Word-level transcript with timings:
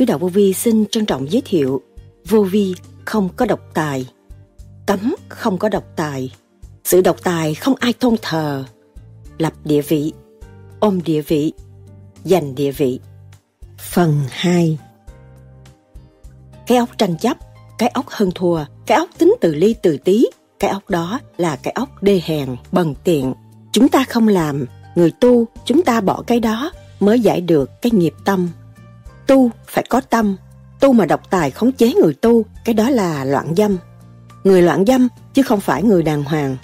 Sứ 0.00 0.06
đạo 0.06 0.18
Vô 0.18 0.28
Vi 0.28 0.52
xin 0.52 0.86
trân 0.86 1.06
trọng 1.06 1.32
giới 1.32 1.42
thiệu 1.44 1.82
Vô 2.28 2.42
Vi 2.42 2.74
không 3.04 3.28
có 3.36 3.46
độc 3.46 3.60
tài 3.74 4.06
Cấm 4.86 5.14
không 5.28 5.58
có 5.58 5.68
độc 5.68 5.84
tài 5.96 6.34
Sự 6.84 7.00
độc 7.00 7.16
tài 7.22 7.54
không 7.54 7.74
ai 7.80 7.92
tôn 7.92 8.16
thờ 8.22 8.64
Lập 9.38 9.52
địa 9.64 9.82
vị 9.82 10.12
Ôm 10.78 11.00
địa 11.04 11.22
vị 11.22 11.52
Giành 12.24 12.54
địa 12.54 12.72
vị. 12.72 13.00
Phần 13.78 14.20
2 14.30 14.78
Cái 16.66 16.78
ốc 16.78 16.88
tranh 16.98 17.18
chấp 17.18 17.36
Cái 17.78 17.88
ốc 17.88 18.08
hơn 18.08 18.30
thua 18.34 18.64
Cái 18.86 18.98
ốc 18.98 19.08
tính 19.18 19.34
từ 19.40 19.54
ly 19.54 19.74
từ 19.82 19.96
tí 19.96 20.24
Cái 20.58 20.70
ốc 20.70 20.90
đó 20.90 21.20
là 21.36 21.56
cái 21.56 21.72
ốc 21.72 22.02
đê 22.02 22.20
hèn, 22.24 22.56
bần 22.72 22.94
tiện. 23.04 23.34
Chúng 23.72 23.88
ta 23.88 24.04
không 24.08 24.28
làm 24.28 24.66
Người 24.94 25.10
tu 25.20 25.46
chúng 25.64 25.82
ta 25.82 26.00
bỏ 26.00 26.22
cái 26.26 26.40
đó 26.40 26.72
Mới 27.00 27.20
giải 27.20 27.40
được 27.40 27.82
cái 27.82 27.92
nghiệp 27.92 28.14
tâm. 28.24 28.48
Tu 29.30 29.50
phải 29.66 29.84
có 29.88 30.00
tâm. 30.00 30.36
Tu 30.80 30.92
mà 30.92 31.06
độc 31.06 31.30
tài 31.30 31.50
khống 31.50 31.72
chế 31.72 31.92
người 31.92 32.14
tu, 32.14 32.44
Cái 32.64 32.74
đó 32.74 32.90
là 32.90 33.24
loạn 33.24 33.54
dâm. 33.56 33.78
Người 34.44 34.62
loạn 34.62 34.84
dâm 34.86 35.08
chứ 35.34 35.42
không 35.42 35.60
phải 35.60 35.82
người 35.82 36.02
đàng 36.02 36.24
hoàng. 36.24 36.56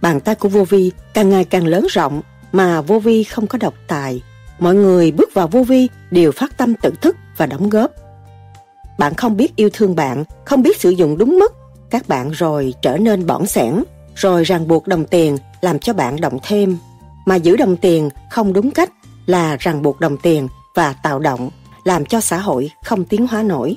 Bàn 0.00 0.20
tay 0.20 0.34
của 0.34 0.48
vô 0.48 0.64
vi 0.64 0.92
càng 1.14 1.30
ngày 1.30 1.44
càng 1.44 1.66
lớn 1.66 1.86
rộng, 1.90 2.22
Mà 2.52 2.80
vô 2.80 2.98
vi 2.98 3.24
không 3.24 3.46
có 3.46 3.58
độc 3.58 3.74
tài. 3.88 4.22
Mọi 4.58 4.74
người 4.74 5.12
bước 5.12 5.34
vào 5.34 5.48
vô 5.48 5.62
vi 5.62 5.88
đều 6.10 6.32
phát 6.32 6.56
tâm 6.56 6.74
tự 6.74 6.90
thức 7.02 7.16
và 7.36 7.46
đóng 7.46 7.68
góp. 7.68 7.90
Bạn 8.98 9.14
không 9.14 9.36
biết 9.36 9.56
yêu 9.56 9.70
thương 9.72 9.96
bạn, 9.96 10.24
Không 10.44 10.62
biết 10.62 10.80
sử 10.80 10.90
dụng 10.90 11.18
đúng 11.18 11.38
mức, 11.38 11.52
Các 11.90 12.08
bạn 12.08 12.30
rồi 12.30 12.74
trở 12.82 12.96
nên 12.96 13.26
bỏng 13.26 13.46
sẻn, 13.46 13.82
Rồi 14.14 14.44
ràng 14.44 14.68
buộc 14.68 14.86
đồng 14.86 15.04
tiền 15.04 15.38
làm 15.60 15.78
cho 15.78 15.92
bạn 15.92 16.20
động 16.20 16.38
thêm. 16.42 16.78
Mà 17.26 17.36
giữ 17.36 17.56
đồng 17.56 17.76
tiền 17.76 18.10
không 18.30 18.52
đúng 18.52 18.70
cách 18.70 18.90
là 19.26 19.56
ràng 19.56 19.82
buộc 19.82 20.00
đồng 20.00 20.16
tiền 20.16 20.48
và 20.74 20.92
tạo 20.92 21.18
động 21.18 21.50
làm 21.84 22.04
cho 22.04 22.20
xã 22.20 22.38
hội 22.38 22.70
không 22.84 23.04
tiến 23.04 23.26
hóa 23.26 23.42
nổi. 23.42 23.76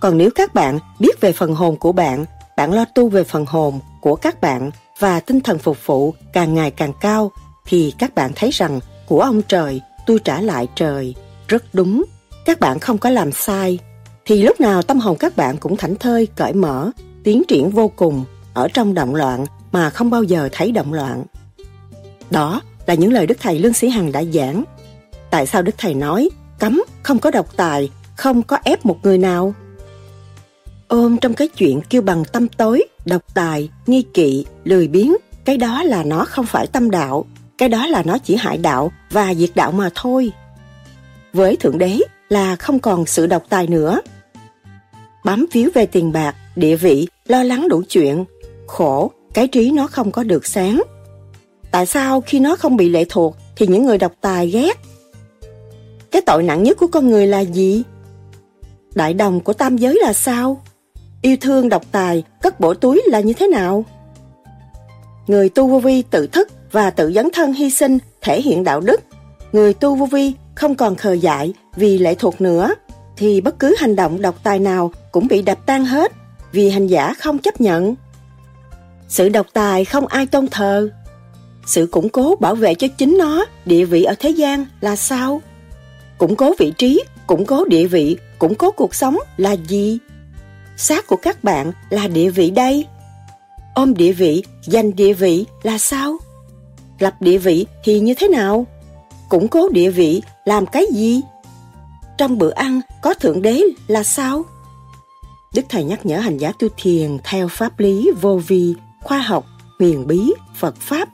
Còn 0.00 0.18
nếu 0.18 0.30
các 0.34 0.54
bạn 0.54 0.78
biết 0.98 1.20
về 1.20 1.32
phần 1.32 1.54
hồn 1.54 1.76
của 1.76 1.92
bạn, 1.92 2.24
bạn 2.56 2.72
lo 2.72 2.84
tu 2.94 3.08
về 3.08 3.24
phần 3.24 3.46
hồn 3.46 3.80
của 4.00 4.16
các 4.16 4.40
bạn 4.40 4.70
và 4.98 5.20
tinh 5.20 5.40
thần 5.40 5.58
phục 5.58 5.86
vụ 5.86 6.14
càng 6.32 6.54
ngày 6.54 6.70
càng 6.70 6.92
cao, 7.00 7.30
thì 7.66 7.94
các 7.98 8.14
bạn 8.14 8.32
thấy 8.36 8.50
rằng 8.50 8.80
của 9.06 9.20
ông 9.20 9.42
trời 9.42 9.80
tôi 10.06 10.18
trả 10.24 10.40
lại 10.40 10.68
trời, 10.74 11.14
rất 11.48 11.64
đúng. 11.72 12.04
Các 12.44 12.60
bạn 12.60 12.78
không 12.78 12.98
có 12.98 13.10
làm 13.10 13.32
sai, 13.32 13.78
thì 14.24 14.42
lúc 14.42 14.60
nào 14.60 14.82
tâm 14.82 14.98
hồn 14.98 15.16
các 15.18 15.36
bạn 15.36 15.56
cũng 15.56 15.76
thảnh 15.76 15.96
thơi, 15.96 16.28
cởi 16.36 16.52
mở, 16.52 16.90
tiến 17.24 17.42
triển 17.48 17.70
vô 17.70 17.88
cùng, 17.96 18.24
ở 18.54 18.68
trong 18.68 18.94
động 18.94 19.14
loạn 19.14 19.44
mà 19.72 19.90
không 19.90 20.10
bao 20.10 20.22
giờ 20.22 20.48
thấy 20.52 20.72
động 20.72 20.92
loạn. 20.92 21.24
Đó 22.30 22.60
là 22.86 22.94
những 22.94 23.12
lời 23.12 23.26
Đức 23.26 23.38
Thầy 23.40 23.58
Lương 23.58 23.72
Sĩ 23.72 23.88
Hằng 23.88 24.12
đã 24.12 24.22
giảng. 24.24 24.64
Tại 25.30 25.46
sao 25.46 25.62
Đức 25.62 25.74
Thầy 25.78 25.94
nói 25.94 26.28
cấm, 26.62 26.82
không 27.02 27.18
có 27.18 27.30
độc 27.30 27.56
tài, 27.56 27.90
không 28.16 28.42
có 28.42 28.58
ép 28.64 28.86
một 28.86 28.98
người 29.02 29.18
nào. 29.18 29.54
Ôm 30.88 31.16
trong 31.20 31.34
cái 31.34 31.48
chuyện 31.48 31.80
kêu 31.90 32.02
bằng 32.02 32.24
tâm 32.24 32.48
tối, 32.48 32.84
độc 33.04 33.22
tài, 33.34 33.68
nghi 33.86 34.02
kỵ, 34.14 34.46
lười 34.64 34.88
biếng, 34.88 35.16
cái 35.44 35.56
đó 35.56 35.82
là 35.82 36.02
nó 36.02 36.24
không 36.24 36.46
phải 36.46 36.66
tâm 36.66 36.90
đạo, 36.90 37.24
cái 37.58 37.68
đó 37.68 37.86
là 37.86 38.02
nó 38.02 38.18
chỉ 38.18 38.36
hại 38.36 38.58
đạo 38.58 38.92
và 39.10 39.34
diệt 39.34 39.50
đạo 39.54 39.72
mà 39.72 39.90
thôi. 39.94 40.32
Với 41.32 41.56
Thượng 41.56 41.78
Đế 41.78 41.98
là 42.28 42.56
không 42.56 42.78
còn 42.78 43.06
sự 43.06 43.26
độc 43.26 43.42
tài 43.48 43.66
nữa. 43.66 44.00
Bám 45.24 45.46
víu 45.52 45.70
về 45.74 45.86
tiền 45.86 46.12
bạc, 46.12 46.34
địa 46.56 46.76
vị, 46.76 47.08
lo 47.26 47.42
lắng 47.42 47.68
đủ 47.68 47.82
chuyện, 47.88 48.24
khổ, 48.66 49.10
cái 49.34 49.48
trí 49.48 49.70
nó 49.70 49.86
không 49.86 50.10
có 50.10 50.24
được 50.24 50.46
sáng. 50.46 50.82
Tại 51.70 51.86
sao 51.86 52.20
khi 52.20 52.40
nó 52.40 52.56
không 52.56 52.76
bị 52.76 52.88
lệ 52.88 53.04
thuộc 53.08 53.36
thì 53.56 53.66
những 53.66 53.86
người 53.86 53.98
độc 53.98 54.12
tài 54.20 54.50
ghét 54.50 54.78
cái 56.12 56.22
tội 56.22 56.42
nặng 56.42 56.62
nhất 56.62 56.76
của 56.80 56.86
con 56.86 57.10
người 57.10 57.26
là 57.26 57.40
gì? 57.40 57.82
Đại 58.94 59.14
đồng 59.14 59.40
của 59.40 59.52
tam 59.52 59.76
giới 59.76 59.98
là 60.02 60.12
sao? 60.12 60.62
Yêu 61.22 61.36
thương 61.40 61.68
độc 61.68 61.82
tài, 61.92 62.24
cất 62.42 62.60
bổ 62.60 62.74
túi 62.74 63.02
là 63.06 63.20
như 63.20 63.32
thế 63.32 63.46
nào? 63.48 63.84
Người 65.26 65.48
tu 65.48 65.66
vô 65.66 65.78
vi 65.78 66.02
tự 66.02 66.26
thức 66.26 66.48
và 66.72 66.90
tự 66.90 67.12
dấn 67.12 67.28
thân 67.32 67.52
hy 67.52 67.70
sinh 67.70 67.98
thể 68.20 68.42
hiện 68.42 68.64
đạo 68.64 68.80
đức. 68.80 69.00
Người 69.52 69.74
tu 69.74 69.94
vô 69.94 70.06
vi 70.06 70.32
không 70.54 70.74
còn 70.74 70.94
khờ 70.94 71.12
dại 71.12 71.54
vì 71.76 71.98
lệ 71.98 72.14
thuộc 72.14 72.40
nữa, 72.40 72.74
thì 73.16 73.40
bất 73.40 73.58
cứ 73.58 73.74
hành 73.78 73.96
động 73.96 74.22
độc 74.22 74.34
tài 74.42 74.58
nào 74.58 74.92
cũng 75.12 75.28
bị 75.28 75.42
đập 75.42 75.58
tan 75.66 75.84
hết 75.84 76.12
vì 76.52 76.70
hành 76.70 76.86
giả 76.86 77.14
không 77.14 77.38
chấp 77.38 77.60
nhận. 77.60 77.94
Sự 79.08 79.28
độc 79.28 79.46
tài 79.52 79.84
không 79.84 80.06
ai 80.06 80.26
tôn 80.26 80.48
thờ. 80.48 80.88
Sự 81.66 81.86
củng 81.86 82.08
cố 82.08 82.36
bảo 82.40 82.54
vệ 82.54 82.74
cho 82.74 82.88
chính 82.98 83.18
nó, 83.18 83.44
địa 83.64 83.84
vị 83.84 84.04
ở 84.04 84.14
thế 84.18 84.30
gian 84.30 84.66
là 84.80 84.96
sao? 84.96 85.42
Củng 86.22 86.36
cố 86.36 86.54
vị 86.58 86.72
trí, 86.78 87.04
củng 87.26 87.46
cố 87.46 87.64
địa 87.64 87.86
vị, 87.86 88.16
củng 88.38 88.54
cố 88.54 88.70
cuộc 88.70 88.94
sống 88.94 89.16
là 89.36 89.52
gì? 89.52 89.98
Xác 90.76 91.06
của 91.06 91.16
các 91.16 91.44
bạn 91.44 91.72
là 91.90 92.08
địa 92.08 92.30
vị 92.30 92.50
đây. 92.50 92.86
Ôm 93.74 93.94
địa 93.94 94.12
vị, 94.12 94.42
giành 94.62 94.96
địa 94.96 95.12
vị 95.12 95.44
là 95.62 95.78
sao? 95.78 96.16
Lập 96.98 97.14
địa 97.20 97.38
vị 97.38 97.66
thì 97.84 98.00
như 98.00 98.14
thế 98.14 98.28
nào? 98.28 98.66
Củng 99.28 99.48
cố 99.48 99.68
địa 99.68 99.90
vị 99.90 100.22
làm 100.44 100.66
cái 100.66 100.86
gì? 100.92 101.20
Trong 102.18 102.38
bữa 102.38 102.50
ăn 102.50 102.80
có 103.02 103.14
Thượng 103.14 103.42
Đế 103.42 103.62
là 103.86 104.02
sao? 104.02 104.44
Đức 105.54 105.62
Thầy 105.68 105.84
nhắc 105.84 106.06
nhở 106.06 106.18
hành 106.18 106.38
giả 106.38 106.52
tu 106.58 106.68
thiền 106.76 107.18
theo 107.24 107.48
pháp 107.48 107.80
lý 107.80 108.10
vô 108.20 108.40
vi, 108.46 108.74
khoa 109.00 109.18
học, 109.18 109.46
huyền 109.78 110.06
bí, 110.06 110.32
Phật 110.56 110.76
Pháp. 110.76 111.08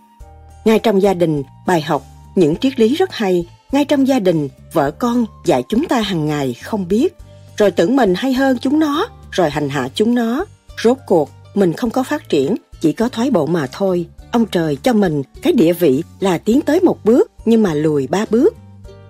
Ngay 0.64 0.78
trong 0.78 1.02
gia 1.02 1.14
đình, 1.14 1.42
bài 1.66 1.80
học, 1.80 2.02
những 2.34 2.56
triết 2.56 2.80
lý 2.80 2.94
rất 2.94 3.12
hay 3.12 3.46
ngay 3.72 3.84
trong 3.84 4.08
gia 4.08 4.18
đình, 4.18 4.48
vợ 4.72 4.90
con 4.90 5.24
dạy 5.44 5.62
chúng 5.68 5.88
ta 5.88 6.00
hàng 6.00 6.26
ngày 6.26 6.54
không 6.54 6.88
biết, 6.88 7.14
rồi 7.56 7.70
tưởng 7.70 7.96
mình 7.96 8.14
hay 8.16 8.32
hơn 8.32 8.58
chúng 8.60 8.78
nó, 8.78 9.06
rồi 9.30 9.50
hành 9.50 9.68
hạ 9.68 9.88
chúng 9.94 10.14
nó. 10.14 10.44
Rốt 10.82 10.96
cuộc, 11.06 11.30
mình 11.54 11.72
không 11.72 11.90
có 11.90 12.02
phát 12.02 12.28
triển, 12.28 12.56
chỉ 12.80 12.92
có 12.92 13.08
thoái 13.08 13.30
bộ 13.30 13.46
mà 13.46 13.66
thôi. 13.72 14.06
Ông 14.32 14.46
trời 14.46 14.76
cho 14.76 14.92
mình 14.92 15.22
cái 15.42 15.52
địa 15.52 15.72
vị 15.72 16.02
là 16.20 16.38
tiến 16.38 16.60
tới 16.60 16.80
một 16.80 17.04
bước 17.04 17.30
nhưng 17.44 17.62
mà 17.62 17.74
lùi 17.74 18.06
ba 18.06 18.24
bước. 18.30 18.54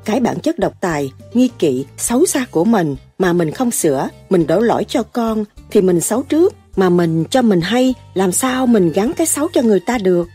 Cái 0.04 0.20
bản 0.20 0.40
chất 0.40 0.58
độc 0.58 0.72
tài, 0.80 1.12
nghi 1.34 1.48
kỵ, 1.58 1.86
xấu 1.96 2.26
xa 2.26 2.46
của 2.50 2.64
mình 2.64 2.96
mà 3.18 3.32
mình 3.32 3.50
không 3.50 3.70
sửa, 3.70 4.08
mình 4.30 4.46
đổ 4.46 4.60
lỗi 4.60 4.84
cho 4.88 5.02
con 5.02 5.44
thì 5.70 5.80
mình 5.80 6.00
xấu 6.00 6.22
trước, 6.22 6.54
mà 6.76 6.88
mình 6.90 7.24
cho 7.30 7.42
mình 7.42 7.60
hay 7.60 7.94
làm 8.14 8.32
sao 8.32 8.66
mình 8.66 8.92
gắn 8.92 9.12
cái 9.12 9.26
xấu 9.26 9.48
cho 9.52 9.62
người 9.62 9.80
ta 9.80 9.98
được. 9.98 10.28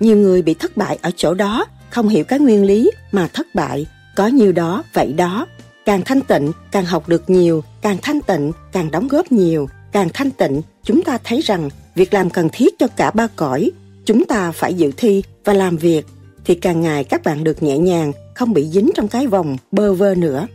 Nhiều 0.00 0.16
người 0.16 0.42
bị 0.42 0.54
thất 0.54 0.76
bại 0.76 0.98
ở 1.02 1.10
chỗ 1.16 1.34
đó 1.34 1.66
không 1.94 2.08
hiểu 2.08 2.24
cái 2.24 2.38
nguyên 2.38 2.64
lý 2.64 2.90
mà 3.12 3.28
thất 3.32 3.46
bại, 3.54 3.86
có 4.16 4.26
nhiều 4.26 4.52
đó 4.52 4.84
vậy 4.94 5.12
đó. 5.12 5.46
Càng 5.84 6.02
thanh 6.04 6.20
tịnh, 6.20 6.52
càng 6.70 6.84
học 6.84 7.08
được 7.08 7.30
nhiều, 7.30 7.64
càng 7.82 7.96
thanh 8.02 8.20
tịnh, 8.20 8.52
càng 8.72 8.90
đóng 8.90 9.08
góp 9.08 9.32
nhiều, 9.32 9.68
càng 9.92 10.08
thanh 10.14 10.30
tịnh, 10.30 10.62
chúng 10.82 11.02
ta 11.02 11.18
thấy 11.24 11.40
rằng 11.40 11.70
việc 11.94 12.14
làm 12.14 12.30
cần 12.30 12.48
thiết 12.52 12.74
cho 12.78 12.86
cả 12.96 13.10
ba 13.10 13.26
cõi, 13.36 13.70
chúng 14.04 14.24
ta 14.24 14.52
phải 14.52 14.74
dự 14.74 14.92
thi 14.96 15.22
và 15.44 15.52
làm 15.52 15.76
việc, 15.76 16.06
thì 16.44 16.54
càng 16.54 16.80
ngày 16.80 17.04
các 17.04 17.24
bạn 17.24 17.44
được 17.44 17.62
nhẹ 17.62 17.78
nhàng, 17.78 18.12
không 18.34 18.52
bị 18.52 18.68
dính 18.68 18.90
trong 18.94 19.08
cái 19.08 19.26
vòng 19.26 19.56
bơ 19.72 19.94
vơ 19.94 20.14
nữa. 20.14 20.46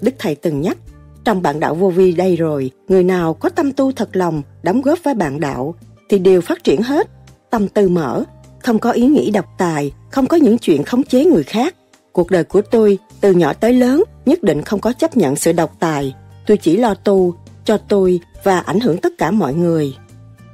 Đức 0.00 0.14
Thầy 0.18 0.34
từng 0.34 0.60
nhắc, 0.60 0.78
trong 1.24 1.42
bạn 1.42 1.60
đạo 1.60 1.74
vô 1.74 1.90
vi 1.90 2.12
đây 2.12 2.36
rồi, 2.36 2.70
người 2.88 3.04
nào 3.04 3.34
có 3.34 3.48
tâm 3.48 3.72
tu 3.72 3.92
thật 3.92 4.16
lòng, 4.16 4.42
đóng 4.62 4.82
góp 4.82 4.98
với 5.04 5.14
bạn 5.14 5.40
đạo, 5.40 5.74
thì 6.08 6.18
đều 6.18 6.40
phát 6.40 6.64
triển 6.64 6.82
hết, 6.82 7.08
tâm 7.50 7.68
tư 7.68 7.88
mở, 7.88 8.24
không 8.62 8.78
có 8.78 8.90
ý 8.90 9.06
nghĩ 9.06 9.30
độc 9.30 9.46
tài, 9.58 9.92
không 10.10 10.26
có 10.26 10.36
những 10.36 10.58
chuyện 10.58 10.84
khống 10.84 11.02
chế 11.02 11.24
người 11.24 11.42
khác. 11.42 11.74
Cuộc 12.12 12.30
đời 12.30 12.44
của 12.44 12.62
tôi, 12.62 12.98
từ 13.20 13.32
nhỏ 13.32 13.52
tới 13.52 13.72
lớn, 13.72 14.02
nhất 14.26 14.42
định 14.42 14.62
không 14.62 14.80
có 14.80 14.92
chấp 14.92 15.16
nhận 15.16 15.36
sự 15.36 15.52
độc 15.52 15.76
tài. 15.78 16.14
Tôi 16.46 16.56
chỉ 16.56 16.76
lo 16.76 16.94
tu, 16.94 17.34
cho 17.64 17.76
tôi 17.76 18.20
và 18.44 18.58
ảnh 18.58 18.80
hưởng 18.80 18.98
tất 18.98 19.12
cả 19.18 19.30
mọi 19.30 19.54
người. 19.54 19.96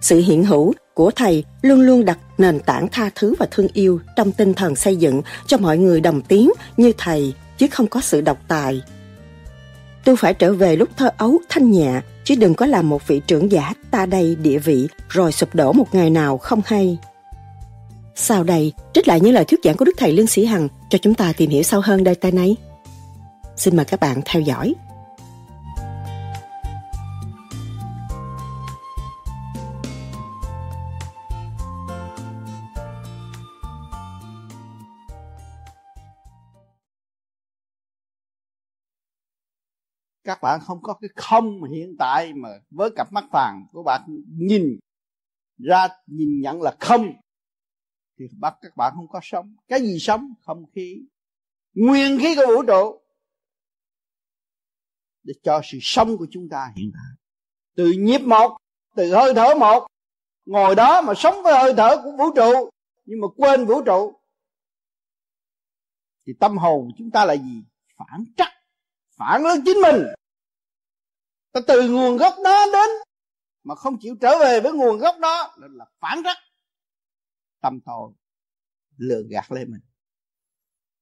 Sự 0.01 0.19
hiện 0.19 0.45
hữu 0.45 0.73
của 0.95 1.11
thầy 1.11 1.45
luôn 1.63 1.81
luôn 1.81 2.05
đặt 2.05 2.19
nền 2.39 2.61
tảng 2.61 2.89
tha 2.93 3.11
thứ 3.15 3.35
và 3.39 3.47
thương 3.51 3.69
yêu 3.73 4.01
trong 4.17 4.33
tinh 4.33 4.55
thần 4.55 4.77
xây 4.77 4.97
dựng 4.97 5.23
cho 5.47 5.59
mọi 5.59 5.79
người 5.79 6.01
đồng 6.01 6.23
tiếng 6.23 6.51
như 6.77 6.93
thầy, 6.99 7.35
chứ 7.59 7.67
không 7.71 7.87
có 7.87 8.01
sự 8.01 8.21
độc 8.21 8.39
tài. 8.49 8.83
Tôi 10.05 10.17
phải 10.17 10.35
trở 10.35 10.53
về 10.53 10.77
lúc 10.77 10.89
thơ 10.97 11.11
ấu 11.17 11.39
thanh 11.49 11.71
nhẹ, 11.71 12.01
chứ 12.25 12.35
đừng 12.35 12.55
có 12.55 12.67
làm 12.67 12.89
một 12.89 13.07
vị 13.07 13.21
trưởng 13.27 13.53
giả 13.53 13.73
ta 13.91 14.07
đây 14.07 14.37
địa 14.43 14.59
vị 14.59 14.89
rồi 15.09 15.33
sụp 15.33 15.55
đổ 15.55 15.73
một 15.73 15.95
ngày 15.95 16.11
nào 16.11 16.39
không 16.39 16.61
hay. 16.65 16.99
Sau 18.21 18.45
đây, 18.45 18.73
trích 18.95 19.09
lại 19.09 19.21
những 19.21 19.35
lời 19.35 19.45
thuyết 19.45 19.61
giảng 19.65 19.77
của 19.77 19.85
Đức 19.85 19.93
Thầy 19.97 20.13
Lương 20.13 20.27
Sĩ 20.27 20.45
Hằng 20.45 20.69
cho 20.91 20.99
chúng 20.99 21.15
ta 21.15 21.33
tìm 21.37 21.51
hiểu 21.51 21.63
sâu 21.63 21.81
hơn 21.85 22.05
đề 22.05 22.15
tài 22.15 22.33
này. 22.33 22.57
Xin 23.57 23.77
mời 23.77 23.85
các 23.85 24.01
bạn 24.01 24.21
theo 24.25 24.43
dõi. 24.43 24.75
các 40.25 40.39
bạn 40.43 40.61
không 40.61 40.83
có 40.83 40.95
cái 41.01 41.11
không 41.17 41.65
hiện 41.65 41.97
tại 41.99 42.33
mà 42.35 42.49
với 42.71 42.91
cặp 42.97 43.13
mắt 43.13 43.25
vàng 43.33 43.67
của 43.73 43.83
bạn 43.83 44.01
nhìn 44.37 44.79
ra 45.59 45.89
nhìn 46.07 46.41
nhận 46.41 46.63
là 46.63 46.75
không 46.81 47.13
thì 48.19 48.25
bắt 48.39 48.55
các 48.63 48.77
bạn 48.77 48.93
không 48.97 49.09
có 49.09 49.21
sống. 49.23 49.57
Cái 49.69 49.81
gì 49.81 49.99
sống? 49.99 50.35
Không 50.43 50.65
khí. 50.75 51.03
Nguyên 51.75 52.19
khí 52.19 52.35
của 52.35 52.47
vũ 52.47 52.63
trụ. 52.63 53.01
Để 55.23 55.35
cho 55.43 55.61
sự 55.65 55.79
sống 55.81 56.17
của 56.17 56.27
chúng 56.31 56.49
ta 56.49 56.73
hiện 56.77 56.91
tại. 56.95 57.17
Từ 57.75 57.93
nhịp 57.99 58.19
một, 58.19 58.57
từ 58.97 59.15
hơi 59.15 59.35
thở 59.35 59.55
một, 59.55 59.87
ngồi 60.47 60.75
đó 60.75 61.03
mà 61.03 61.13
sống 61.17 61.43
với 61.43 61.55
hơi 61.55 61.75
thở 61.77 62.01
của 62.05 62.13
vũ 62.19 62.25
trụ, 62.37 62.71
nhưng 63.05 63.21
mà 63.21 63.29
quên 63.37 63.67
vũ 63.67 63.83
trụ, 63.83 64.21
thì 66.27 66.33
tâm 66.41 66.59
hồn 66.59 66.89
chúng 66.99 67.11
ta 67.11 67.25
là 67.25 67.37
gì? 67.37 67.63
Phản 67.97 68.25
trắc, 68.37 68.49
phản 69.17 69.43
lên 69.43 69.63
chính 69.65 69.77
mình. 69.83 70.07
Ta 71.53 71.61
từ 71.67 71.91
nguồn 71.91 72.17
gốc 72.17 72.35
đó 72.45 72.65
đến, 72.73 72.89
mà 73.65 73.75
không 73.75 73.99
chịu 74.01 74.17
trở 74.21 74.39
về 74.39 74.61
với 74.61 74.73
nguồn 74.73 74.99
gốc 74.99 75.17
đó 75.21 75.57
là 75.57 75.85
phản 76.01 76.23
trắc 76.25 76.37
tâm 77.61 77.81
tội 77.85 78.13
lừa 78.97 79.23
gạt 79.31 79.53
lên 79.53 79.73
mình. 79.73 79.81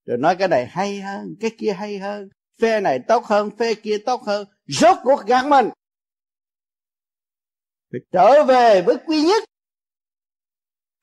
Rồi 0.05 0.17
nói 0.17 0.35
cái 0.39 0.47
này 0.47 0.65
hay 0.65 1.01
hơn, 1.01 1.35
cái 1.39 1.51
kia 1.57 1.73
hay 1.73 1.97
hơn, 1.97 2.29
phe 2.61 2.79
này 2.79 2.99
tốt 3.07 3.25
hơn, 3.25 3.49
phe 3.57 3.73
kia 3.73 3.97
tốt 4.05 4.23
hơn, 4.23 4.47
rốt 4.65 4.97
cuộc 5.03 5.25
gạt 5.25 5.45
mình. 5.45 5.69
Phải 7.91 7.99
trở 8.11 8.43
về 8.43 8.81
với 8.81 8.97
quy 9.05 9.23
nhất. 9.23 9.43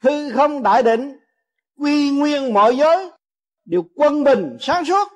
Hư 0.02 0.32
không 0.32 0.62
đại 0.62 0.82
định, 0.82 1.18
quy 1.76 2.10
nguyên 2.10 2.54
mọi 2.54 2.76
giới, 2.76 3.10
đều 3.64 3.82
quân 3.96 4.24
bình 4.24 4.56
sáng 4.60 4.84
suốt. 4.84 5.08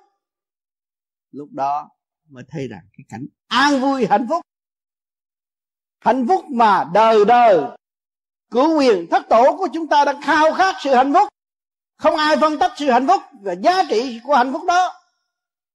Lúc 1.30 1.48
đó 1.52 1.90
mới 2.28 2.44
thấy 2.48 2.68
rằng 2.68 2.88
cái 2.92 3.04
cảnh 3.08 3.26
an 3.46 3.80
vui 3.80 4.06
hạnh 4.06 4.26
phúc. 4.28 4.44
Hạnh 6.00 6.26
phúc 6.28 6.44
mà 6.50 6.90
đời 6.94 7.24
đời 7.24 7.77
cửu 8.50 8.78
quyền 8.78 9.06
thất 9.10 9.22
tổ 9.28 9.56
của 9.58 9.68
chúng 9.74 9.88
ta 9.88 10.04
đang 10.04 10.22
khao 10.22 10.52
khát 10.52 10.74
sự 10.80 10.94
hạnh 10.94 11.12
phúc. 11.12 11.28
Không 11.96 12.16
ai 12.16 12.36
phân 12.36 12.58
tích 12.58 12.72
sự 12.76 12.90
hạnh 12.90 13.06
phúc 13.06 13.22
và 13.40 13.52
giá 13.52 13.82
trị 13.90 14.20
của 14.24 14.34
hạnh 14.34 14.52
phúc 14.52 14.62
đó. 14.66 14.92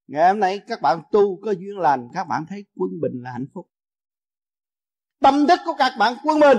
Ngày 0.08 0.28
hôm 0.28 0.40
nay 0.40 0.62
các 0.68 0.82
bạn 0.82 1.02
tu 1.12 1.40
có 1.46 1.52
duyên 1.52 1.78
lành, 1.78 2.10
các 2.14 2.24
bạn 2.24 2.46
thấy 2.50 2.66
quân 2.76 2.90
bình 3.02 3.24
là 3.24 3.32
hạnh 3.32 3.48
phúc. 3.54 3.70
Tâm 5.20 5.48
thức 5.48 5.60
của 5.66 5.74
các 5.78 5.94
bạn 6.00 6.16
quân 6.24 6.40
bình. 6.40 6.58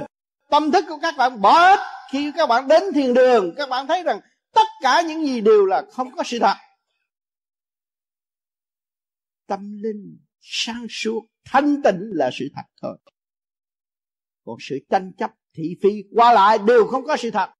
Tâm 0.50 0.70
thức 0.70 0.84
của 0.88 0.99
các 1.02 1.14
bạn 1.19 1.40
bỏ 1.40 1.52
hết. 1.52 1.78
Khi 2.11 2.32
các 2.37 2.46
bạn 2.46 2.69
đến 2.69 2.82
thiền 2.94 3.14
đường, 3.14 3.55
các 3.56 3.69
bạn 3.69 3.87
thấy 3.87 4.02
rằng 4.02 4.20
tất 4.52 4.66
cả 4.81 5.02
những 5.02 5.26
gì 5.26 5.40
đều 5.40 5.66
là 5.66 5.82
không 5.93 6.16
có 6.16 6.22
sự 6.26 6.38
thật. 6.38 6.55
Tâm 9.46 9.72
linh 9.82 10.19
sáng 10.40 10.87
suốt, 10.90 11.20
thanh 11.44 11.82
tịnh 11.82 12.11
là 12.12 12.31
sự 12.32 12.49
thật 12.55 12.62
thôi. 12.82 12.99
Còn 14.44 14.56
sự 14.61 14.78
tranh 14.90 15.12
chấp 15.19 15.31
thị 15.55 15.77
phi 15.83 16.03
qua 16.15 16.33
lại 16.33 16.59
đều 16.59 16.87
không 16.87 17.05
có 17.05 17.17
sự 17.17 17.31
thật. 17.31 17.51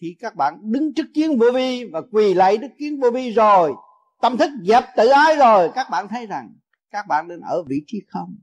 Khi 0.00 0.16
các 0.20 0.34
bạn 0.36 0.58
đứng 0.62 0.94
trước 0.94 1.06
kiến 1.14 1.38
vô 1.38 1.46
vi 1.54 1.84
và 1.84 2.00
quỳ 2.12 2.34
lạy 2.34 2.58
đức 2.58 2.68
kiến 2.78 3.00
vô 3.00 3.10
vi 3.10 3.30
rồi, 3.30 3.72
tâm 4.20 4.36
thức 4.36 4.50
dẹp 4.64 4.84
tự 4.96 5.08
ái 5.08 5.36
rồi, 5.36 5.70
các 5.74 5.90
bạn 5.90 6.08
thấy 6.08 6.26
rằng 6.26 6.48
các 6.90 7.06
bạn 7.06 7.28
nên 7.28 7.40
ở 7.40 7.62
vị 7.62 7.76
trí 7.86 7.98
không. 8.08 8.36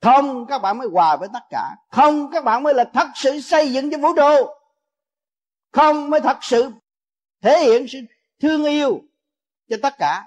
Không, 0.00 0.46
các 0.46 0.58
bạn 0.58 0.78
mới 0.78 0.88
hòa 0.92 1.16
với 1.16 1.28
tất 1.32 1.42
cả. 1.50 1.76
Không, 1.90 2.30
các 2.32 2.44
bạn 2.44 2.62
mới 2.62 2.74
là 2.74 2.90
thật 2.94 3.08
sự 3.14 3.40
xây 3.40 3.72
dựng 3.72 3.90
cho 3.90 3.98
vũ 3.98 4.08
trụ. 4.16 4.46
Không, 5.72 6.10
mới 6.10 6.20
thật 6.20 6.38
sự 6.40 6.70
thể 7.42 7.64
hiện 7.64 7.86
sự 7.88 7.98
thương 8.40 8.64
yêu 8.64 9.00
cho 9.68 9.76
tất 9.82 9.94
cả. 9.98 10.24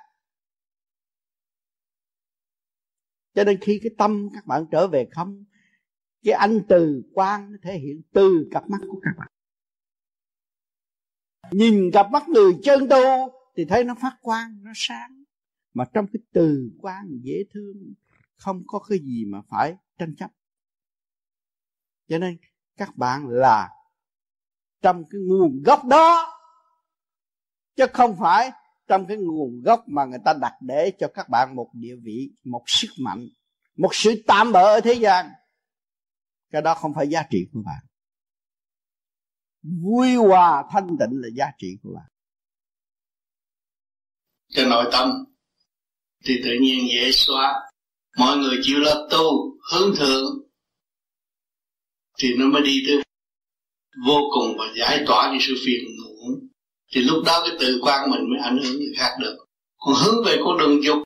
Cho 3.34 3.44
nên 3.44 3.60
khi 3.62 3.80
cái 3.84 3.92
tâm 3.98 4.30
các 4.34 4.46
bạn 4.46 4.66
trở 4.72 4.88
về 4.88 5.08
không 5.12 5.44
cái 6.24 6.34
anh 6.34 6.62
từ 6.70 7.04
quan 7.14 7.52
thể 7.64 7.78
hiện 7.78 8.02
từ 8.14 8.48
cặp 8.52 8.70
mắt 8.70 8.78
của 8.88 9.00
các 9.04 9.12
bạn. 9.18 9.28
Nhìn 11.52 11.92
cặp 11.94 12.12
mắt 12.12 12.30
người 12.30 12.54
chân 12.64 12.90
tu 12.90 13.04
thì 13.56 13.66
thấy 13.66 13.84
nó 13.84 13.96
phát 13.96 14.18
quang, 14.22 14.64
nó 14.64 14.72
sáng. 14.76 15.24
Mà 15.74 15.86
trong 15.94 16.06
cái 16.14 16.22
từ 16.34 16.72
quan 16.82 17.20
dễ 17.22 17.44
thương, 17.54 17.94
không 18.36 18.64
có 18.68 18.80
cái 18.80 19.00
gì 19.00 19.26
mà 19.26 19.42
phải 19.50 19.76
tranh 19.98 20.16
chấp. 20.16 20.32
Cho 22.08 22.18
nên 22.18 22.38
các 22.78 22.98
bạn 22.98 23.28
là 23.28 23.70
trong 24.82 25.04
cái 25.10 25.22
nguồn 25.22 25.62
gốc 25.66 25.86
đó, 25.86 26.36
chứ 27.76 27.86
không 27.94 28.16
phải 28.20 28.52
trong 28.88 29.06
cái 29.08 29.18
nguồn 29.18 29.62
gốc 29.62 29.84
mà 29.88 30.06
người 30.06 30.20
ta 30.26 30.34
đặt 30.42 30.54
để 30.62 30.92
cho 31.00 31.08
các 31.14 31.30
bạn 31.30 31.56
một 31.56 31.70
địa 31.74 31.96
vị, 32.04 32.32
một 32.44 32.64
sức 32.66 32.90
mạnh, 33.00 33.28
một 33.78 33.90
sự 33.92 34.24
tạm 34.28 34.52
bỡ 34.52 34.76
ở 34.76 34.82
thế 34.82 34.94
gian 34.94 35.30
cái 36.52 36.62
đó 36.62 36.76
không 36.76 36.94
phải 36.96 37.08
giá 37.08 37.24
trị 37.30 37.46
của 37.54 37.62
bạn. 37.66 37.84
Vui 39.84 40.16
hòa 40.16 40.64
thanh 40.72 40.88
tịnh 40.88 41.22
là 41.22 41.28
giá 41.36 41.46
trị 41.58 41.68
của 41.84 41.90
bạn. 41.96 42.08
Cho 44.50 44.66
nội 44.66 44.86
tâm 44.92 45.26
thì 46.26 46.42
tự 46.44 46.52
nhiên 46.62 46.88
dễ 46.94 47.12
xóa. 47.12 47.54
Mọi 48.18 48.38
người 48.38 48.60
chịu 48.62 48.80
lo 48.80 49.08
tu, 49.12 49.58
hướng 49.72 49.96
thượng 49.96 50.50
thì 52.20 52.36
nó 52.38 52.46
mới 52.46 52.62
đi 52.62 52.84
tới 52.88 53.04
vô 54.06 54.20
cùng 54.34 54.58
và 54.58 54.66
giải 54.80 55.04
tỏa 55.08 55.32
đi 55.34 55.38
sự 55.42 55.56
phiền 55.66 55.84
muộn. 56.04 56.50
Thì 56.94 57.02
lúc 57.02 57.24
đó 57.26 57.44
cái 57.48 57.58
tự 57.60 57.80
quan 57.82 58.12
mình 58.12 58.22
mới 58.30 58.40
ảnh 58.44 58.60
hưởng 58.64 58.80
người 58.80 58.94
khác 58.98 59.12
được. 59.20 59.38
Còn 59.78 59.96
hướng 59.96 60.26
về 60.26 60.38
con 60.44 60.58
đường 60.58 60.84
dục 60.84 60.98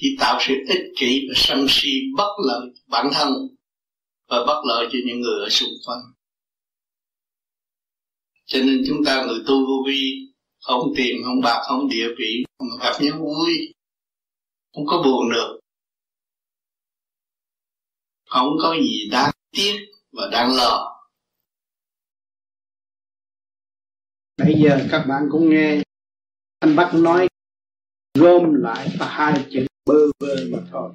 thì 0.00 0.16
tạo 0.20 0.38
sự 0.40 0.54
ích 0.68 0.92
kỷ 0.96 1.26
và 1.28 1.34
sân 1.36 1.66
si 1.68 1.90
bất 2.16 2.30
lợi 2.46 2.68
bản 2.86 3.10
thân 3.12 3.28
và 4.32 4.38
bất 4.46 4.62
lợi 4.64 4.88
cho 4.92 4.98
những 5.06 5.20
người 5.20 5.40
ở 5.40 5.48
xung 5.48 5.70
quanh. 5.86 6.00
Cho 8.44 8.58
nên 8.58 8.82
chúng 8.88 9.04
ta 9.06 9.24
người 9.26 9.38
tu 9.46 9.66
vô 9.66 9.84
vi, 9.86 10.28
không 10.60 10.92
tiền, 10.96 11.16
không 11.24 11.40
bạc, 11.40 11.62
không 11.68 11.88
địa 11.88 12.08
vị 12.18 12.44
mà 12.58 12.74
gặp 12.80 12.92
nhau 13.00 13.18
vui, 13.18 13.74
không 14.74 14.86
có 14.86 15.02
buồn 15.04 15.30
được. 15.32 15.60
Không 18.28 18.48
có 18.62 18.74
gì 18.74 19.08
đáng 19.10 19.30
tiếc 19.50 19.76
và 20.12 20.28
đáng 20.32 20.56
lo. 20.56 21.02
Bây 24.36 24.54
giờ 24.64 24.86
các 24.90 25.04
bạn 25.08 25.28
cũng 25.32 25.50
nghe 25.50 25.82
anh 26.58 26.76
Bắc 26.76 26.92
nói, 26.94 27.28
gom 28.14 28.54
lại 28.54 28.88
và 28.98 29.08
hai 29.08 29.46
chữ 29.50 29.66
bơ 29.86 29.94
vơ 30.20 30.36
mà 30.52 30.58
thôi. 30.70 30.92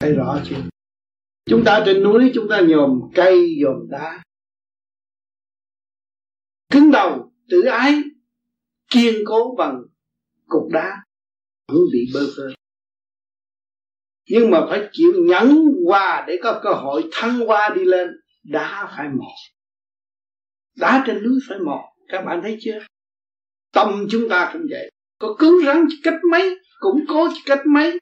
Thấy 0.00 0.12
rõ 0.12 0.40
chưa? 0.48 0.68
Chúng 1.46 1.62
ta 1.64 1.82
trên 1.86 2.02
núi, 2.02 2.30
chúng 2.34 2.46
ta 2.50 2.60
nhòm 2.68 3.00
cây, 3.14 3.56
nhòm 3.58 3.88
đá. 3.90 4.22
Cứng 6.70 6.90
đầu, 6.90 7.32
tự 7.48 7.62
ái, 7.62 7.94
kiên 8.90 9.14
cố 9.26 9.54
bằng 9.58 9.82
cục 10.46 10.68
đá, 10.72 10.96
không 11.68 11.84
bị 11.92 12.10
bơ 12.14 12.20
vơ. 12.36 12.54
Nhưng 14.28 14.50
mà 14.50 14.66
phải 14.68 14.88
chịu 14.92 15.12
nhẫn 15.18 15.68
qua 15.86 16.24
để 16.28 16.38
có 16.42 16.60
cơ 16.62 16.70
hội 16.72 17.08
thăng 17.12 17.48
qua 17.48 17.72
đi 17.76 17.84
lên, 17.84 18.08
đá 18.42 18.92
phải 18.96 19.08
mòn. 19.08 19.34
Đá 20.76 21.04
trên 21.06 21.22
núi 21.22 21.38
phải 21.48 21.58
mòn, 21.58 21.80
các 22.08 22.22
bạn 22.22 22.40
thấy 22.42 22.58
chưa? 22.60 22.78
Tâm 23.72 24.06
chúng 24.10 24.28
ta 24.28 24.50
cũng 24.52 24.62
vậy. 24.70 24.90
Có 25.18 25.36
cứng 25.38 25.58
rắn 25.66 25.86
cách 26.02 26.20
mấy, 26.30 26.58
cũng 26.80 27.04
cố 27.08 27.28
cách 27.46 27.60
mấy. 27.66 27.98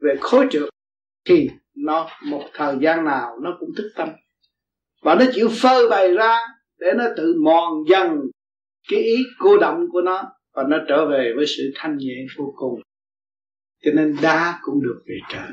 Về 0.00 0.16
khối 0.20 0.46
trượt 0.50 0.68
thì 1.24 1.48
nó, 1.76 2.08
một 2.26 2.44
thời 2.54 2.76
gian 2.80 3.04
nào 3.04 3.38
nó 3.42 3.56
cũng 3.60 3.70
thức 3.76 3.92
tâm. 3.96 4.08
Và 5.02 5.14
nó 5.14 5.24
chịu 5.32 5.48
phơi 5.62 5.88
bày 5.88 6.12
ra 6.12 6.38
để 6.78 6.92
nó 6.96 7.04
tự 7.16 7.34
mòn 7.44 7.84
dần 7.90 8.20
cái 8.90 9.00
ý 9.00 9.16
cô 9.38 9.58
động 9.58 9.86
của 9.92 10.00
nó 10.00 10.32
và 10.54 10.62
nó 10.68 10.76
trở 10.88 11.06
về 11.06 11.32
với 11.36 11.46
sự 11.46 11.72
thanh 11.74 11.96
nhẹ 11.96 12.14
vô 12.36 12.54
cùng. 12.56 12.80
Cho 13.84 13.90
nên 13.94 14.16
đá 14.22 14.58
cũng 14.62 14.82
được 14.82 15.02
về 15.06 15.16
trời. 15.32 15.48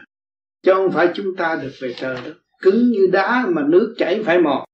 Chứ 0.64 0.74
không 0.74 0.92
phải 0.92 1.12
chúng 1.16 1.36
ta 1.38 1.60
được 1.64 1.72
về 1.82 1.94
trời 1.98 2.16
đó 2.26 2.32
cứng 2.62 2.92
như 2.92 3.10
đá 3.12 3.46
mà 3.50 3.66
nước 3.68 3.96
chảy 3.98 4.24
phải 4.24 4.40
mòn. 4.40 4.66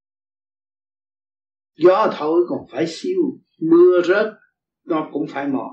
Gió 1.77 2.13
thổi 2.17 2.41
còn 2.47 2.59
phải 2.71 2.87
siêu, 2.87 3.21
mưa 3.61 4.01
rớt, 4.01 4.33
nó 4.85 5.09
cũng 5.11 5.27
phải 5.27 5.47
mòn. 5.47 5.71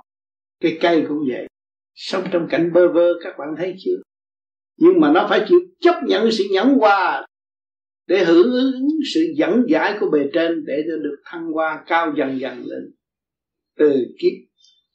Cái 0.61 0.79
cây 0.81 1.05
cũng 1.09 1.19
vậy. 1.29 1.47
Sống 1.95 2.25
trong 2.33 2.47
cảnh 2.51 2.73
bơ 2.73 2.89
vơ, 2.89 3.13
các 3.25 3.35
bạn 3.39 3.49
thấy 3.57 3.75
chưa? 3.79 3.97
Nhưng 4.77 5.01
mà 5.01 5.13
nó 5.13 5.27
phải 5.29 5.45
chịu 5.49 5.61
chấp 5.81 5.95
nhận 6.07 6.31
sự 6.31 6.45
nhẫn 6.53 6.79
hòa 6.79 7.27
để 8.07 8.25
hưởng 8.25 8.53
ứng 8.53 8.89
sự 9.15 9.21
dẫn 9.37 9.63
giải 9.69 9.97
của 10.01 10.11
bề 10.11 10.31
trên 10.33 10.65
để 10.67 10.83
cho 10.89 10.97
được 10.97 11.17
thăng 11.25 11.53
hoa 11.53 11.85
cao 11.87 12.13
dần 12.17 12.41
dần 12.41 12.63
lên. 12.67 12.95
Từ 13.77 14.07
kiếp 14.19 14.33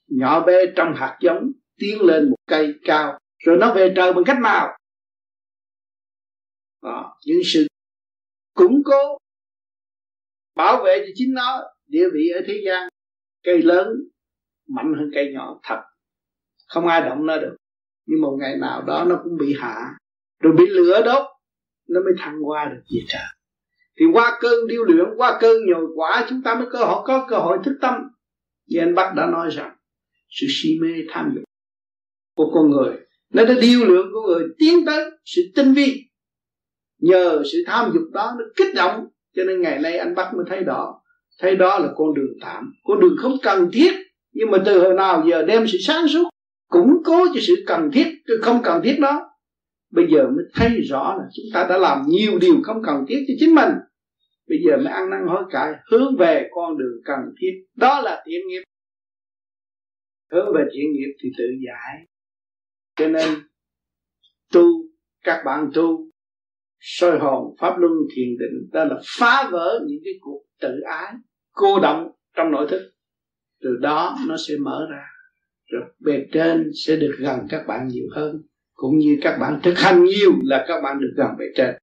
nhỏ 0.07 0.46
bé 0.46 0.65
trong 0.75 0.93
hạt 0.96 1.17
giống 1.22 1.51
tiến 1.77 2.01
lên 2.01 2.29
một 2.29 2.36
cây 2.48 2.74
cao 2.84 3.19
rồi 3.38 3.57
nó 3.57 3.74
về 3.74 3.93
trời 3.96 4.13
bằng 4.13 4.24
cách 4.25 4.38
nào? 4.43 4.77
Đó, 6.81 7.17
những 7.25 7.39
sự 7.53 7.67
củng 8.53 8.81
cố 8.86 9.17
bảo 10.55 10.84
vệ 10.84 11.00
cho 11.00 11.12
chính 11.15 11.34
nó 11.34 11.63
địa 11.86 12.10
vị 12.13 12.29
ở 12.34 12.41
thế 12.48 12.62
gian 12.65 12.89
cây 13.43 13.62
lớn 13.62 13.88
mạnh 14.67 14.93
hơn 14.98 15.10
cây 15.13 15.31
nhỏ 15.34 15.60
thật. 15.63 15.81
Không 16.67 16.88
ai 16.88 17.01
động 17.01 17.25
nó 17.25 17.38
được 17.38 17.55
nhưng 18.07 18.21
một 18.21 18.37
ngày 18.39 18.57
nào 18.57 18.81
đó 18.81 19.05
nó 19.07 19.19
cũng 19.23 19.37
bị 19.37 19.55
hạ. 19.59 19.93
Rồi 20.43 20.53
bị 20.57 20.65
lửa 20.67 21.01
đốt, 21.05 21.23
nó 21.89 21.99
mới 21.99 22.13
thăng 22.17 22.35
qua 22.43 22.65
được 22.65 22.81
về 22.95 22.99
trời. 23.07 23.25
Thì 23.99 24.05
qua 24.13 24.37
cơn 24.39 24.67
điêu 24.67 24.83
luyện, 24.83 25.05
qua 25.17 25.37
cơn 25.41 25.65
nhồi 25.65 25.85
quả, 25.95 26.25
chúng 26.29 26.41
ta 26.43 26.55
mới 26.55 26.67
cơ 26.71 26.79
hội, 26.79 27.03
có 27.05 27.25
cơ 27.29 27.37
hội 27.37 27.57
thức 27.63 27.77
tâm. 27.81 27.93
Như 28.67 28.79
anh 28.79 28.95
Bắc 28.95 29.13
đã 29.15 29.25
nói 29.25 29.49
rằng, 29.51 29.75
sự 30.29 30.47
si 30.49 30.69
mê 30.81 30.89
tham 31.09 31.31
dục 31.35 31.43
của 32.35 32.51
con 32.53 32.69
người, 32.69 32.97
nó 33.33 33.45
đã 33.45 33.53
điêu 33.61 33.85
luyện 33.85 34.05
của 34.13 34.21
người 34.21 34.47
tiến 34.57 34.85
tới 34.85 35.11
sự 35.25 35.41
tinh 35.55 35.73
vi. 35.73 36.03
Nhờ 37.01 37.43
sự 37.51 37.63
tham 37.67 37.91
dục 37.93 38.03
đó 38.13 38.35
nó 38.37 38.45
kích 38.55 38.75
động, 38.75 39.07
cho 39.35 39.43
nên 39.43 39.61
ngày 39.61 39.79
nay 39.79 39.97
anh 39.97 40.15
bắc 40.15 40.33
mới 40.35 40.45
thấy 40.49 40.63
đó. 40.63 41.01
Thấy 41.39 41.55
đó 41.55 41.79
là 41.79 41.89
con 41.95 42.13
đường 42.13 42.33
tạm, 42.41 42.73
con 42.83 42.99
đường 42.99 43.15
không 43.17 43.37
cần 43.43 43.69
thiết, 43.73 43.91
nhưng 44.31 44.51
mà 44.51 44.57
từ 44.65 44.79
hồi 44.81 44.93
nào 44.93 45.23
giờ 45.29 45.43
đem 45.43 45.67
sự 45.67 45.77
sáng 45.81 46.07
suốt 46.07 46.29
củng 46.67 47.03
cố 47.05 47.25
cho 47.33 47.39
sự 47.47 47.63
cần 47.67 47.89
thiết 47.93 48.07
không 48.41 48.62
cần 48.63 48.81
thiết 48.83 48.97
đó. 49.00 49.29
Bây 49.91 50.07
giờ 50.12 50.24
mới 50.24 50.45
thấy 50.53 50.81
rõ 50.89 51.15
là 51.17 51.24
chúng 51.33 51.45
ta 51.53 51.67
đã 51.69 51.77
làm 51.77 52.01
nhiều 52.07 52.39
điều 52.41 52.55
không 52.63 52.81
cần 52.86 53.05
thiết 53.07 53.25
cho 53.27 53.33
chính 53.39 53.55
mình. 53.55 53.69
Bây 54.47 54.57
giờ 54.65 54.77
mới 54.77 54.93
ăn 54.93 55.09
năn 55.09 55.27
hối 55.27 55.43
cải, 55.50 55.74
hướng 55.91 56.17
về 56.17 56.50
con 56.51 56.77
đường 56.77 57.01
cần 57.05 57.19
thiết. 57.41 57.51
Đó 57.75 58.01
là 58.01 58.24
thiện 58.25 58.47
nghiệp. 58.47 58.62
Hướng 60.31 60.53
về 60.55 60.63
thiện 60.74 60.91
nghiệp 60.91 61.13
thì 61.24 61.29
tự 61.38 61.43
giải. 61.67 62.05
Cho 62.95 63.07
nên, 63.07 63.39
tu, 64.53 64.63
các 65.24 65.43
bạn 65.45 65.69
tu, 65.74 66.09
soi 66.79 67.19
hồn, 67.19 67.55
pháp 67.59 67.77
luân, 67.77 67.93
thiền 68.15 68.38
định, 68.39 68.69
đó 68.71 68.83
là 68.83 68.95
phá 69.19 69.50
vỡ 69.51 69.79
những 69.88 70.00
cái 70.03 70.13
cuộc 70.21 70.43
tự 70.62 70.79
ái, 70.86 71.13
cô 71.51 71.79
động 71.79 72.12
trong 72.36 72.51
nội 72.51 72.67
thức. 72.69 72.91
Từ 73.62 73.69
đó 73.81 74.17
nó 74.27 74.36
sẽ 74.47 74.53
mở 74.63 74.88
ra 74.91 75.03
rồi, 75.71 75.81
bề 76.00 76.25
trên 76.31 76.71
sẽ 76.86 76.95
được 76.95 77.15
gần 77.19 77.39
các 77.50 77.67
bạn 77.67 77.88
nhiều 77.88 78.07
hơn, 78.15 78.41
cũng 78.74 78.97
như 78.97 79.17
các 79.21 79.38
bạn 79.38 79.59
thực 79.63 79.79
hành 79.79 80.03
nhiều 80.03 80.31
là 80.43 80.65
các 80.67 80.81
bạn 80.81 81.00
được 81.00 81.13
gần 81.17 81.27
bề 81.39 81.45
trên. 81.55 81.75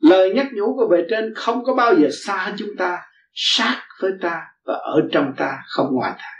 Lời 0.00 0.34
nhắc 0.34 0.46
nhủ 0.54 0.76
của 0.76 0.88
bề 0.90 1.06
trên 1.10 1.34
không 1.34 1.64
có 1.64 1.74
bao 1.74 1.94
giờ 1.94 2.08
xa 2.12 2.54
chúng 2.58 2.76
ta, 2.78 3.00
sát 3.32 3.82
với 4.02 4.12
ta 4.20 4.42
và 4.64 4.74
ở 4.74 5.08
trong 5.12 5.32
ta, 5.36 5.58
không 5.68 5.94
ngoài 5.94 6.12
ta. 6.18 6.30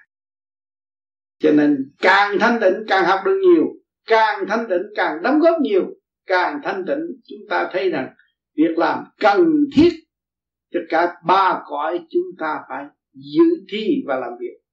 Cho 1.38 1.52
nên 1.52 1.92
càng 1.98 2.38
thanh 2.40 2.60
tịnh, 2.60 2.84
càng 2.88 3.04
học 3.04 3.20
được 3.24 3.40
nhiều, 3.42 3.64
càng 4.06 4.44
thanh 4.48 4.66
tịnh, 4.68 4.82
càng 4.96 5.22
đóng 5.22 5.40
góp 5.40 5.60
nhiều, 5.60 5.86
càng 6.26 6.60
thanh 6.64 6.84
tịnh 6.86 7.00
chúng 7.28 7.48
ta 7.50 7.68
thấy 7.72 7.90
rằng 7.90 8.14
việc 8.56 8.78
làm 8.78 9.04
cần 9.20 9.54
thiết 9.76 9.90
cho 10.72 10.80
cả 10.88 11.14
ba 11.26 11.62
cõi 11.66 12.00
chúng 12.10 12.26
ta 12.38 12.60
phải 12.68 12.84
giữ 13.12 13.44
thi 13.72 14.02
và 14.06 14.16
làm 14.16 14.30
việc 14.40 14.67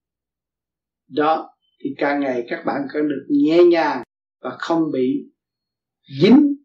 đó, 1.07 1.49
thì 1.79 1.95
càng 1.97 2.19
ngày 2.19 2.45
các 2.49 2.63
bạn 2.65 2.81
càng 2.93 3.07
được 3.07 3.25
nhẹ 3.29 3.63
nhàng 3.71 4.03
và 4.41 4.49
không 4.59 4.91
bị 4.93 5.31
dính 6.21 6.55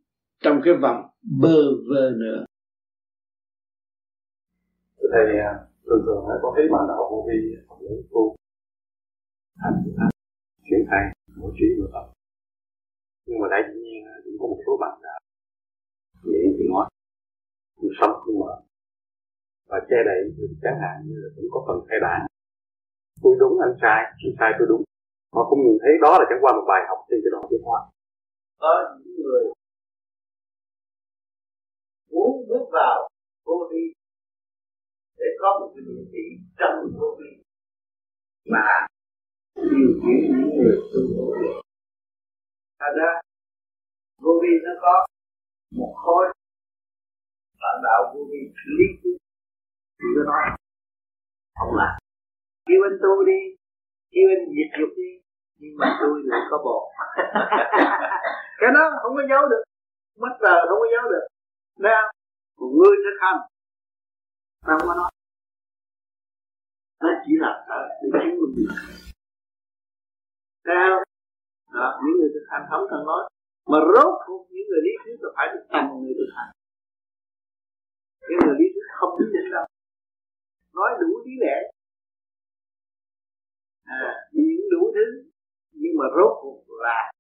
trong 0.41 0.61
cái 0.65 0.75
vòng 0.83 1.03
bơ 1.41 1.57
vơ 1.89 2.11
nữa. 2.11 2.45
Thầy 5.13 5.39
à, 5.39 5.53
thường 5.87 6.03
thường 6.07 6.25
có 6.43 6.53
thấy 6.57 6.65
bạn 6.73 6.85
đạo 6.89 7.09
vô 7.11 7.27
vi 7.29 7.57
phần 7.69 7.79
lớn 7.81 8.03
tu 8.11 8.37
thành 9.63 9.83
chuyển 10.65 10.81
thay 10.91 11.05
mỗi 11.37 11.53
trí 11.57 11.67
một 11.81 11.89
tập 11.93 12.07
nhưng 13.27 13.39
mà 13.41 13.47
đại 13.51 13.63
dĩ 13.69 13.81
nhiên 13.81 14.05
à, 14.05 14.15
cũng 14.25 14.37
có 14.41 14.47
một 14.47 14.61
số 14.67 14.73
bạn 14.81 14.95
đã 15.03 15.15
nghĩ 16.25 16.43
thì 16.59 16.65
nói 16.69 16.87
cũng 17.77 17.91
sống 18.01 18.15
không 18.23 18.39
mở. 18.41 18.55
Và 19.69 19.79
che 19.89 19.97
đậy 20.09 20.21
chẳng 20.63 20.79
hạn 20.83 20.97
như 21.07 21.17
là 21.23 21.29
cũng 21.37 21.49
có 21.51 21.65
phần 21.67 21.87
thay 21.89 21.99
đổi 22.01 22.30
tôi 23.23 23.33
đúng 23.41 23.55
anh 23.67 23.75
sai 23.83 24.01
anh 24.27 24.35
sai 24.39 24.51
tôi 24.59 24.67
đúng. 24.71 24.83
Họ 25.35 25.43
không 25.49 25.61
nhìn 25.65 25.79
thấy, 25.83 25.93
đó 26.05 26.13
là 26.19 26.25
chẳng 26.29 26.43
qua 26.43 26.53
một 26.53 26.65
bài 26.71 26.83
học 26.89 26.99
trên 27.09 27.19
cái 27.23 27.31
đoạn 27.33 27.45
tiến 27.51 27.63
hóa 27.69 27.81
có 28.61 28.99
những 29.05 29.15
người 29.25 29.45
muốn 32.11 32.31
bước 32.49 32.65
vào 32.73 33.09
vô 33.47 33.69
vi 33.71 33.85
để 35.19 35.27
có 35.41 35.59
một 35.61 35.73
cái 35.75 35.83
địa 35.87 36.05
vị 36.13 36.27
trong 36.59 36.75
vô 37.01 37.17
vi. 37.19 37.43
Mà 38.53 38.87
điều 39.55 39.91
khiển 40.01 40.19
những 40.39 40.53
người 40.57 40.77
tu 40.93 41.01
vô 41.17 41.35
vi. 41.41 41.49
Thành 42.81 42.95
ra, 42.99 43.21
vô 44.23 44.33
vi 44.43 44.53
nó 44.65 44.73
có 44.83 45.07
một 45.77 45.95
khối. 45.97 46.25
Bản 47.61 47.77
đạo 47.85 48.15
vô 48.15 48.21
vi 48.31 48.39
lý 48.79 48.87
thuyết. 49.03 49.17
Thì 49.99 50.07
nó 50.17 50.23
nói, 50.25 50.59
không 51.59 51.75
làm 51.77 52.00
kêu 52.71 52.81
anh 52.89 52.99
tu 53.03 53.13
đi 53.31 53.41
kêu 54.13 54.27
anh 54.35 54.45
diệt 54.55 54.71
dục 54.79 54.93
đi 55.01 55.11
nhưng 55.61 55.75
mà 55.81 55.99
tôi 56.01 56.15
lại 56.25 56.43
có 56.51 56.59
bồ. 56.67 56.79
Cái 58.61 58.71
đó 58.77 58.85
không 59.03 59.15
có 59.17 59.23
giấu 59.31 59.43
được 59.53 59.63
mất 60.23 60.35
giờ 60.41 60.55
không 60.69 60.81
có 60.83 60.89
giấu 60.95 61.05
được. 61.13 61.25
Không? 61.83 62.11
Một 62.59 62.71
người 62.79 62.97
thực 63.05 63.17
hành 63.25 63.41
Nó 64.67 64.73
không 64.79 64.89
có 64.89 64.95
nói. 65.01 65.11
Nó 67.03 67.11
chỉ 67.25 67.33
là 67.43 67.51
để 68.03 68.09
chứng 68.13 68.37
minh. 68.41 68.55
Được 68.57 68.75
Thấy 70.65 70.75
Đó, 71.75 72.01
những 72.03 72.17
người 72.19 72.31
thực 72.35 72.47
hành 72.51 72.65
không 72.71 72.85
cần 72.91 73.01
nói. 73.11 73.23
Mà 73.71 73.79
rốt 73.95 74.13
cuộc 74.27 74.43
những 74.53 74.67
người 74.69 74.83
lý 74.87 74.93
thuyết 75.03 75.17
là 75.23 75.31
phải 75.37 75.47
được 75.53 75.65
thành 75.73 75.87
người 76.03 76.15
thực 76.19 76.31
hành. 76.37 76.51
Những 78.29 78.41
người 78.45 78.57
lý 78.61 78.67
thuyết 78.73 78.87
không 78.99 79.13
biết 79.19 79.29
định 79.35 79.51
đâu. 79.57 79.67
Nói 80.77 80.91
đủ 81.01 81.11
lý 81.25 81.33
lẽ 81.45 81.57
à, 83.91 84.03
đủ 84.71 84.93
thứ 84.95 85.31
Nhưng 85.73 85.93
mà 85.99 86.05
rốt 86.17 86.39
cuộc 86.43 86.65
là 86.69 87.11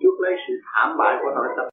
Chút 0.00 0.16
lấy 0.20 0.32
sự 0.48 0.54
thảm 0.64 0.96
bại 0.98 1.16
của 1.22 1.30
nội 1.34 1.46
tâm. 1.56 1.68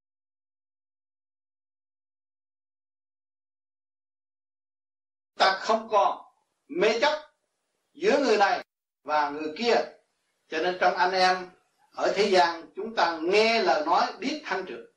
Ta 5.38 5.60
không 5.62 5.88
còn 5.92 6.25
mê 6.68 7.00
chấp 7.01 7.20
giữa 7.94 8.20
người 8.20 8.38
này 8.38 8.65
và 9.04 9.30
người 9.30 9.54
kia. 9.58 9.75
Cho 10.48 10.58
nên 10.58 10.77
trong 10.80 10.96
anh 10.96 11.12
em 11.12 11.38
ở 11.92 12.13
thế 12.15 12.30
gian 12.30 12.65
chúng 12.75 12.96
ta 12.96 13.20
nghe 13.22 13.63
lời 13.63 13.86
nói 13.86 14.13
biết 14.20 14.42
thanh 14.46 14.65
trực 14.68 14.96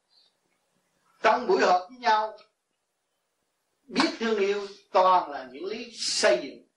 trong 1.22 1.46
buổi 1.46 1.62
họp 1.62 1.88
với 1.90 1.98
nhau 1.98 2.38
biết 3.88 4.10
thương 4.18 4.38
yêu 4.38 4.66
toàn 4.92 5.30
là 5.30 5.48
những 5.52 5.64
lý 5.64 5.90
xây 5.92 6.40
dựng 6.42 6.68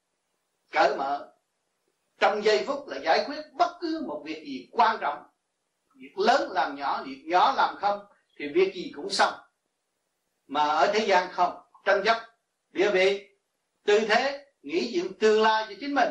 cởi 0.72 0.98
mở 0.98 1.31
trong 2.22 2.44
giây 2.44 2.64
phút 2.68 2.88
là 2.88 2.98
giải 2.98 3.26
quyết 3.28 3.42
bất 3.54 3.78
cứ 3.82 4.04
một 4.08 4.22
việc 4.26 4.44
gì 4.46 4.70
quan 4.72 4.98
trọng. 5.02 5.24
Việc 5.96 6.18
lớn 6.18 6.52
làm 6.52 6.76
nhỏ, 6.76 7.04
việc 7.04 7.24
nhỏ 7.26 7.54
làm 7.58 7.76
không, 7.76 8.00
thì 8.40 8.48
việc 8.48 8.74
gì 8.74 8.92
cũng 8.96 9.10
xong. 9.10 9.34
Mà 10.48 10.68
ở 10.68 10.92
thế 10.94 11.06
gian 11.08 11.32
không, 11.32 11.62
tranh 11.86 12.02
chấp, 12.06 12.18
địa 12.70 12.92
vị. 12.92 13.28
Tư 13.86 14.00
thế, 14.10 14.46
nghĩ 14.62 14.92
chuyện 14.94 15.14
tương 15.20 15.42
lai 15.42 15.66
cho 15.70 15.76
chính 15.80 15.96
mình. 15.96 16.10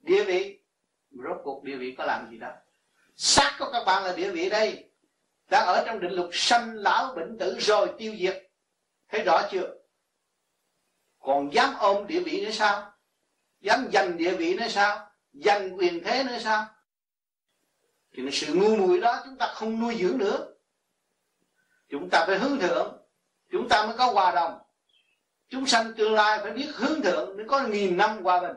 Địa 0.00 0.24
vị, 0.24 0.60
rốt 1.10 1.36
cuộc 1.44 1.64
địa 1.64 1.76
vị 1.76 1.94
có 1.98 2.04
làm 2.04 2.30
gì 2.30 2.38
đâu. 2.38 2.52
Xác 3.16 3.56
của 3.58 3.70
các 3.72 3.84
bạn 3.84 4.04
là 4.04 4.12
địa 4.16 4.30
vị 4.30 4.48
đây. 4.50 4.90
Đã 5.50 5.60
ở 5.60 5.84
trong 5.86 6.00
định 6.00 6.12
luật 6.12 6.30
sanh 6.32 6.74
lão 6.74 7.14
bệnh 7.14 7.38
tử 7.38 7.56
rồi 7.60 7.94
tiêu 7.98 8.16
diệt. 8.18 8.50
Thấy 9.08 9.22
rõ 9.22 9.48
chưa? 9.50 9.74
Còn 11.18 11.54
dám 11.54 11.74
ôm 11.78 12.06
địa 12.06 12.20
vị 12.20 12.44
nữa 12.44 12.50
sao? 12.50 12.92
Dám 13.60 13.88
giành 13.92 14.16
địa 14.16 14.36
vị 14.36 14.54
nữa 14.54 14.68
sao? 14.68 15.09
Giành 15.32 15.78
quyền 15.78 16.04
thế 16.04 16.24
nữa 16.24 16.38
sao? 16.40 16.66
Thì 18.12 18.30
sự 18.32 18.54
ngu 18.54 18.76
muội 18.76 19.00
đó 19.00 19.20
chúng 19.24 19.36
ta 19.36 19.46
không 19.54 19.80
nuôi 19.80 19.96
dưỡng 20.00 20.18
nữa 20.18 20.50
chúng 21.90 22.10
ta 22.10 22.24
phải 22.26 22.38
hướng 22.38 22.58
thượng, 22.58 22.96
chúng 23.50 23.68
ta 23.68 23.86
mới 23.86 23.96
có 23.96 24.06
hòa 24.06 24.32
đồng. 24.34 24.58
Chúng 25.48 25.66
sanh 25.66 25.92
tương 25.96 26.14
lai 26.14 26.38
phải 26.42 26.50
biết 26.52 26.68
hướng 26.74 27.02
thượng 27.02 27.36
để 27.36 27.44
có 27.48 27.60
nghìn 27.60 27.96
năm 27.96 28.22
hòa 28.22 28.40
bình. 28.40 28.56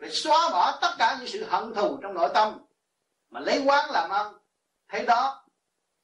Phải 0.00 0.10
xóa 0.10 0.50
bỏ 0.50 0.78
tất 0.82 0.94
cả 0.98 1.16
những 1.18 1.28
sự 1.28 1.44
hận 1.44 1.74
thù 1.74 1.98
trong 2.02 2.14
nội 2.14 2.30
tâm 2.34 2.58
mà 3.30 3.40
lấy 3.40 3.62
quán 3.64 3.90
làm 3.90 4.10
ăn. 4.10 4.32
Thấy 4.88 5.06
đó 5.06 5.44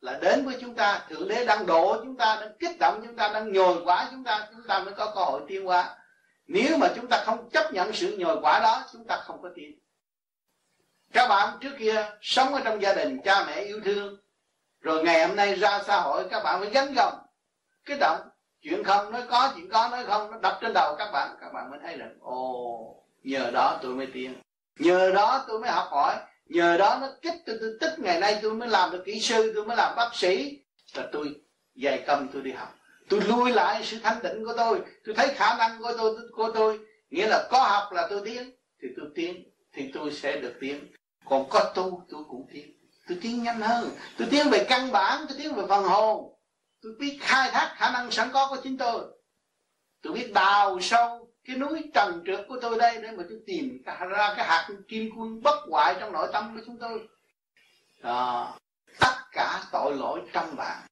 là 0.01 0.19
đến 0.23 0.47
với 0.47 0.57
chúng 0.61 0.75
ta, 0.75 1.07
thượng 1.09 1.29
đế 1.29 1.45
đang 1.45 1.67
độ 1.67 1.97
chúng 2.05 2.17
ta, 2.17 2.39
đang 2.41 2.53
kích 2.59 2.79
động 2.79 3.03
chúng 3.07 3.17
ta, 3.17 3.29
đang 3.29 3.53
nhồi 3.53 3.85
quá 3.85 4.09
chúng 4.11 4.25
ta 4.25 4.49
chúng 4.53 4.67
ta 4.67 4.81
mới 4.81 4.95
có 4.95 5.13
cơ 5.15 5.21
hội 5.25 5.41
tiến 5.49 5.65
hóa 5.65 5.97
nếu 6.53 6.77
mà 6.77 6.93
chúng 6.97 7.07
ta 7.07 7.23
không 7.27 7.51
chấp 7.51 7.73
nhận 7.73 7.93
sự 7.93 8.17
nhồi 8.19 8.37
quả 8.43 8.61
đó 8.61 8.85
chúng 8.93 9.05
ta 9.07 9.17
không 9.17 9.43
có 9.43 9.51
tiền 9.55 9.79
các 11.13 11.29
bạn 11.29 11.59
trước 11.61 11.73
kia 11.79 12.07
sống 12.21 12.55
ở 12.55 12.61
trong 12.65 12.83
gia 12.83 12.95
đình 12.95 13.21
cha 13.25 13.45
mẹ 13.47 13.61
yêu 13.61 13.81
thương 13.85 14.17
rồi 14.81 15.05
ngày 15.05 15.27
hôm 15.27 15.37
nay 15.37 15.55
ra 15.55 15.83
xã 15.87 16.01
hội 16.01 16.29
các 16.31 16.43
bạn 16.43 16.61
mới 16.61 16.71
gánh 16.71 16.95
gồng. 16.95 17.15
Cái 17.85 17.97
động 18.01 18.21
chuyện 18.63 18.85
không 18.85 19.13
nói 19.13 19.23
có 19.31 19.53
chuyện 19.57 19.69
có 19.69 19.89
nói 19.89 20.05
không 20.07 20.31
nó 20.31 20.39
đập 20.39 20.59
trên 20.61 20.73
đầu 20.73 20.95
các 20.99 21.11
bạn. 21.13 21.37
Các 21.41 21.53
bạn 21.53 21.71
mới 21.71 21.79
thấy 21.83 21.97
rằng 21.97 22.17
ồ 22.21 23.05
nhờ 23.23 23.51
đó 23.51 23.79
tôi 23.83 23.95
mới 23.95 24.07
tiền 24.13 24.35
nhờ 24.79 25.11
đó 25.15 25.45
tôi 25.49 25.61
mới 25.61 25.71
học 25.71 25.89
hỏi. 25.91 26.17
Nhờ 26.47 26.77
đó 26.77 26.99
nó 27.01 27.09
kích 27.23 27.35
tôi, 27.47 27.57
tôi 27.61 27.71
tích. 27.81 27.99
Ngày 27.99 28.21
nay 28.21 28.39
tôi 28.43 28.55
mới 28.55 28.69
làm 28.69 28.91
được 28.91 29.03
kỹ 29.07 29.21
sư 29.21 29.53
tôi 29.55 29.67
mới 29.67 29.77
làm 29.77 29.97
bác 29.97 30.11
sĩ. 30.15 30.59
Là 30.95 31.09
tôi 31.13 31.35
dày 31.75 32.05
công 32.07 32.29
tôi 32.33 32.43
đi 32.43 32.53
học 32.53 32.75
tôi 33.11 33.21
lui 33.21 33.53
lại 33.53 33.85
sự 33.85 33.99
thanh 34.03 34.21
tịnh 34.23 34.45
của 34.45 34.55
tôi. 34.57 34.81
Tôi 35.05 35.15
thấy 35.15 35.29
khả 35.35 35.57
năng 35.59 35.79
của 35.83 35.93
tôi 35.99 36.17
của 36.33 36.51
tôi. 36.55 36.79
Nghĩa 37.11 37.29
là 37.29 37.49
có 37.51 37.63
học 37.63 37.93
là 37.93 38.07
tôi 38.11 38.21
tiến 38.25 38.51
thì 38.83 38.89
tôi 38.97 39.07
tiến 39.15 39.45
thì 39.73 39.91
tôi 39.95 40.13
sẽ 40.13 40.41
được 40.41 40.55
tiến. 40.61 40.93
Còn 41.25 41.49
có 41.51 41.73
tu 41.75 42.07
tôi 42.11 42.25
cũng 42.29 42.47
tiến. 42.53 42.73
Tôi 43.09 43.19
tiến 43.23 43.43
nhanh 43.43 43.61
hơn. 43.61 43.91
Tôi 44.19 44.29
tiến 44.31 44.51
về 44.51 44.67
căn 44.69 44.93
bản 44.93 45.25
tôi 45.29 45.39
tiến 45.39 45.55
về 45.55 45.63
phần 45.69 45.85
hồn. 45.85 46.35
Tôi 46.83 46.93
biết 46.99 47.19
khai 47.21 47.51
thác 47.51 47.75
khả 47.77 47.91
năng 47.91 48.11
sẵn 48.11 48.31
có 48.33 48.47
của 48.51 48.57
chính 48.63 48.79
tôi. 48.79 49.05
Tôi 50.03 50.13
biết 50.13 50.33
đào 50.33 50.81
sâu 50.81 51.31
cái 51.45 51.57
núi 51.57 51.91
trần 51.95 52.23
trượt 52.27 52.47
của 52.49 52.59
tôi 52.63 52.79
đây 52.79 52.99
để 53.03 53.11
mà 53.11 53.25
tôi 53.29 53.39
tìm 53.47 53.83
ra 53.85 54.35
cái 54.37 54.47
hạt 54.47 54.69
kim 54.89 55.11
cương 55.17 55.43
bất 55.43 55.59
hoại 55.71 55.97
trong 56.01 56.13
nội 56.13 56.29
tâm 56.33 56.57
của 56.57 56.63
chúng 56.67 56.79
tôi. 56.79 57.09
À, 58.03 58.47
tất 59.01 59.15
cả 59.33 59.63
tội 59.73 59.97
lỗi 59.97 60.21
trong 60.33 60.57
bạn 60.57 60.90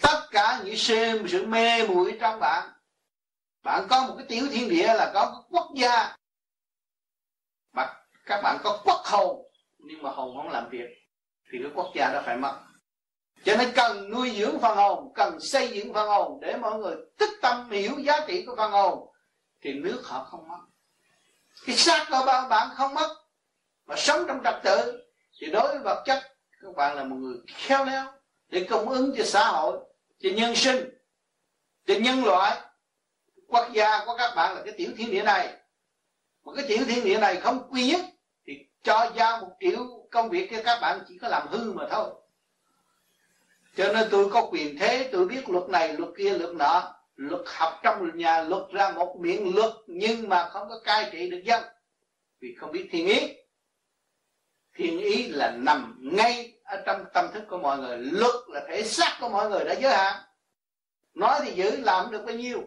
tất 0.00 0.26
cả 0.30 0.60
những 0.64 0.76
sự, 0.76 1.24
sự 1.28 1.46
mê 1.46 1.86
muội 1.86 2.18
trong 2.20 2.40
bạn 2.40 2.68
bạn 3.62 3.86
có 3.90 4.06
một 4.06 4.14
cái 4.18 4.26
tiểu 4.28 4.48
thiên 4.50 4.68
địa 4.68 4.94
là 4.94 5.10
có 5.14 5.44
quốc 5.50 5.68
gia. 5.76 6.16
Mà 7.72 7.94
các 8.26 8.40
bạn 8.42 8.58
có 8.64 8.80
quốc 8.84 9.00
hồn 9.04 9.52
nhưng 9.78 10.02
mà 10.02 10.10
hồn 10.10 10.36
không 10.36 10.48
làm 10.48 10.68
việc 10.70 10.88
thì 11.52 11.58
cái 11.62 11.70
quốc 11.74 11.92
gia 11.94 12.12
đó 12.12 12.22
phải 12.26 12.36
mất. 12.36 12.60
Cho 13.44 13.56
nên 13.56 13.72
cần 13.74 14.10
nuôi 14.10 14.30
dưỡng 14.30 14.60
phần 14.60 14.76
hồn 14.76 15.12
cần 15.14 15.40
xây 15.40 15.68
dựng 15.68 15.94
phần 15.94 16.08
hồn 16.08 16.38
để 16.40 16.56
mọi 16.56 16.78
người 16.78 16.96
tích 17.18 17.30
tâm 17.42 17.70
hiểu 17.70 17.98
giá 17.98 18.20
trị 18.26 18.44
của 18.46 18.56
phần 18.56 18.70
hồn 18.70 19.08
thì 19.62 19.72
nước 19.72 20.02
họ 20.04 20.24
không 20.24 20.48
mất. 20.48 20.60
Cái 21.66 21.76
xác 21.76 22.06
của 22.10 22.22
bạn 22.26 22.48
bạn 22.48 22.68
không 22.74 22.94
mất 22.94 23.16
mà 23.86 23.94
sống 23.96 24.24
trong 24.28 24.40
trật 24.44 24.54
tự 24.64 25.02
thì 25.40 25.46
đối 25.46 25.68
với 25.68 25.78
vật 25.78 26.02
chất 26.06 26.22
các 26.62 26.76
bạn 26.76 26.96
là 26.96 27.04
một 27.04 27.16
người 27.16 27.36
khéo 27.46 27.84
léo 27.84 28.21
để 28.52 28.66
cung 28.70 28.88
ứng 28.88 29.14
cho 29.16 29.24
xã 29.24 29.48
hội, 29.48 29.78
cho 30.18 30.30
nhân 30.34 30.56
sinh, 30.56 30.88
cho 31.86 31.94
nhân 32.00 32.24
loại. 32.24 32.60
Quốc 33.48 33.68
gia 33.72 34.04
của 34.06 34.14
các 34.18 34.32
bạn 34.36 34.54
là 34.54 34.62
cái 34.64 34.74
tiểu 34.76 34.90
thiên 34.96 35.10
địa 35.10 35.22
này. 35.22 35.56
Mà 36.44 36.52
cái 36.56 36.64
tiểu 36.68 36.78
thiên 36.86 37.04
địa 37.04 37.18
này 37.18 37.40
không 37.40 37.68
quy 37.70 37.86
nhất 37.86 38.00
thì 38.46 38.66
cho 38.82 39.10
giao 39.16 39.40
một 39.40 39.56
triệu 39.60 40.06
công 40.10 40.28
việc 40.28 40.50
cho 40.50 40.62
các 40.64 40.78
bạn 40.80 41.00
chỉ 41.08 41.18
có 41.18 41.28
làm 41.28 41.48
hư 41.48 41.72
mà 41.72 41.88
thôi. 41.90 42.10
Cho 43.76 43.92
nên 43.92 44.08
tôi 44.10 44.30
có 44.30 44.48
quyền 44.52 44.78
thế, 44.78 45.08
tôi 45.12 45.26
biết 45.26 45.48
luật 45.48 45.68
này, 45.68 45.92
luật 45.92 46.10
kia, 46.18 46.38
luật 46.38 46.54
nọ. 46.54 46.94
Luật 47.16 47.42
học 47.46 47.80
trong 47.82 48.18
nhà, 48.18 48.42
luật 48.42 48.62
ra 48.72 48.90
một 48.90 49.16
miệng 49.20 49.54
luật 49.54 49.72
nhưng 49.86 50.28
mà 50.28 50.48
không 50.48 50.68
có 50.68 50.80
cai 50.84 51.08
trị 51.12 51.30
được 51.30 51.40
dân. 51.44 51.62
Vì 52.40 52.54
không 52.58 52.72
biết 52.72 52.88
thiên 52.90 53.06
ý. 53.06 53.36
Thiên 54.74 54.98
ý 54.98 55.28
là 55.28 55.50
nằm 55.50 55.98
ngay 56.02 56.52
ở 56.72 56.82
trong 56.86 57.04
tâm 57.14 57.24
thức 57.32 57.42
của 57.48 57.58
mọi 57.58 57.78
người, 57.78 57.98
luật 57.98 58.34
là 58.48 58.64
thể 58.68 58.82
xác 58.82 59.18
của 59.20 59.28
mọi 59.28 59.50
người 59.50 59.64
đã 59.64 59.74
giới 59.74 59.92
hạn. 59.92 60.22
Nói 61.14 61.40
thì 61.44 61.50
giữ, 61.50 61.80
làm 61.80 62.10
được 62.10 62.22
bao 62.26 62.36
nhiêu? 62.36 62.58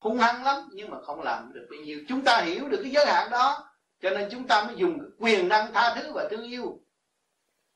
Hung 0.00 0.18
hăng 0.18 0.44
lắm, 0.44 0.56
nhưng 0.72 0.90
mà 0.90 1.00
không 1.00 1.22
làm 1.22 1.52
được 1.54 1.66
bao 1.70 1.80
nhiêu. 1.80 1.98
Chúng 2.08 2.24
ta 2.24 2.40
hiểu 2.40 2.68
được 2.68 2.78
cái 2.82 2.90
giới 2.90 3.06
hạn 3.06 3.30
đó, 3.30 3.68
cho 4.00 4.10
nên 4.10 4.28
chúng 4.30 4.46
ta 4.46 4.64
mới 4.66 4.76
dùng 4.76 4.98
quyền 5.18 5.48
năng 5.48 5.72
tha 5.72 5.94
thứ 5.96 6.12
và 6.12 6.28
thương 6.30 6.42
yêu. 6.42 6.80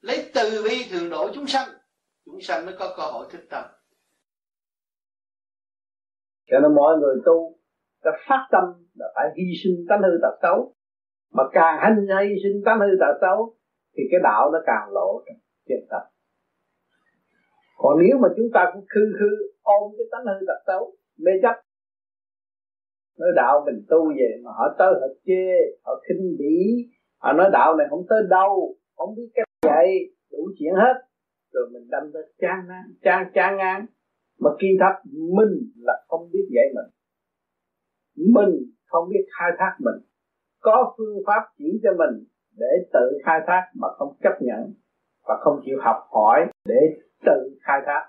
Lấy 0.01 0.31
từ 0.35 0.63
bi 0.65 0.87
thường 0.91 1.11
độ 1.11 1.31
chúng 1.35 1.47
sanh 1.47 1.69
chúng 2.25 2.41
sanh 2.41 2.67
mới 2.67 2.75
có 2.79 2.95
cơ 2.97 3.03
hội 3.03 3.27
thức 3.31 3.41
tâm. 3.51 3.65
Cho 6.51 6.59
nên 6.63 6.75
mọi 6.75 6.99
người 6.99 7.15
tu, 7.27 7.59
ta 8.03 8.11
phát 8.29 8.49
tâm 8.51 8.65
là 8.95 9.07
phải 9.15 9.25
hy 9.37 9.45
sinh 9.65 9.87
tánh 9.89 10.03
hư 10.03 10.19
tật 10.23 10.39
xấu. 10.43 10.75
Mà 11.33 11.43
càng 11.53 11.79
hành 11.81 12.07
hy 12.21 12.35
sinh 12.43 12.63
tánh 12.65 12.79
hư 12.81 12.97
tật 13.01 13.19
xấu 13.21 13.58
thì 13.99 14.05
cái 14.11 14.21
đạo 14.23 14.51
nó 14.53 14.59
càng 14.67 14.93
lộ 14.93 15.23
trên 15.69 15.79
tập. 15.91 16.03
còn 17.77 17.99
nếu 18.03 18.19
mà 18.23 18.29
chúng 18.37 18.51
ta 18.55 18.71
cũng 18.73 18.85
khư 18.95 19.13
khư 19.19 19.31
ôm 19.63 19.93
cái 19.97 20.07
tánh 20.13 20.25
hư 20.27 20.47
tật 20.47 20.61
xấu, 20.67 20.93
mê 21.19 21.33
chấp, 21.43 21.57
nói 23.19 23.29
đạo 23.37 23.63
mình 23.67 23.85
tu 23.89 24.09
về 24.19 24.31
mà 24.45 24.51
họ 24.51 24.75
tới 24.79 24.93
họ 25.01 25.09
chê, 25.25 25.47
họ 25.85 26.03
khinh 26.09 26.37
bỉ, 26.39 26.89
họ 27.23 27.33
nói 27.33 27.51
đạo 27.53 27.77
này 27.77 27.87
không 27.91 28.07
tới 28.09 28.19
đâu, 28.31 28.77
không 28.97 29.15
biết 29.17 29.29
cách 29.35 29.47
dạy 29.67 29.87
đủ 30.33 30.51
chuyện 30.59 30.75
hết. 30.75 30.95
Rồi 31.53 31.69
mình 31.73 31.89
đâm 31.91 32.13
ra 32.13 32.21
chán 32.39 32.59
ngang 32.69 32.89
chán 33.03 33.31
chán 33.35 33.57
ngang. 33.57 33.87
Mà 34.39 34.51
kỳ 34.61 34.69
thật 34.81 34.95
mình 35.37 35.55
là 35.77 36.05
không 36.09 36.31
biết 36.33 36.47
dạy 36.55 36.65
mình. 36.75 36.91
Mình 38.35 38.55
không 38.87 39.09
biết 39.09 39.25
khai 39.39 39.51
thác 39.59 39.77
mình. 39.79 40.05
Có 40.61 40.95
phương 40.99 41.23
pháp 41.27 41.43
chỉ 41.59 41.81
cho 41.83 41.91
mình 41.99 42.25
để 42.59 42.73
tự 42.93 43.19
khai 43.25 43.41
thác 43.47 43.63
mà 43.81 43.89
không 43.99 44.13
chấp 44.23 44.37
nhận 44.41 44.73
và 45.29 45.35
không 45.41 45.61
chịu 45.65 45.79
học 45.81 45.97
hỏi 46.11 46.41
để 46.69 46.81
tự 47.27 47.39
khai 47.63 47.81
thác. 47.87 48.03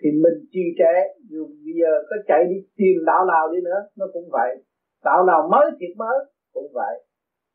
Thì 0.00 0.08
mình 0.22 0.38
trì 0.52 0.64
trệ 0.78 0.94
dù 1.30 1.46
bây 1.46 1.74
giờ 1.80 1.92
có 2.10 2.16
chạy 2.28 2.44
đi 2.50 2.56
tìm 2.76 2.96
đạo 3.06 3.24
nào 3.32 3.52
đi 3.52 3.58
nữa, 3.64 3.80
nó 3.96 4.06
cũng 4.12 4.28
vậy. 4.32 4.50
Đạo 5.04 5.24
nào 5.24 5.48
mới 5.52 5.66
thiệt 5.80 5.96
mới, 5.96 6.18
cũng 6.52 6.70
vậy. 6.74 6.94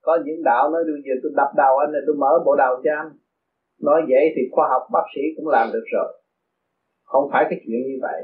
Có 0.02 0.20
những 0.26 0.44
đạo 0.44 0.70
nói, 0.70 0.84
bây 0.84 1.02
giờ 1.06 1.14
tôi 1.24 1.32
đập 1.36 1.52
đầu 1.58 1.78
anh 1.78 1.92
này 1.92 2.02
tôi 2.08 2.16
mở 2.16 2.32
bộ 2.46 2.56
đầu 2.56 2.74
cho 2.84 2.92
anh. 3.02 3.12
Nói 3.82 4.02
vậy 4.10 4.26
thì 4.36 4.42
khoa 4.52 4.68
học 4.70 4.84
bác 4.94 5.06
sĩ 5.16 5.22
cũng 5.36 5.48
làm 5.48 5.68
được 5.74 5.86
rồi. 5.94 6.10
Không 7.04 7.30
phải 7.32 7.46
cái 7.50 7.60
chuyện 7.66 7.82
như 7.88 7.98
vậy. 8.02 8.22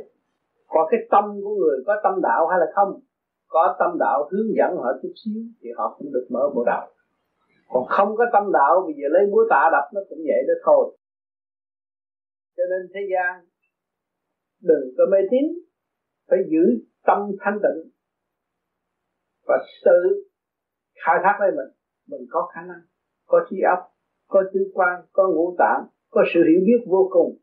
Có 0.67 0.87
cái 0.91 0.99
tâm 1.11 1.23
của 1.43 1.55
người 1.55 1.77
có 1.87 1.93
tâm 2.03 2.13
đạo 2.21 2.47
hay 2.47 2.59
là 2.59 2.65
không? 2.75 2.99
Có 3.47 3.75
tâm 3.79 3.97
đạo 3.99 4.29
hướng 4.31 4.49
dẫn 4.57 4.77
họ 4.77 4.89
chút 5.01 5.13
xíu 5.25 5.41
thì 5.61 5.69
họ 5.77 5.95
cũng 5.97 6.13
được 6.13 6.27
mở 6.29 6.49
bộ 6.55 6.63
đầu 6.65 6.87
còn 7.67 7.83
không 7.87 8.15
có 8.17 8.25
tâm 8.33 8.43
đạo 8.53 8.73
bây 8.85 8.93
giờ 8.97 9.07
lấy 9.09 9.23
búa 9.31 9.43
tạ 9.49 9.69
đập 9.71 9.85
nó 9.93 10.01
cũng 10.09 10.17
vậy 10.17 10.41
đó 10.47 10.53
thôi. 10.65 10.97
Cho 12.57 12.63
nên 12.71 12.81
thế 12.93 13.01
gian 13.11 13.45
đừng 14.61 14.93
có 14.97 15.03
mê 15.11 15.17
tín, 15.31 15.45
phải 16.29 16.39
giữ 16.51 16.63
tâm 17.05 17.19
thanh 17.39 17.59
tịnh 17.63 17.91
và 19.47 19.57
sự 19.85 20.29
khai 21.05 21.15
thác 21.23 21.37
lấy 21.39 21.51
mình. 21.51 21.71
Mình 22.07 22.27
có 22.29 22.51
khả 22.53 22.61
năng, 22.61 22.81
có 23.25 23.45
trí 23.49 23.57
óc, 23.75 23.79
có 24.27 24.43
tứ 24.53 24.71
quan, 24.73 25.01
có 25.11 25.27
ngũ 25.27 25.55
tạng, 25.59 25.87
có 26.09 26.23
sự 26.33 26.39
hiểu 26.49 26.61
biết 26.67 26.81
vô 26.87 27.09
cùng. 27.11 27.37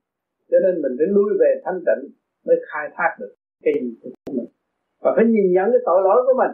Cho 0.51 0.59
nên 0.65 0.83
mình 0.83 0.93
phải 0.99 1.07
lui 1.07 1.31
về 1.41 1.61
thanh 1.65 1.81
tịnh 1.87 2.13
mới 2.47 2.57
khai 2.73 2.89
thác 2.95 3.17
được 3.21 3.35
cái 3.63 3.75
gì 3.81 3.99
của 4.03 4.11
mình. 4.33 4.47
Và 5.01 5.13
phải 5.17 5.25
nhìn 5.25 5.53
nhận 5.53 5.67
cái 5.73 5.83
tội 5.87 6.01
lỗi 6.05 6.23
của 6.27 6.35
mình. 6.43 6.53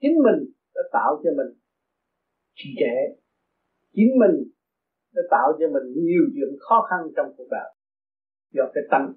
Chính 0.00 0.16
mình 0.22 0.52
đã 0.74 0.82
tạo 0.92 1.20
cho 1.24 1.30
mình 1.36 1.50
trì 2.56 2.70
trệ 2.80 2.96
chính 3.92 4.18
mình 4.20 4.36
nó 5.14 5.22
tạo 5.30 5.52
cho 5.58 5.66
mình 5.74 5.86
nhiều 6.04 6.24
chuyện 6.34 6.56
khó 6.60 6.86
khăn 6.90 7.00
trong 7.16 7.26
cuộc 7.36 7.48
đời. 7.50 7.70
Do 8.52 8.64
cái 8.74 8.84
tâm. 8.90 9.14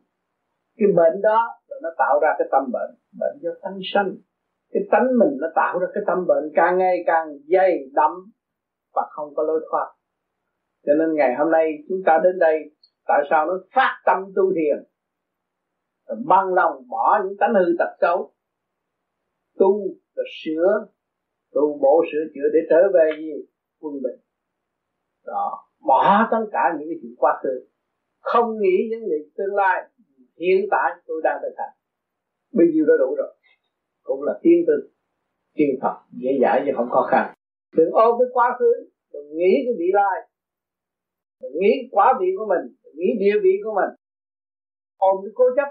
Cái 0.77 0.87
bệnh 0.95 1.21
đó 1.21 1.39
là 1.67 1.77
nó 1.83 1.89
tạo 1.97 2.19
ra 2.21 2.29
cái 2.39 2.47
tâm 2.51 2.63
bệnh. 2.73 2.91
Bệnh 3.19 3.35
do 3.41 3.49
tánh 3.61 3.79
sanh. 3.93 4.15
Cái 4.71 4.83
tánh 4.91 5.07
mình 5.19 5.37
nó 5.41 5.47
tạo 5.55 5.79
ra 5.79 5.87
cái 5.93 6.03
tâm 6.07 6.25
bệnh 6.27 6.51
càng 6.55 6.77
ngày 6.77 7.03
càng 7.05 7.27
dày 7.47 7.89
đậm 7.93 8.11
và 8.93 9.01
không 9.09 9.35
có 9.35 9.43
lối 9.43 9.67
thoát. 9.71 9.87
Cho 10.85 10.93
nên 10.99 11.15
ngày 11.15 11.35
hôm 11.37 11.51
nay 11.51 11.71
chúng 11.89 11.97
ta 12.05 12.19
đến 12.23 12.39
đây, 12.39 12.57
tại 13.07 13.21
sao 13.29 13.45
nó 13.45 13.53
phát 13.75 14.01
tâm 14.05 14.17
tu 14.35 14.43
thiền? 14.55 14.83
Băng 16.25 16.53
lòng 16.53 16.87
bỏ 16.89 17.19
những 17.23 17.37
tánh 17.39 17.53
hư 17.53 17.65
tật 17.79 17.95
xấu. 18.01 18.33
Tu 19.59 19.81
và 20.15 20.23
sửa 20.43 20.87
tu 21.53 21.79
bổ 21.81 22.03
sửa 22.11 22.23
chữa 22.33 22.47
để 22.53 22.59
trở 22.69 22.81
về 22.93 23.05
gì 23.17 23.31
quân 23.79 23.93
bình. 24.03 24.19
Đó, 25.25 25.47
bỏ 25.87 26.27
tất 26.31 26.45
cả 26.51 26.63
những 26.79 26.87
cái 26.89 26.97
chuyện 27.01 27.15
quá 27.17 27.39
khứ. 27.43 27.67
Không 28.19 28.57
nghĩ 28.61 28.77
những 28.89 29.03
việc 29.09 29.25
tương 29.37 29.55
lai 29.55 29.89
hiện 30.39 30.65
tại 30.71 30.91
tôi 31.07 31.21
đang 31.23 31.39
thực 31.41 31.53
hành. 31.57 31.73
Bây 32.53 32.67
giờ 32.73 32.81
đã 32.87 32.93
đủ 32.99 33.15
rồi. 33.17 33.35
Cũng 34.03 34.23
là 34.23 34.39
tiên 34.41 34.63
tư, 34.67 34.89
tiên 35.55 35.69
phật, 35.81 35.95
dễ 36.21 36.31
dãi 36.41 36.63
chứ 36.65 36.71
không 36.75 36.89
khó 36.89 37.07
khăn. 37.11 37.33
Đừng 37.77 37.91
ôm 37.91 38.15
cái 38.19 38.27
quá 38.33 38.55
khứ, 38.59 38.71
đừng 39.13 39.29
nghĩ 39.37 39.53
cái 39.65 39.73
vị 39.79 39.89
lai. 39.93 40.29
Đừng 41.41 41.51
nghĩ 41.61 41.73
quá 41.91 42.13
vị 42.19 42.27
của 42.37 42.45
mình, 42.45 42.75
đừng 42.83 42.95
nghĩ 42.95 43.09
địa 43.19 43.39
vị 43.43 43.53
của 43.63 43.73
mình. 43.79 43.91
Ôm 44.97 45.15
cái 45.23 45.31
cố 45.35 45.45
chấp. 45.55 45.69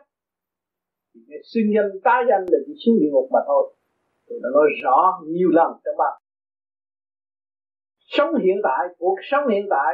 Thì 1.14 1.21
sinh 1.55 1.71
nhân 1.71 1.87
danh 1.93 2.01
tá 2.05 2.17
danh 2.29 2.45
là 2.53 2.59
chỉ 2.67 2.73
xuống 2.87 2.97
địa 3.01 3.11
ngục 3.12 3.29
mà 3.33 3.41
thôi 3.47 3.75
tôi 4.29 4.38
đã 4.43 4.49
nói 4.53 4.69
rõ 4.83 5.21
nhiều 5.27 5.51
lần 5.53 5.71
trong 5.85 5.97
bạn. 5.99 6.23
Sống 7.99 8.35
hiện 8.45 8.57
tại, 8.62 8.95
cuộc 8.99 9.19
sống 9.31 9.49
hiện 9.49 9.67
tại, 9.71 9.93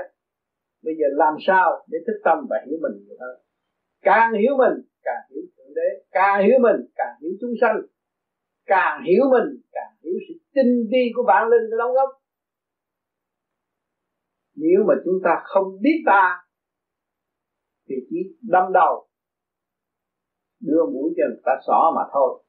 bây 0.82 0.94
giờ 0.94 1.06
làm 1.12 1.34
sao 1.46 1.86
để 1.90 1.98
thức 2.06 2.20
tâm 2.24 2.38
và 2.50 2.56
hiểu 2.66 2.78
mình 2.82 3.04
nhiều 3.04 3.16
hơn? 3.20 3.36
Càng 4.02 4.32
hiểu 4.32 4.52
mình, 4.58 4.74
càng 5.02 5.22
hiểu 5.30 5.42
thượng 5.56 5.74
đế. 5.74 5.88
Càng 6.10 6.46
hiểu 6.46 6.58
mình, 6.62 6.76
càng 6.94 7.14
hiểu 7.20 7.30
chúng 7.40 7.54
sanh. 7.60 7.76
Càng 8.66 9.02
hiểu 9.06 9.24
mình, 9.30 9.62
càng 9.72 9.92
hiểu 10.02 10.14
sự 10.28 10.34
tinh 10.54 10.86
vi 10.90 11.12
của 11.16 11.22
bản 11.26 11.48
linh 11.48 11.70
đó 11.70 11.76
đóng 11.78 11.92
góp. 11.94 12.08
Nếu 14.56 14.84
mà 14.88 14.94
chúng 15.04 15.18
ta 15.24 15.42
không 15.44 15.80
biết 15.80 16.02
ta, 16.06 16.44
thì 17.88 17.94
chỉ 18.10 18.16
đâm 18.42 18.72
đầu, 18.72 19.08
đưa 20.60 20.84
mũi 20.92 21.14
cho 21.16 21.22
người 21.28 21.42
ta 21.44 21.52
xỏ 21.66 21.92
mà 21.96 22.02
thôi 22.12 22.43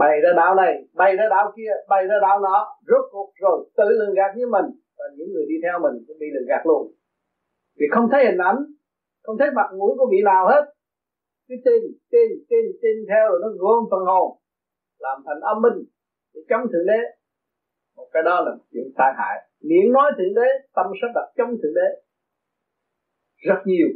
bày 0.00 0.14
ra 0.24 0.30
đạo 0.36 0.54
này 0.54 0.72
bày 1.00 1.16
ra 1.16 1.24
đạo 1.30 1.52
kia 1.56 1.72
bày 1.88 2.02
ra 2.06 2.16
đạo 2.26 2.40
nọ. 2.40 2.58
Rốt 2.88 3.04
cuộc 3.12 3.30
rồi, 3.42 3.58
tự 3.76 3.84
lường 3.98 4.14
gạt 4.14 4.30
với 4.36 4.46
mình. 4.54 4.68
Và 4.98 5.04
những 5.16 5.28
người 5.32 5.46
đi 5.48 5.56
theo 5.64 5.76
mình 5.84 6.04
cũng 6.06 6.18
bị 6.20 6.26
lường 6.34 6.48
gạt 6.48 6.62
luôn. 6.68 6.82
Vì 7.78 7.86
không 7.94 8.08
thấy 8.12 8.24
hình 8.24 8.40
ảnh, 8.50 8.58
không 9.24 9.36
thấy 9.38 9.48
mặt 9.58 9.68
mũi 9.78 9.92
của 9.98 10.08
vị 10.12 10.20
nào 10.24 10.48
hết. 10.48 10.62
Cứ 11.48 11.54
tin 11.64 11.82
tin 12.12 12.28
tin 12.50 12.64
tin 12.82 12.96
theo 13.10 13.24
rồi 13.30 13.38
nó 13.42 13.48
gom 13.62 13.84
phần 13.90 14.04
hồn, 14.10 14.38
làm 14.98 15.16
thành 15.26 15.40
âm 15.40 15.62
minh 15.62 15.78
để 16.34 16.40
chống 16.48 16.64
thượng 16.72 16.86
đế. 16.86 17.00
Một 17.96 18.08
cái 18.12 18.22
đó 18.22 18.40
là 18.46 18.52
chuyện 18.72 18.88
tai 18.98 19.12
hại. 19.18 19.36
Miệng 19.68 19.92
nói 19.92 20.12
thượng 20.18 20.34
đế, 20.34 20.48
tâm 20.76 20.86
sẽ 21.00 21.06
đặt 21.14 21.26
chống 21.36 21.50
thượng 21.60 21.74
đế. 21.74 21.88
Rất 23.48 23.60
nhiều. 23.64 23.88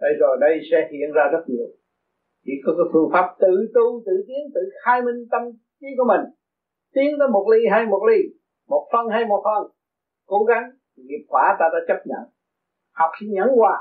Đây 0.00 0.12
rồi, 0.20 0.36
đây 0.40 0.54
sẽ 0.70 0.88
hiện 0.92 1.12
ra 1.14 1.24
rất 1.32 1.44
nhiều 1.46 1.66
chỉ 2.44 2.52
có 2.64 2.70
cái 2.78 2.86
phương 2.92 3.10
pháp 3.12 3.26
tự 3.42 3.54
tu, 3.74 4.02
tự 4.06 4.14
tiến, 4.26 4.42
tự 4.54 4.60
khai 4.84 5.02
minh 5.02 5.20
tâm 5.32 5.42
trí 5.80 5.86
của 5.98 6.06
mình. 6.12 6.24
Tiến 6.94 7.10
tới 7.18 7.28
một 7.28 7.46
ly 7.52 7.60
hay 7.72 7.86
một 7.86 8.02
ly, 8.08 8.18
một 8.68 8.84
phân 8.92 9.04
hay 9.14 9.24
một 9.24 9.40
phân. 9.44 9.62
Cố 10.26 10.44
gắng 10.44 10.64
nghiệp 10.96 11.24
quả 11.28 11.56
ta 11.58 11.66
đã 11.72 11.80
chấp 11.88 12.00
nhận. 12.10 12.24
Học 13.00 13.10
sinh 13.20 13.30
nhẫn 13.32 13.48
hòa. 13.58 13.76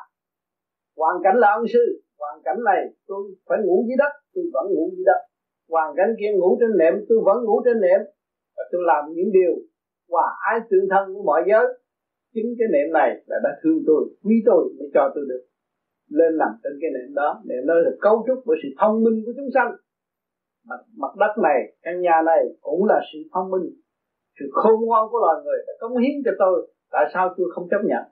Hoàn 0.97 1.15
cảnh 1.23 1.37
là 1.43 1.49
ân 1.57 1.63
sư, 1.73 2.01
hoàn 2.19 2.41
cảnh 2.45 2.59
này 2.65 2.81
tôi 3.07 3.21
phải 3.47 3.57
ngủ 3.65 3.85
dưới 3.87 3.97
đất, 3.97 4.13
tôi 4.33 4.43
vẫn 4.53 4.65
ngủ 4.73 4.91
dưới 4.95 5.05
đất. 5.05 5.19
Hoàn 5.69 5.89
cảnh 5.97 6.11
kia 6.19 6.31
ngủ 6.33 6.57
trên 6.59 6.71
nệm, 6.77 6.93
tôi 7.09 7.17
vẫn 7.25 7.37
ngủ 7.45 7.61
trên 7.65 7.81
nệm. 7.81 8.01
Và 8.55 8.63
tôi 8.71 8.81
làm 8.85 9.03
những 9.15 9.31
điều 9.31 9.53
hòa 10.09 10.27
ái 10.51 10.59
tương 10.69 10.89
thân 10.91 11.03
với 11.13 11.23
mọi 11.25 11.41
giới. 11.49 11.65
Chính 12.33 12.49
cái 12.59 12.67
nệm 12.71 12.93
này 12.93 13.09
là 13.25 13.37
đã 13.43 13.49
thương 13.63 13.79
tôi, 13.87 14.03
quý 14.23 14.35
tôi 14.45 14.63
mới 14.77 14.89
cho 14.93 15.11
tôi 15.15 15.23
được 15.29 15.43
lên 16.19 16.31
nằm 16.41 16.51
trên 16.63 16.73
cái 16.81 16.89
nệm 16.95 17.09
đó 17.19 17.29
để 17.49 17.55
nơi 17.69 17.79
là 17.85 17.91
cấu 18.05 18.15
trúc 18.27 18.37
của 18.45 18.55
sự 18.63 18.69
thông 18.79 18.95
minh 19.03 19.17
của 19.25 19.33
chúng 19.37 19.49
sanh 19.55 19.71
mặt, 20.69 20.81
mặt 21.01 21.13
đất 21.21 21.33
này 21.47 21.59
căn 21.83 22.01
nhà 22.01 22.17
này 22.31 22.41
cũng 22.61 22.81
là 22.91 22.99
sự 23.09 23.19
thông 23.33 23.51
minh 23.53 23.65
sự 24.39 24.45
khôn 24.51 24.77
ngoan 24.85 25.03
của 25.11 25.19
loài 25.25 25.37
người 25.43 25.59
đã 25.67 25.73
cống 25.81 25.97
hiến 25.97 26.15
cho 26.25 26.31
tôi 26.39 26.55
tại 26.91 27.05
sao 27.13 27.33
tôi 27.37 27.47
không 27.53 27.67
chấp 27.71 27.81
nhận 27.89 28.03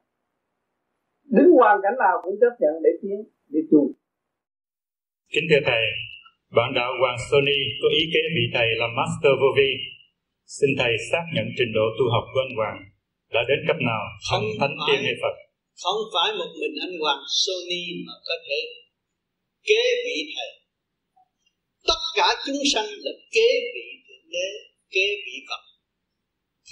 đứng 1.36 1.50
hoàn 1.60 1.78
cảnh 1.84 1.98
nào 2.04 2.16
cũng 2.24 2.36
chấp 2.42 2.54
nhận 2.60 2.74
để 2.84 2.92
tiến 3.02 3.20
để 3.54 3.60
tu 3.72 3.82
kính 5.34 5.48
thưa 5.50 5.64
thầy 5.66 5.84
bạn 6.58 6.70
đạo 6.76 6.92
Hoàng 7.02 7.20
Sony 7.28 7.60
có 7.82 7.88
ý 8.00 8.04
kiến 8.14 8.26
vị 8.36 8.46
thầy 8.56 8.68
là 8.80 8.88
Master 8.98 9.34
Vô 9.42 9.50
Vi. 9.58 9.70
Xin 10.58 10.70
thầy 10.80 10.94
xác 11.12 11.26
nhận 11.36 11.48
trình 11.58 11.72
độ 11.78 11.86
tu 11.98 12.06
học 12.14 12.26
của 12.34 12.42
anh 12.46 12.56
Hoàng 12.60 12.80
đã 13.34 13.42
đến 13.50 13.60
cấp 13.68 13.78
nào, 13.90 14.04
không 14.30 14.46
thánh 14.60 14.76
tiên 14.86 15.00
hay 15.08 15.16
Phật. 15.22 15.36
Không 15.84 16.02
phải 16.14 16.30
một 16.40 16.52
mình 16.62 16.76
anh 16.86 16.96
Hoàng 17.04 17.24
Sony 17.44 17.84
mà 18.06 18.14
có 18.28 18.36
thể 18.46 18.60
kế 19.68 19.84
vị 20.06 20.18
thầy. 20.36 20.52
Tất 21.88 22.02
cả 22.18 22.28
chúng 22.46 22.62
sanh 22.74 22.90
là 23.06 23.12
kế 23.36 23.48
vị 23.74 23.88
thượng 24.06 24.26
đế, 24.34 24.48
kế 24.94 25.06
vị 25.26 25.36
Phật. 25.50 25.64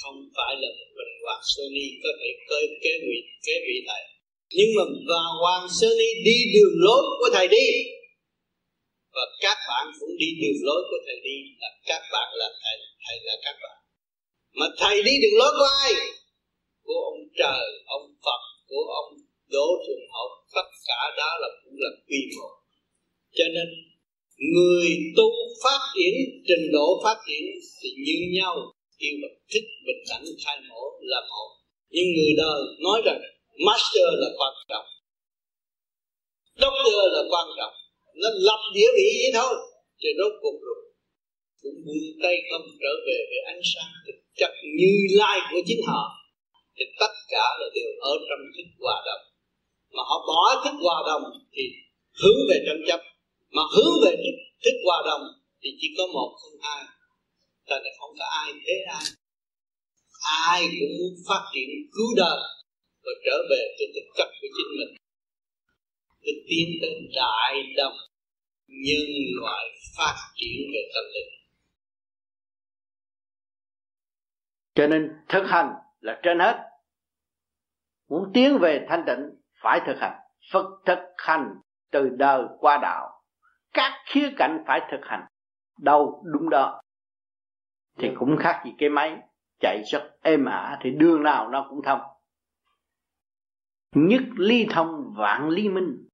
Không 0.02 0.20
phải 0.36 0.54
là 0.62 0.70
một 0.78 0.90
mình 0.98 1.14
Hoàng 1.26 1.44
Sony 1.52 1.88
có 2.04 2.10
thể 2.20 2.30
kế, 2.50 2.60
kế 2.84 2.94
vị 3.06 3.18
kế 3.46 3.54
vị 3.68 3.78
thầy. 3.88 4.04
Nhưng 4.58 4.70
mà 4.78 4.84
và 5.10 5.22
Hoàng 5.42 5.68
Sony 5.82 6.10
đi 6.28 6.38
đường 6.54 6.76
lối 6.86 7.04
của 7.20 7.30
thầy 7.34 7.48
đi 7.48 7.68
và 9.18 9.26
các 9.40 9.58
bạn 9.70 9.86
cũng 10.00 10.14
đi 10.22 10.30
đường 10.42 10.60
lối 10.68 10.82
của 10.90 11.00
thầy 11.06 11.20
đi 11.28 11.38
là 11.62 11.70
các 11.86 12.02
bạn 12.14 12.28
là 12.40 12.50
thầy 12.64 12.78
thầy 13.06 13.18
là 13.28 13.36
các 13.46 13.56
bạn 13.64 13.78
mà 14.60 14.66
thầy 14.78 15.04
đi 15.04 15.12
đường 15.22 15.38
lối 15.40 15.52
của 15.58 15.70
ai 15.84 15.94
của 16.84 17.00
ông 17.12 17.20
trời 17.38 17.66
ông 17.86 18.08
phật 18.26 18.42
của 18.70 18.84
ông 19.02 19.10
đỗ 19.56 19.68
thường 19.88 20.06
hậu, 20.14 20.30
tất 20.56 20.68
cả 20.88 21.00
đó 21.18 21.30
là 21.42 21.50
cũng 21.64 21.78
là 21.84 21.90
quy 22.08 22.20
một. 22.38 22.54
Cho 23.38 23.46
nên, 23.56 23.68
người 24.54 24.90
tu 25.18 25.28
phát 25.64 25.82
triển, 25.96 26.14
trình 26.48 26.66
độ 26.74 26.88
phát 27.04 27.18
triển 27.28 27.44
thì 27.82 27.90
như 28.06 28.18
nhau. 28.38 28.56
Yêu 28.98 29.14
mà 29.22 29.28
thích 29.52 29.68
bình 29.86 30.02
đẳng 30.10 30.26
khai 30.46 30.58
mổ 30.70 30.82
là 31.02 31.22
một. 31.32 31.50
Nhưng 31.90 32.08
người 32.16 32.34
đời 32.38 32.62
nói 32.80 33.02
rằng, 33.06 33.20
master 33.66 34.08
là 34.22 34.30
quan 34.38 34.54
trọng, 34.70 34.88
doctor 36.62 37.02
là 37.16 37.24
quan 37.32 37.48
trọng. 37.58 37.74
Nó 38.22 38.30
lập 38.48 38.62
địa 38.74 38.90
vị 38.98 39.10
vậy 39.22 39.32
thôi, 39.34 39.54
thì 40.00 40.10
rốt 40.20 40.34
cuộc 40.42 40.58
rồi. 40.68 40.84
Cũng 41.62 41.78
buông 41.86 42.08
tay 42.24 42.36
không 42.50 42.66
trở 42.82 42.94
về 43.08 43.18
về 43.32 43.40
ánh 43.54 43.62
sáng 43.74 43.92
thực 44.08 44.20
chất 44.40 44.52
như 44.80 44.94
lai 45.10 45.40
của 45.52 45.62
chính 45.68 45.82
họ 45.88 46.04
thì 46.78 46.86
tất 47.00 47.14
cả 47.34 47.46
là 47.60 47.68
đều 47.76 47.92
ở 48.02 48.14
trong 48.28 48.42
thức 48.56 48.68
hòa 48.80 48.98
đồng. 49.08 49.24
Mà 49.96 50.04
họ 50.10 50.18
bỏ 50.30 50.42
thức 50.64 50.76
hòa 50.86 50.98
đồng 51.10 51.24
thì 51.54 51.64
hướng 52.20 52.40
về 52.50 52.58
tranh 52.68 52.82
chấp. 52.88 53.02
Mà 53.56 53.64
hướng 53.74 53.94
về 54.04 54.12
thức, 54.24 54.36
thức 54.64 54.76
hòa 54.86 54.98
đồng 55.06 55.24
thì 55.62 55.70
chỉ 55.80 55.88
có 55.98 56.04
một 56.16 56.30
không 56.42 56.58
hai 56.62 56.84
ta 57.68 57.76
là 57.84 57.92
không 58.00 58.14
có 58.20 58.26
ai 58.44 58.54
thế 58.66 58.74
ai? 58.98 59.06
Ai 60.50 60.62
cũng 60.80 60.94
muốn 61.00 61.14
phát 61.28 61.44
triển 61.54 61.70
cứu 61.94 62.10
đời 62.18 62.40
và 63.04 63.12
trở 63.26 63.38
về 63.50 63.62
cái 63.78 63.88
thực 63.96 64.08
chất 64.18 64.30
của 64.42 64.48
chính 64.56 64.72
mình. 64.80 64.98
Để 66.22 66.32
tiến 66.50 66.68
tới 66.82 66.94
đại 67.16 67.64
đồng 67.76 67.98
nhân 68.68 69.08
loại 69.40 69.66
phát 69.98 70.18
triển 70.36 70.58
về 70.74 70.82
tâm 70.94 71.04
linh. 71.14 71.32
Cho 74.76 74.88
nên 74.88 75.02
thực 75.30 75.44
hành 75.48 75.70
là 76.08 76.20
trên 76.24 76.40
hết. 76.40 76.70
Muốn 78.10 78.32
tiến 78.34 78.58
về 78.62 78.86
thanh 78.90 79.04
tịnh 79.08 79.30
phải 79.62 79.82
thực 79.86 79.96
hành 80.00 80.20
phật 80.52 80.82
thực 80.86 81.00
hành 81.18 81.56
từ 81.92 82.10
đời 82.10 82.44
qua 82.60 82.78
đạo. 82.82 83.24
Các 83.74 83.92
khía 84.06 84.30
cạnh 84.38 84.64
phải 84.68 84.82
thực 84.92 85.02
hành 85.04 85.26
đâu 85.80 86.24
đúng 86.34 86.50
đó. 86.50 86.82
Thì 87.98 88.10
cũng 88.20 88.38
khác 88.40 88.62
gì 88.66 88.72
cái 88.78 88.90
máy 88.90 89.18
chạy 89.60 89.82
rất 89.92 90.18
êm 90.22 90.46
ả 90.46 90.78
thì 90.82 90.92
đường 90.92 91.24
nào 91.24 91.50
nó 91.50 91.68
cũng 91.70 91.82
thông. 91.84 92.02
Nhất 93.96 94.22
ly 94.38 94.68
thông 94.70 95.14
vạn 95.18 95.50
ly 95.50 95.70
minh. 95.70 96.08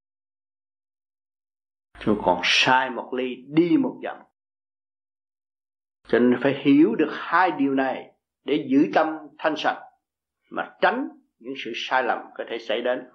Rồi 1.99 2.15
còn 2.23 2.41
sai 2.43 2.89
một 2.89 3.13
ly 3.13 3.36
đi 3.47 3.77
một 3.77 3.99
dặm 4.03 4.17
cho 6.08 6.19
nên 6.19 6.39
phải 6.43 6.62
hiểu 6.63 6.95
được 6.95 7.10
hai 7.12 7.51
điều 7.51 7.73
này 7.73 8.13
để 8.43 8.67
giữ 8.69 8.91
tâm 8.93 9.08
thanh 9.43 9.56
sạch 9.58 9.82
mà 10.49 10.75
tránh 10.82 11.10
những 11.39 11.53
sự 11.63 11.71
sai 11.75 12.03
lầm 12.03 12.19
có 12.36 12.43
thể 12.49 12.58
xảy 12.60 12.82
đến. 12.82 13.10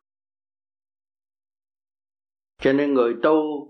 Cho 2.59 2.73
nên 2.73 2.95
người 2.95 3.15
tu 3.23 3.69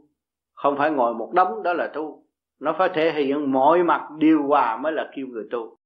không 0.55 0.75
phải 0.79 0.91
ngồi 0.91 1.15
một 1.15 1.33
đống 1.35 1.63
đó 1.63 1.73
là 1.73 1.91
tu. 1.95 2.25
Nó 2.61 2.75
phải 2.79 2.89
thể 2.95 3.13
hiện 3.13 3.53
mọi 3.53 3.83
mặt 3.83 4.09
điều 4.19 4.43
hòa 4.47 4.77
mới 4.77 4.93
là 4.93 5.11
kêu 5.17 5.27
người 5.27 5.49
tu. 5.51 5.77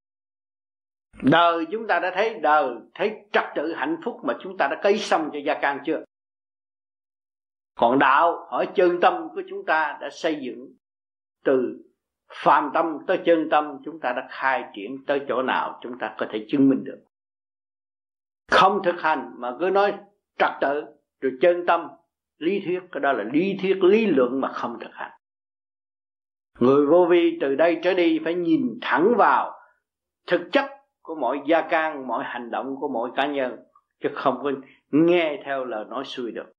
Đời 1.22 1.66
chúng 1.72 1.86
ta 1.86 2.00
đã 2.00 2.12
thấy, 2.14 2.40
đời 2.40 2.74
thấy 2.94 3.24
trật 3.32 3.44
tự 3.54 3.72
hạnh 3.72 3.96
phúc 4.04 4.20
mà 4.24 4.36
chúng 4.40 4.56
ta 4.58 4.68
đã 4.70 4.80
cấy 4.82 4.98
xong 4.98 5.30
cho 5.32 5.38
gia 5.46 5.58
can 5.60 5.78
chưa? 5.86 6.04
Còn 7.74 7.98
đạo 7.98 8.32
ở 8.32 8.64
chân 8.74 8.98
tâm 9.00 9.28
của 9.34 9.42
chúng 9.48 9.64
ta 9.66 9.98
đã 10.00 10.08
xây 10.10 10.38
dựng 10.42 10.74
từ 11.44 11.82
phàm 12.34 12.70
tâm 12.74 12.98
tới 13.06 13.20
chân 13.24 13.48
tâm, 13.50 13.78
chúng 13.84 14.00
ta 14.00 14.12
đã 14.12 14.28
khai 14.30 14.64
triển 14.74 15.04
tới 15.06 15.20
chỗ 15.28 15.42
nào, 15.42 15.78
chúng 15.82 15.98
ta 15.98 16.14
có 16.18 16.26
thể 16.30 16.46
chứng 16.48 16.68
minh 16.68 16.84
được. 16.84 16.98
Không 18.50 18.80
thực 18.84 19.00
hành 19.00 19.30
mà 19.38 19.56
cứ 19.60 19.70
nói 19.70 19.94
trật 20.38 20.50
tự, 20.60 20.84
rồi 21.20 21.32
chân 21.40 21.66
tâm, 21.66 21.88
lý 22.38 22.60
thuyết, 22.64 22.80
cái 22.92 23.00
đó 23.00 23.12
là 23.12 23.24
lý 23.32 23.56
thuyết, 23.62 23.84
lý 23.84 24.06
luận 24.06 24.40
mà 24.40 24.52
không 24.52 24.78
thực 24.80 24.90
hành. 24.92 25.10
Người 26.58 26.86
vô 26.86 27.06
vi 27.10 27.38
từ 27.40 27.54
đây 27.54 27.80
trở 27.82 27.94
đi 27.94 28.20
phải 28.24 28.34
nhìn 28.34 28.78
thẳng 28.80 29.14
vào 29.18 29.52
thực 30.26 30.40
chất 30.52 30.70
của 31.02 31.14
mọi 31.14 31.40
gia 31.46 31.68
can, 31.68 32.06
mọi 32.06 32.24
hành 32.24 32.50
động 32.50 32.76
của 32.80 32.88
mọi 32.88 33.10
cá 33.16 33.26
nhân, 33.26 33.56
chứ 34.00 34.08
không 34.14 34.40
có 34.42 34.52
nghe 34.90 35.42
theo 35.44 35.64
lời 35.64 35.84
nói 35.88 36.04
xuôi 36.04 36.32
được. 36.32 36.52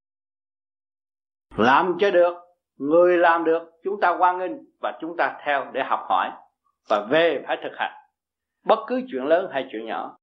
Làm 1.58 1.96
cho 2.00 2.12
được 2.12 2.34
người 2.78 3.18
làm 3.18 3.44
được, 3.44 3.72
chúng 3.84 4.00
ta 4.02 4.18
quan 4.20 4.38
nghênh 4.38 4.52
và 4.82 4.98
chúng 5.02 5.16
ta 5.18 5.38
theo 5.46 5.72
để 5.74 5.84
học 5.84 6.00
hỏi 6.10 6.32
và 6.90 7.08
về 7.10 7.44
phải 7.48 7.58
thực 7.64 7.72
hành. 7.78 7.92
Bất 8.66 8.80
cứ 8.88 9.02
chuyện 9.12 9.26
lớn 9.26 9.50
hay 9.52 9.68
chuyện 9.72 9.86
nhỏ. 9.86 10.18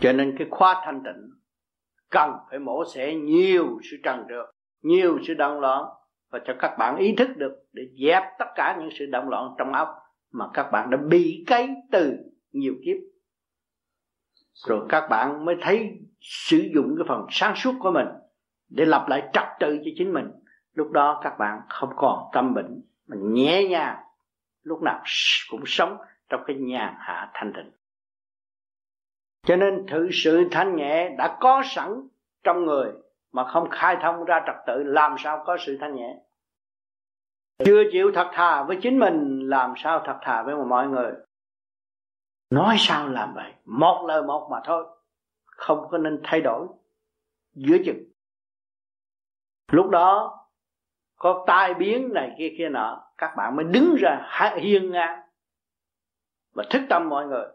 Cho 0.00 0.12
nên 0.12 0.34
cái 0.38 0.46
khóa 0.50 0.82
thanh 0.84 1.02
tịnh 1.04 1.30
cần 2.10 2.30
phải 2.50 2.58
mổ 2.58 2.84
xẻ 2.94 3.14
nhiều 3.14 3.78
sự 3.90 3.96
trần 4.04 4.24
trượt, 4.28 4.46
nhiều 4.82 5.18
sự 5.26 5.34
động 5.34 5.60
loạn 5.60 5.84
và 6.30 6.40
cho 6.46 6.54
các 6.58 6.76
bạn 6.78 6.96
ý 6.96 7.14
thức 7.18 7.28
được 7.36 7.52
để 7.72 7.82
dẹp 8.06 8.22
tất 8.38 8.46
cả 8.54 8.76
những 8.80 8.90
sự 8.98 9.06
động 9.06 9.28
loạn 9.28 9.54
trong 9.58 9.72
óc 9.72 9.88
mà 10.32 10.44
các 10.54 10.70
bạn 10.72 10.90
đã 10.90 10.98
bị 11.08 11.44
cấy 11.46 11.68
từ 11.92 12.16
nhiều 12.52 12.74
kiếp. 12.84 12.96
Rồi 14.66 14.86
các 14.88 15.08
bạn 15.10 15.44
mới 15.44 15.56
thấy 15.62 15.98
sử 16.20 16.68
dụng 16.74 16.94
cái 16.98 17.04
phần 17.08 17.26
sáng 17.30 17.56
suốt 17.56 17.72
của 17.80 17.90
mình 17.90 18.06
để 18.68 18.84
lập 18.84 19.06
lại 19.08 19.28
trật 19.32 19.44
tự 19.60 19.78
cho 19.84 19.90
chính 19.96 20.12
mình. 20.12 20.30
Lúc 20.74 20.90
đó 20.90 21.20
các 21.24 21.38
bạn 21.38 21.60
không 21.68 21.92
còn 21.96 22.30
tâm 22.32 22.54
bệnh, 22.54 22.82
mà 23.06 23.16
nhẹ 23.20 23.68
nhàng, 23.68 23.96
lúc 24.62 24.82
nào 24.82 25.02
cũng 25.50 25.62
sống 25.66 25.96
trong 26.28 26.40
cái 26.46 26.56
nhàn 26.56 26.94
hạ 26.98 27.30
thanh 27.34 27.52
tịnh. 27.52 27.70
Cho 29.46 29.56
nên 29.56 29.86
thực 29.90 30.08
sự 30.12 30.48
thanh 30.50 30.76
nhẹ 30.76 31.14
đã 31.18 31.36
có 31.40 31.62
sẵn 31.64 32.08
trong 32.44 32.64
người, 32.64 32.92
mà 33.32 33.44
không 33.48 33.70
khai 33.70 33.96
thông 34.02 34.24
ra 34.24 34.42
trật 34.46 34.56
tự, 34.66 34.82
làm 34.82 35.16
sao 35.18 35.42
có 35.46 35.56
sự 35.66 35.78
thanh 35.80 35.94
nhẹ? 35.94 36.22
Chưa 37.64 37.82
chịu 37.92 38.10
thật 38.14 38.30
thà 38.32 38.62
với 38.62 38.78
chính 38.82 38.98
mình, 38.98 39.48
làm 39.48 39.74
sao 39.76 40.02
thật 40.06 40.18
thà 40.22 40.42
với 40.42 40.54
mọi 40.56 40.88
người? 40.88 41.12
Nói 42.50 42.76
sao 42.78 43.08
làm 43.08 43.34
vậy? 43.34 43.52
Một 43.64 44.04
lời 44.08 44.22
một 44.22 44.48
mà 44.50 44.60
thôi, 44.64 44.84
không 45.44 45.88
có 45.90 45.98
nên 45.98 46.20
thay 46.24 46.40
đổi. 46.40 46.66
Giữa 47.54 47.76
chừng 47.84 48.15
lúc 49.72 49.88
đó, 49.90 50.38
có 51.16 51.44
tai 51.46 51.74
biến 51.74 52.12
này 52.14 52.30
kia 52.38 52.54
kia 52.58 52.68
nọ, 52.68 53.02
các 53.18 53.34
bạn 53.36 53.56
mới 53.56 53.64
đứng 53.64 53.96
ra 53.98 54.28
hiên 54.60 54.90
ngang 54.90 55.20
và 56.54 56.64
thức 56.70 56.82
tâm 56.88 57.08
mọi 57.08 57.26
người. 57.26 57.46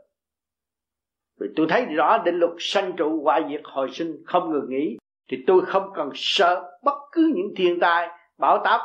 Vì 1.39 1.47
tôi 1.55 1.67
thấy 1.69 1.85
rõ 1.85 2.17
định 2.17 2.35
luật 2.35 2.51
sanh 2.59 2.93
trụ 2.97 3.23
hoại 3.23 3.43
diệt 3.49 3.61
hồi 3.63 3.91
sinh 3.91 4.23
không 4.25 4.51
ngừng 4.51 4.69
nghỉ, 4.69 4.97
thì 5.29 5.43
tôi 5.47 5.65
không 5.65 5.91
cần 5.95 6.09
sợ 6.15 6.79
bất 6.83 6.97
cứ 7.11 7.31
những 7.35 7.53
thiên 7.55 7.79
tai, 7.79 8.09
bão 8.37 8.61
táp, 8.63 8.81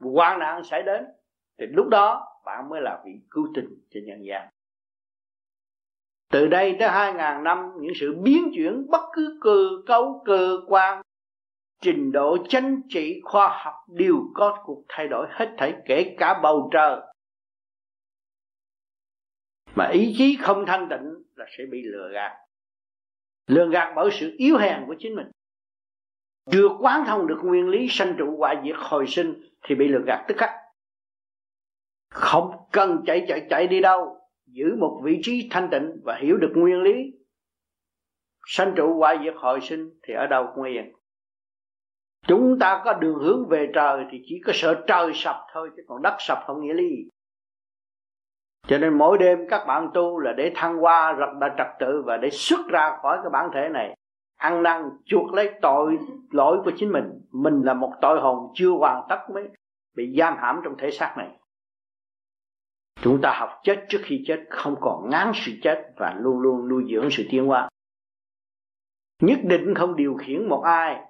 hoạn 0.00 0.38
nạn 0.38 0.64
xảy 0.64 0.82
đến. 0.82 1.04
Thì 1.58 1.66
lúc 1.66 1.88
đó, 1.88 2.26
bạn 2.44 2.68
mới 2.68 2.80
là 2.80 3.02
vị 3.04 3.12
cứu 3.30 3.48
tinh 3.54 3.68
cho 3.90 4.00
nhân 4.04 4.24
gian. 4.26 4.48
Từ 6.30 6.46
đây 6.46 6.76
tới 6.78 6.88
hai 6.88 7.12
ngàn 7.12 7.44
năm, 7.44 7.72
những 7.80 7.92
sự 8.00 8.14
biến 8.22 8.50
chuyển 8.54 8.86
bất 8.90 9.02
cứ 9.12 9.38
cơ 9.42 9.68
cấu, 9.86 10.22
cơ 10.26 10.58
quan 10.66 11.02
trình 11.84 12.12
độ 12.12 12.36
chánh 12.48 12.80
trị, 12.88 13.20
khoa 13.24 13.62
học 13.64 13.74
đều 13.88 14.14
có 14.34 14.62
cuộc 14.64 14.84
thay 14.88 15.08
đổi 15.08 15.26
hết 15.30 15.54
thảy, 15.58 15.74
kể 15.86 16.16
cả 16.18 16.40
bầu 16.42 16.70
trời. 16.72 17.00
Mà 19.74 19.88
ý 19.88 20.14
chí 20.18 20.36
không 20.40 20.64
thanh 20.66 20.88
tịnh 20.90 21.14
là 21.34 21.46
sẽ 21.58 21.64
bị 21.70 21.82
lừa 21.82 22.10
gạt. 22.12 22.32
Lừa 23.46 23.68
gạt 23.68 23.92
bởi 23.96 24.10
sự 24.12 24.34
yếu 24.38 24.56
hèn 24.56 24.84
của 24.86 24.94
chính 24.98 25.14
mình. 25.14 25.26
Chưa 26.50 26.68
quán 26.80 27.04
thông 27.06 27.26
được 27.26 27.40
nguyên 27.44 27.68
lý 27.68 27.86
sanh 27.90 28.14
trụ 28.18 28.36
hoại 28.36 28.56
diệt 28.64 28.76
hồi 28.78 29.06
sinh 29.06 29.34
thì 29.62 29.74
bị 29.74 29.88
lừa 29.88 30.02
gạt 30.06 30.24
tức 30.28 30.34
khắc. 30.38 30.50
Không 32.10 32.50
cần 32.72 33.02
chạy 33.06 33.24
chạy 33.28 33.46
chạy 33.50 33.66
đi 33.66 33.80
đâu. 33.80 34.20
Giữ 34.46 34.76
một 34.78 35.00
vị 35.04 35.20
trí 35.22 35.48
thanh 35.50 35.68
tịnh 35.70 36.00
và 36.04 36.18
hiểu 36.22 36.36
được 36.36 36.52
nguyên 36.54 36.82
lý. 36.82 36.92
Sanh 38.46 38.72
trụ 38.76 38.98
hoại 38.98 39.18
diệt 39.24 39.34
hồi 39.36 39.60
sinh 39.60 39.90
thì 40.02 40.14
ở 40.14 40.26
đâu 40.26 40.46
cũng 40.54 40.64
yên 40.64 40.92
chúng 42.26 42.58
ta 42.58 42.82
có 42.84 42.92
đường 42.92 43.18
hướng 43.18 43.48
về 43.48 43.70
trời 43.74 44.04
thì 44.10 44.22
chỉ 44.26 44.40
có 44.46 44.52
sợ 44.54 44.84
trời 44.86 45.12
sập 45.14 45.36
thôi, 45.52 45.70
chứ 45.76 45.82
còn 45.88 46.02
đất 46.02 46.16
sập 46.18 46.38
không 46.46 46.60
nghĩa 46.60 46.74
lý. 46.74 47.10
Cho 48.66 48.78
nên 48.78 48.98
mỗi 48.98 49.18
đêm 49.18 49.38
các 49.48 49.64
bạn 49.66 49.90
tu 49.94 50.18
là 50.18 50.32
để 50.32 50.52
thăng 50.54 50.76
hoa 50.76 51.12
rất 51.12 51.26
là 51.40 51.54
trật 51.58 51.66
tự 51.78 52.02
và 52.06 52.16
để 52.16 52.30
xuất 52.30 52.66
ra 52.68 52.96
khỏi 53.02 53.18
cái 53.22 53.30
bản 53.30 53.50
thể 53.54 53.68
này. 53.68 53.96
Ăn 54.36 54.62
năn, 54.62 54.90
chuộc 55.04 55.32
lấy 55.32 55.52
tội, 55.62 55.98
lỗi 56.30 56.58
của 56.64 56.72
chính 56.76 56.92
mình. 56.92 57.20
Mình 57.32 57.62
là 57.62 57.74
một 57.74 57.92
tội 58.00 58.20
hồn 58.20 58.52
chưa 58.54 58.70
hoàn 58.70 59.06
tất 59.08 59.18
mới 59.34 59.48
bị 59.96 60.16
giam 60.18 60.36
hãm 60.38 60.60
trong 60.64 60.74
thể 60.78 60.90
xác 60.90 61.14
này. 61.18 61.28
Chúng 63.00 63.20
ta 63.22 63.34
học 63.38 63.50
chết 63.62 63.84
trước 63.88 64.00
khi 64.02 64.24
chết, 64.26 64.44
không 64.50 64.76
còn 64.80 65.10
ngán 65.10 65.32
sự 65.34 65.52
chết 65.62 65.92
và 65.96 66.14
luôn 66.18 66.38
luôn 66.38 66.68
nuôi 66.68 66.84
dưỡng 66.90 67.10
sự 67.10 67.24
tiến 67.30 67.46
hóa. 67.46 67.68
Nhất 69.22 69.38
định 69.42 69.74
không 69.74 69.96
điều 69.96 70.14
khiển 70.14 70.48
một 70.48 70.62
ai 70.64 71.00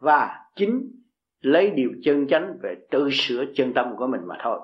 và 0.00 0.41
chính 0.56 1.02
lấy 1.40 1.70
điều 1.70 1.90
chân 2.02 2.26
chánh 2.28 2.58
về 2.62 2.76
tự 2.90 3.10
sửa 3.12 3.44
chân 3.54 3.72
tâm 3.74 3.96
của 3.96 4.06
mình 4.06 4.20
mà 4.26 4.38
thôi. 4.42 4.60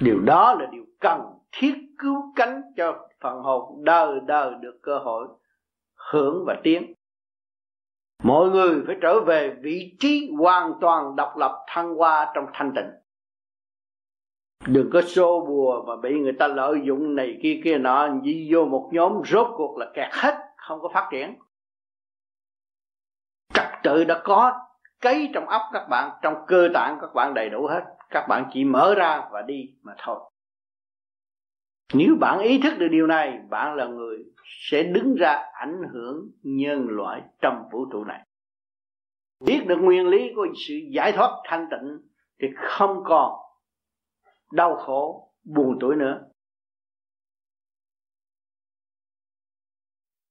Điều 0.00 0.20
đó 0.20 0.54
là 0.54 0.66
điều 0.72 0.84
cần 1.00 1.20
thiết 1.52 1.74
cứu 1.98 2.32
cánh 2.36 2.62
cho 2.76 3.08
phần 3.20 3.42
hồn 3.42 3.84
đời 3.84 4.20
đời 4.26 4.54
được 4.60 4.78
cơ 4.82 4.98
hội 4.98 5.28
hưởng 6.10 6.44
và 6.46 6.60
tiến. 6.62 6.92
Mọi 8.22 8.50
người 8.50 8.82
phải 8.86 8.96
trở 9.00 9.20
về 9.20 9.56
vị 9.60 9.96
trí 10.00 10.30
hoàn 10.38 10.72
toàn 10.80 11.16
độc 11.16 11.36
lập 11.36 11.64
thăng 11.66 11.94
hoa 11.94 12.32
trong 12.34 12.46
thanh 12.52 12.72
tịnh. 12.76 12.90
Đừng 14.66 14.90
có 14.92 15.02
xô 15.02 15.46
bùa 15.48 15.84
mà 15.86 15.96
bị 15.96 16.18
người 16.18 16.32
ta 16.32 16.48
lợi 16.48 16.80
dụng 16.84 17.14
này 17.14 17.38
kia 17.42 17.60
kia 17.64 17.78
nọ 17.78 18.08
đi 18.08 18.48
vô 18.52 18.64
một 18.64 18.90
nhóm 18.92 19.22
rốt 19.24 19.46
cuộc 19.56 19.78
là 19.78 19.90
kẹt 19.94 20.08
hết, 20.12 20.34
không 20.56 20.80
có 20.80 20.88
phát 20.94 21.08
triển 21.12 21.34
tự 23.82 24.04
đã 24.04 24.20
có 24.24 24.52
cấy 25.00 25.30
trong 25.34 25.46
óc 25.46 25.62
các 25.72 25.86
bạn, 25.90 26.18
trong 26.22 26.34
cơ 26.46 26.68
tạng 26.74 26.98
các 27.00 27.14
bạn 27.14 27.34
đầy 27.34 27.50
đủ 27.50 27.66
hết, 27.66 27.84
các 28.10 28.26
bạn 28.28 28.50
chỉ 28.52 28.64
mở 28.64 28.94
ra 28.94 29.28
và 29.32 29.42
đi 29.42 29.74
mà 29.82 29.94
thôi. 29.98 30.30
Nếu 31.94 32.16
bạn 32.20 32.38
ý 32.38 32.60
thức 32.62 32.78
được 32.78 32.88
điều 32.90 33.06
này, 33.06 33.38
bạn 33.50 33.74
là 33.74 33.86
người 33.86 34.16
sẽ 34.44 34.82
đứng 34.82 35.14
ra 35.14 35.44
ảnh 35.52 35.82
hưởng 35.92 36.30
nhân 36.42 36.86
loại 36.88 37.22
trong 37.40 37.68
vũ 37.72 37.86
trụ 37.92 38.04
này. 38.04 38.26
Biết 39.44 39.64
được 39.68 39.76
nguyên 39.80 40.08
lý 40.08 40.32
của 40.36 40.46
sự 40.68 40.74
giải 40.90 41.12
thoát 41.12 41.42
thanh 41.44 41.66
tịnh 41.70 41.98
thì 42.40 42.48
không 42.56 43.02
còn 43.04 43.32
đau 44.52 44.76
khổ, 44.76 45.32
buồn 45.44 45.78
tuổi 45.80 45.96
nữa. 45.96 46.20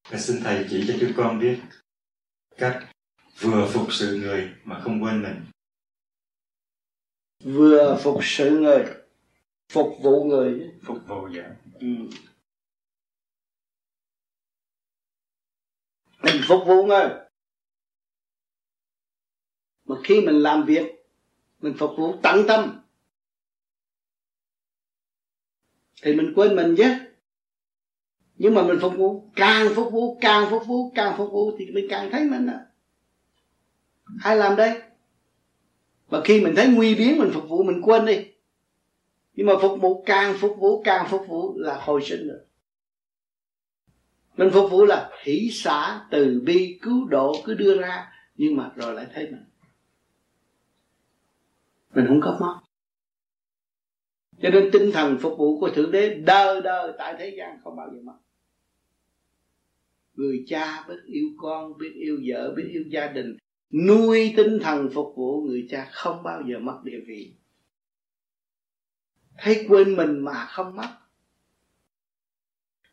Xin 0.04 0.38
thầy 0.44 0.66
chỉ 0.70 0.86
cho 0.88 0.94
chúng 1.00 1.12
con 1.18 1.40
biết 1.40 1.62
cách 2.58 2.84
vừa 3.40 3.70
phục 3.74 3.94
sự 3.94 4.16
người 4.16 4.56
mà 4.64 4.80
không 4.80 5.04
quên 5.04 5.24
mình. 5.24 5.46
Vừa 7.44 7.98
phục 8.04 8.20
sự 8.24 8.60
người 8.60 8.86
phục 9.70 9.98
vụ 10.02 10.24
người. 10.24 10.72
Phục 10.84 10.98
vụ 11.08 11.30
dạ. 11.36 11.56
Ừ. 11.80 11.88
mình 16.24 16.42
phục 16.48 16.68
vụ 16.68 16.86
người. 16.86 17.10
Mà 19.86 19.96
khi 20.04 20.22
mình 20.22 20.36
làm 20.36 20.66
việc 20.66 21.06
mình 21.60 21.74
phục 21.80 21.92
vụ 21.98 22.16
tận 22.24 22.46
tâm. 22.48 22.80
Thì 26.02 26.16
mình 26.16 26.34
quên 26.36 26.56
mình 26.56 26.76
chứ. 26.78 26.94
Nhưng 28.36 28.56
mà 28.56 28.64
mình 28.64 28.78
phục 28.82 28.94
vụ 28.98 29.32
càng 29.36 29.68
phục 29.76 29.94
vụ 29.94 30.18
càng 30.22 30.48
phục 30.50 30.68
vụ 30.68 30.92
càng 30.96 31.18
phục 31.18 31.32
vụ 31.32 31.58
thì 31.58 31.66
mình 31.72 31.88
càng 31.90 32.10
thấy 32.12 32.26
mình 32.30 32.48
à 32.48 32.67
ai 34.24 34.36
làm 34.38 34.56
đây? 34.56 34.82
Và 36.10 36.22
khi 36.26 36.42
mình 36.42 36.54
thấy 36.56 36.68
nguy 36.68 36.96
biến 36.96 37.18
mình 37.18 37.32
phục 37.34 37.50
vụ, 37.50 37.64
mình 37.64 37.82
quên 37.82 38.06
đi. 38.06 38.26
Nhưng 39.34 39.48
mà 39.48 39.54
phục 39.62 39.82
vụ 39.82 40.04
càng 40.06 40.38
phục 40.40 40.58
vụ, 40.60 40.82
càng 40.84 41.08
phục 41.10 41.28
vụ 41.28 41.58
là 41.58 41.80
hồi 41.82 42.02
sinh 42.04 42.28
được 42.28 42.48
mình 44.38 44.50
phục 44.54 44.72
vụ 44.72 44.86
là 44.86 45.10
hỷ 45.24 45.50
xã 45.52 46.06
từ 46.12 46.42
bi, 46.46 46.80
cứu 46.82 47.06
độ, 47.06 47.36
cứ 47.46 47.54
đưa 47.54 47.82
ra, 47.82 48.12
nhưng 48.36 48.56
mà 48.56 48.72
rồi 48.76 48.94
lại 48.94 49.08
thấy 49.14 49.26
mình. 49.26 49.44
Mình 51.94 52.06
không 52.08 52.22
có 52.22 52.38
mất. 52.42 52.60
Cho 54.42 54.50
nên 54.50 54.70
tinh 54.74 54.92
thần 54.94 55.18
phục 55.22 55.38
vụ 55.38 55.60
của 55.60 55.70
thượng 55.70 55.92
đế 55.92 56.16
đời 56.16 56.62
đời 56.62 56.92
tại 56.98 57.16
thế 57.20 57.36
gian 57.38 57.60
không 57.64 57.76
bao 57.76 57.90
giờ 57.94 58.02
mất. 58.04 58.18
Người 60.14 60.44
cha 60.48 60.86
biết 60.88 61.00
yêu 61.06 61.28
con, 61.38 61.78
biết 61.78 61.92
yêu 61.96 62.20
vợ, 62.28 62.54
biết 62.58 62.70
yêu 62.72 62.84
gia 62.90 63.08
đình 63.08 63.38
nuôi 63.72 64.34
tinh 64.38 64.60
thần 64.62 64.90
phục 64.94 65.14
vụ 65.16 65.42
người 65.42 65.68
cha 65.70 65.88
không 65.92 66.24
bao 66.24 66.42
giờ 66.48 66.60
mất 66.60 66.80
địa 66.84 67.00
vị. 67.08 67.34
Thấy 69.38 69.66
quên 69.70 69.96
mình 69.96 70.20
mà 70.20 70.46
không 70.50 70.76
mất. 70.76 70.90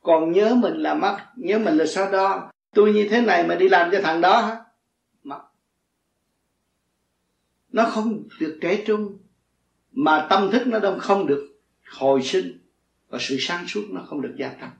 Còn 0.00 0.32
nhớ 0.32 0.54
mình 0.54 0.74
là 0.74 0.94
mất 0.94 1.18
nhớ 1.36 1.58
mình 1.58 1.76
là 1.76 1.86
sao 1.86 2.12
đó. 2.12 2.50
Tôi 2.74 2.92
như 2.92 3.08
thế 3.10 3.20
này 3.20 3.46
mà 3.46 3.54
đi 3.54 3.68
làm 3.68 3.90
cho 3.92 4.00
thằng 4.02 4.20
đó 4.20 4.40
hả? 4.40 4.56
Mất. 5.22 5.40
Nó 7.72 7.84
không 7.84 8.22
được 8.40 8.58
kể 8.60 8.84
trung 8.86 9.18
mà 9.92 10.26
tâm 10.30 10.50
thức 10.52 10.66
nó 10.66 10.78
đâu 10.78 10.98
không 10.98 11.26
được 11.26 11.60
hồi 11.90 12.22
sinh 12.22 12.58
và 13.08 13.18
sự 13.20 13.36
sáng 13.40 13.66
suốt 13.66 13.82
nó 13.90 14.02
không 14.06 14.22
được 14.22 14.34
gia 14.36 14.48
tăng. 14.48 14.70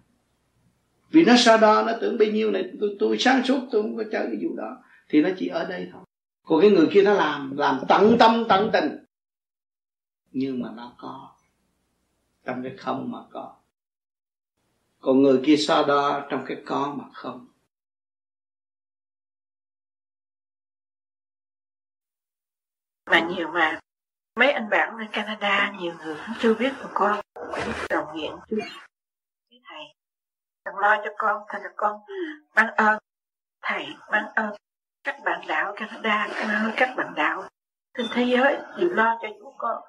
Vì 1.11 1.25
nó 1.25 1.35
sao 1.39 1.59
đó 1.59 1.85
nó 1.87 1.93
tưởng 2.01 2.19
bấy 2.19 2.33
nhiêu 2.33 2.51
này 2.51 2.71
tôi, 2.81 2.97
tôi 2.99 3.19
sáng 3.19 3.43
suốt 3.45 3.61
tôi 3.73 3.83
không 3.83 3.97
có 3.97 4.05
chơi 4.13 4.27
cái 4.27 4.37
vụ 4.43 4.57
đó 4.57 4.77
thì 5.09 5.23
nó 5.23 5.29
chỉ 5.39 5.49
ở 5.49 5.65
đây 5.69 5.89
thôi. 5.93 6.03
Còn 6.47 6.61
cái 6.61 6.71
người 6.71 6.89
kia 6.93 7.03
nó 7.03 7.13
làm 7.13 7.57
làm 7.57 7.81
tận 7.89 8.17
tâm, 8.19 8.45
tận 8.49 8.71
tình. 8.73 9.05
Nhưng 10.31 10.63
mà 10.63 10.71
nó 10.77 10.93
có. 10.99 11.37
Trong 12.45 12.63
cái 12.63 12.77
không 12.77 13.13
mà 13.13 13.19
có. 13.33 13.57
Còn 15.01 15.23
người 15.23 15.43
kia 15.47 15.57
so 15.57 15.85
đo 15.89 16.27
trong 16.31 16.45
cái 16.47 16.63
có 16.67 16.95
mà 16.99 17.05
không. 17.13 17.47
Mà 23.07 23.21
nhiều 23.21 23.49
mà. 23.49 23.81
Mấy 24.37 24.53
anh 24.53 24.71
bạn 24.71 24.99
ở 24.99 25.05
Canada, 25.13 25.75
nhiều 25.81 25.95
người 25.99 26.17
cũng 26.27 26.35
chưa 26.41 26.55
biết 26.55 26.73
tụi 26.83 26.91
con. 26.95 27.21
Đồng 27.91 28.17
nghiện 28.17 28.33
chưa 28.51 28.57
thầy 29.65 29.85
đừng 30.65 30.79
lo 30.79 30.97
cho 31.05 31.11
con 31.19 31.43
thầy 31.49 31.61
là 31.61 31.71
con. 31.77 32.01
Ban 32.55 32.75
ơn. 32.75 32.99
Thầy, 33.63 33.87
ban 34.11 34.35
ơn 34.35 34.64
các 35.05 35.21
bạn 35.25 35.41
đạo 35.49 35.75
Canada 35.77 36.29
các 36.77 36.95
bạn 36.97 37.15
đạo. 37.17 37.49
Trên 37.95 38.07
thế 38.13 38.25
giới 38.25 38.59
đều 38.79 38.91
lo 38.91 39.19
cho 39.23 39.29
chúng 39.39 39.55
con, 39.59 39.83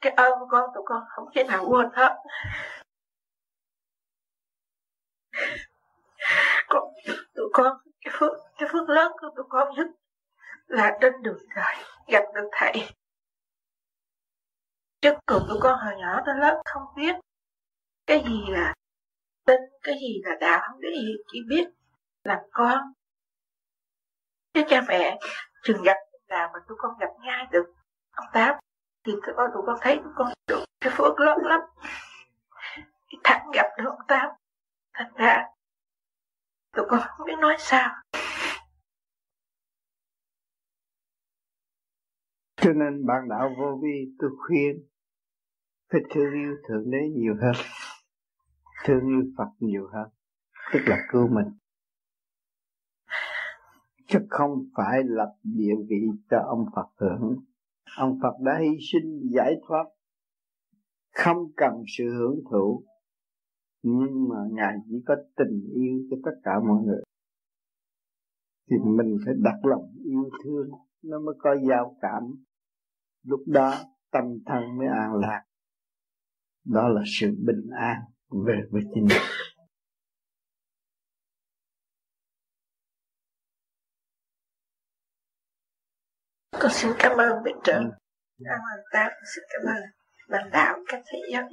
cái 0.00 0.12
ơn 0.12 0.38
của 0.38 0.46
con, 0.50 0.70
tụi 0.74 0.82
con 0.86 1.02
không 1.08 1.28
thể 1.34 1.44
nào 1.44 1.64
quên 1.68 1.88
hết. 1.92 2.16
Con, 6.68 6.82
tụi 7.34 7.48
con, 7.52 7.76
cái 8.00 8.14
phước 8.18 8.32
cái 8.58 8.68
phước 8.72 8.88
lớn 8.88 9.12
của 9.20 9.30
tụi 9.36 9.44
con 9.48 9.74
nhất 9.74 9.86
là 10.66 10.98
trên 11.00 11.12
đường 11.22 11.38
đời 11.56 11.74
gặp 12.06 12.22
được 12.34 12.48
thầy. 12.52 12.72
Trước 15.00 15.14
cùng 15.26 15.42
tụi 15.48 15.58
con 15.60 15.78
hồi 15.78 15.94
nhỏ 15.98 16.22
tới 16.26 16.34
lớn 16.38 16.56
không 16.64 16.82
biết 16.96 17.14
cái 18.06 18.24
gì 18.26 18.44
là 18.48 18.74
tin, 19.46 19.60
cái 19.82 19.94
gì 20.00 20.20
là 20.24 20.34
đạo, 20.40 20.60
không 20.68 20.80
biết 20.80 20.90
gì, 20.94 21.16
chỉ 21.32 21.38
biết 21.48 21.64
làm 22.24 22.38
con 22.52 22.92
cái 24.54 24.64
cha 24.68 24.80
mẹ 24.88 25.18
thường 25.64 25.82
gặp 25.82 25.96
nào 26.28 26.50
mà 26.52 26.58
tụi 26.68 26.76
con 26.80 26.98
gặp 27.00 27.10
ngay 27.20 27.46
được. 27.52 27.74
Ông 28.10 28.26
tám, 28.32 28.54
thì 29.06 29.12
tụi 29.26 29.34
con 29.36 29.50
tụi 29.54 29.62
con 29.66 29.78
thấy 29.80 30.00
tụi 30.04 30.12
con 30.16 30.32
được 30.48 30.64
cái 30.80 30.92
phước 30.96 31.20
lớn 31.20 31.38
lắm. 31.42 31.60
Thẳng 33.24 33.50
gặp 33.54 33.66
được 33.78 33.84
ông 33.86 34.06
tám, 34.08 34.30
thành 34.92 35.12
ra 35.14 35.44
tụi 36.72 36.86
con 36.88 37.00
không 37.00 37.26
biết 37.26 37.38
nói 37.40 37.56
sao. 37.58 37.90
Cho 42.56 42.72
nên 42.72 43.06
bạn 43.06 43.28
đạo 43.28 43.54
vô 43.58 43.78
vi 43.82 44.14
tôi 44.18 44.30
khuyên 44.38 44.88
phải 45.92 46.00
thương 46.10 46.32
yêu 46.32 46.56
thượng 46.68 46.90
đế 46.90 46.98
nhiều 47.16 47.34
hơn, 47.42 47.52
thương 48.84 49.08
yêu 49.08 49.22
Phật 49.38 49.48
nhiều 49.58 49.90
hơn, 49.92 50.08
tức 50.72 50.80
là 50.86 50.98
cứu 51.10 51.28
mình 51.28 51.58
chứ 54.12 54.18
không 54.28 54.50
phải 54.76 55.02
lập 55.04 55.34
địa 55.42 55.74
vị 55.88 56.06
cho 56.30 56.38
ông 56.48 56.66
Phật 56.74 56.86
hưởng 56.96 57.36
ông 57.96 58.18
Phật 58.22 58.34
đã 58.40 58.58
hy 58.60 58.76
sinh 58.92 59.20
giải 59.34 59.54
thoát, 59.68 59.84
không 61.14 61.36
cần 61.56 61.72
sự 61.98 62.04
hưởng 62.18 62.40
thụ. 62.50 62.84
Nhưng 63.82 64.28
mà 64.28 64.36
ngài 64.50 64.76
chỉ 64.88 65.02
có 65.06 65.14
tình 65.36 65.70
yêu 65.74 65.98
cho 66.10 66.16
tất 66.24 66.40
cả 66.42 66.52
mọi 66.68 66.82
người. 66.84 67.02
Thì 68.70 68.76
mình 68.84 69.18
phải 69.24 69.34
đặt 69.38 69.56
lòng 69.62 69.94
yêu 70.04 70.30
thương, 70.44 70.70
nó 71.02 71.18
mới 71.18 71.34
có 71.38 71.56
giao 71.68 71.96
cảm. 72.00 72.22
Lúc 73.22 73.40
đó 73.46 73.74
tâm 74.10 74.24
thân 74.46 74.78
mới 74.78 74.86
an 74.86 75.14
lạc. 75.14 75.44
Đó 76.64 76.88
là 76.88 77.02
sự 77.06 77.26
bình 77.46 77.70
an 77.70 78.00
về 78.46 78.62
với 78.70 78.82
chính 78.94 79.04
mình. 79.04 79.22
Con 86.62 86.72
xin 86.72 86.92
cảm 86.98 87.16
ơn 87.16 87.42
vị 87.44 87.52
trưởng 87.64 87.82
ừ. 88.38 88.44
cảm 88.44 88.58
ơn 88.74 88.84
ta 88.92 89.10
xin 89.34 89.44
cảm 89.48 89.74
ơn 89.74 89.82
lãnh 90.26 90.50
đạo 90.50 90.78
các 90.86 91.02
thầy 91.06 91.20
giáo 91.32 91.48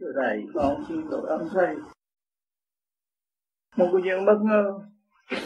Thưa 0.00 0.12
Thầy, 0.16 0.42
con 0.54 0.84
xin 0.88 1.06
tội 1.10 1.28
ơn 1.28 1.48
Thầy. 1.52 1.76
Một 3.76 3.90
cái 3.92 4.02
chuyện 4.04 4.24
bất 4.26 4.38
ngờ 4.42 4.78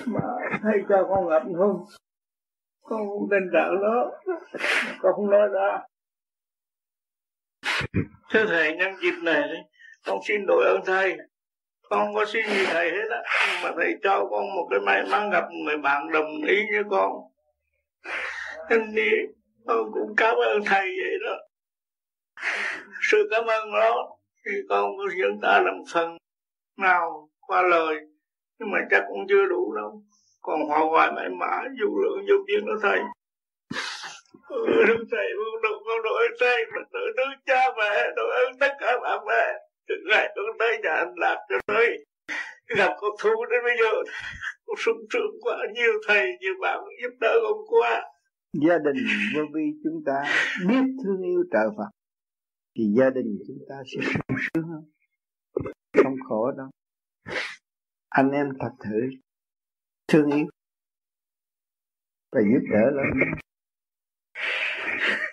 mà 0.07 0.21
Thầy 0.63 0.79
cho 0.89 1.07
con 1.09 1.29
gặp 1.29 1.43
không? 1.59 1.85
Con 2.83 3.09
không 3.09 3.29
tin 3.31 3.51
trợ 3.53 3.71
đó, 3.83 4.11
con 5.01 5.13
không 5.17 5.31
nói 5.31 5.49
ra. 5.49 5.79
Thưa 8.31 8.47
Thầy, 8.47 8.77
nhân 8.77 8.95
dịp 9.03 9.23
này 9.23 9.49
con 10.07 10.19
xin 10.29 10.47
đội 10.47 10.65
ơn 10.65 10.81
Thầy. 10.87 11.17
Con 11.91 12.07
không 12.07 12.15
có 12.15 12.25
xin 12.25 12.47
nghĩ 12.47 12.65
Thầy 12.67 12.91
hết 12.91 13.09
á, 13.11 13.23
mà 13.63 13.73
Thầy 13.77 13.95
cho 14.03 14.27
con 14.31 14.55
một 14.55 14.69
cái 14.71 14.81
may 14.81 15.03
mắn 15.11 15.31
gặp 15.31 15.45
người 15.65 15.77
bạn 15.77 16.13
đồng 16.13 16.43
ý 16.47 16.57
với 16.75 16.85
con. 16.91 17.13
Nên 18.71 18.95
đi, 18.95 19.11
con 19.67 19.91
cũng 19.93 20.15
cảm 20.17 20.37
ơn 20.37 20.65
Thầy 20.67 20.87
vậy 20.87 21.19
đó. 21.27 21.37
Sự 23.11 23.29
cảm 23.31 23.47
ơn 23.47 23.73
đó 23.73 24.17
thì 24.47 24.53
con 24.69 24.97
có 24.99 25.05
diễn 25.19 25.41
tả 25.43 25.61
làm 25.65 25.83
phần 25.93 26.17
nào 26.79 27.29
qua 27.41 27.63
lời. 27.63 27.97
Nhưng 28.59 28.71
mà 28.71 28.79
chắc 28.91 29.05
cũng 29.09 29.27
chưa 29.29 29.47
đủ 29.47 29.75
đâu. 29.75 30.03
Còn 30.41 30.61
hòa 30.61 30.79
hoài 30.79 31.13
mãi 31.13 31.29
mã 31.29 31.63
dù 31.81 31.99
lượng 32.03 32.25
dù 32.29 32.35
biến 32.47 32.67
đó 32.67 32.75
thầy. 32.83 32.99
Ừ, 34.49 34.67
thầy 35.11 35.27
con 35.37 35.63
độ 35.63 35.83
con 35.87 36.03
đội 36.03 36.29
thầy 36.41 36.65
mà 36.75 36.81
tự 36.93 37.01
thứ 37.17 37.25
cha 37.47 37.73
mẹ 37.79 38.11
đội 38.17 38.45
ơn 38.45 38.59
tất 38.61 38.75
cả 38.81 38.99
bạn 39.03 39.19
bè 39.29 39.70
ngày 40.11 40.35
hôm 40.37 40.57
tới 40.59 40.79
nhà 40.83 40.91
anh 40.91 41.15
lạc 41.17 41.37
cho 41.49 41.57
tới. 41.67 42.05
Gặp 42.77 42.95
con 43.01 43.11
thú 43.21 43.31
đến 43.51 43.61
bây 43.65 43.77
giờ, 43.79 44.13
con 44.67 44.77
sung 44.79 44.97
sướng 45.13 45.37
quá, 45.41 45.57
nhiều 45.75 45.93
thầy, 46.09 46.27
nhiều 46.41 46.55
bạn 46.61 46.79
giúp 47.03 47.17
đỡ 47.21 47.39
con 47.43 47.59
quá. 47.69 48.03
Gia 48.53 48.79
đình 48.79 49.05
vô 49.35 49.43
vi 49.55 49.63
chúng 49.85 50.03
ta 50.07 50.25
biết 50.69 50.83
thương 51.05 51.23
yêu 51.23 51.45
trợ 51.53 51.71
Phật, 51.77 51.91
thì 52.79 52.85
gia 52.99 53.11
đình 53.11 53.39
chúng 53.47 53.59
ta 53.69 53.75
sẽ 53.87 54.01
sung 54.13 54.37
sướng 54.39 54.65
hơn. 54.69 54.91
Không 56.03 56.17
khổ 56.29 56.51
đâu. 56.57 56.71
Anh 58.09 58.31
em 58.31 58.49
thật 58.61 58.71
thử 58.85 59.01
thương 60.09 60.31
yêu 60.31 60.47
và 62.33 62.41
giúp 62.41 62.63
đỡ 62.73 62.91
lẫn 62.91 63.07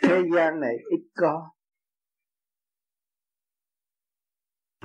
thế 0.02 0.22
gian 0.36 0.60
này 0.60 0.76
ít 0.90 1.02
có. 1.16 1.50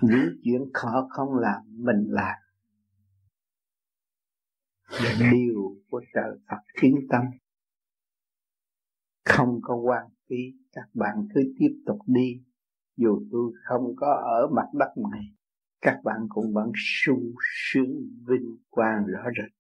Những 0.03 0.37
chuyện 0.45 0.71
khó 0.75 1.09
không 1.11 1.39
làm 1.39 1.63
mình 1.67 2.07
làm 2.09 2.39
là 4.91 5.31
điều 5.33 5.77
của 5.91 6.03
trời 6.15 6.39
Phật 6.51 6.81
kiến 6.81 6.95
tâm. 7.11 7.23
Không 9.25 9.61
có 9.63 9.75
quan 9.75 10.07
phí 10.29 10.37
các 10.73 10.89
bạn 10.95 11.29
cứ 11.35 11.41
tiếp 11.59 11.83
tục 11.87 11.99
đi. 12.07 12.43
Dù 12.97 13.23
tôi 13.33 13.53
không 13.65 13.97
có 13.97 14.07
ở 14.25 14.49
mặt 14.57 14.67
đất 14.75 14.93
này 15.13 15.25
các 15.81 16.01
bạn 16.05 16.27
cũng 16.29 16.53
vẫn 16.55 16.73
sung 16.77 17.33
sướng 17.41 17.93
vinh 18.27 18.57
quang 18.71 19.07
rõ 19.07 19.31
rệt. 19.37 19.53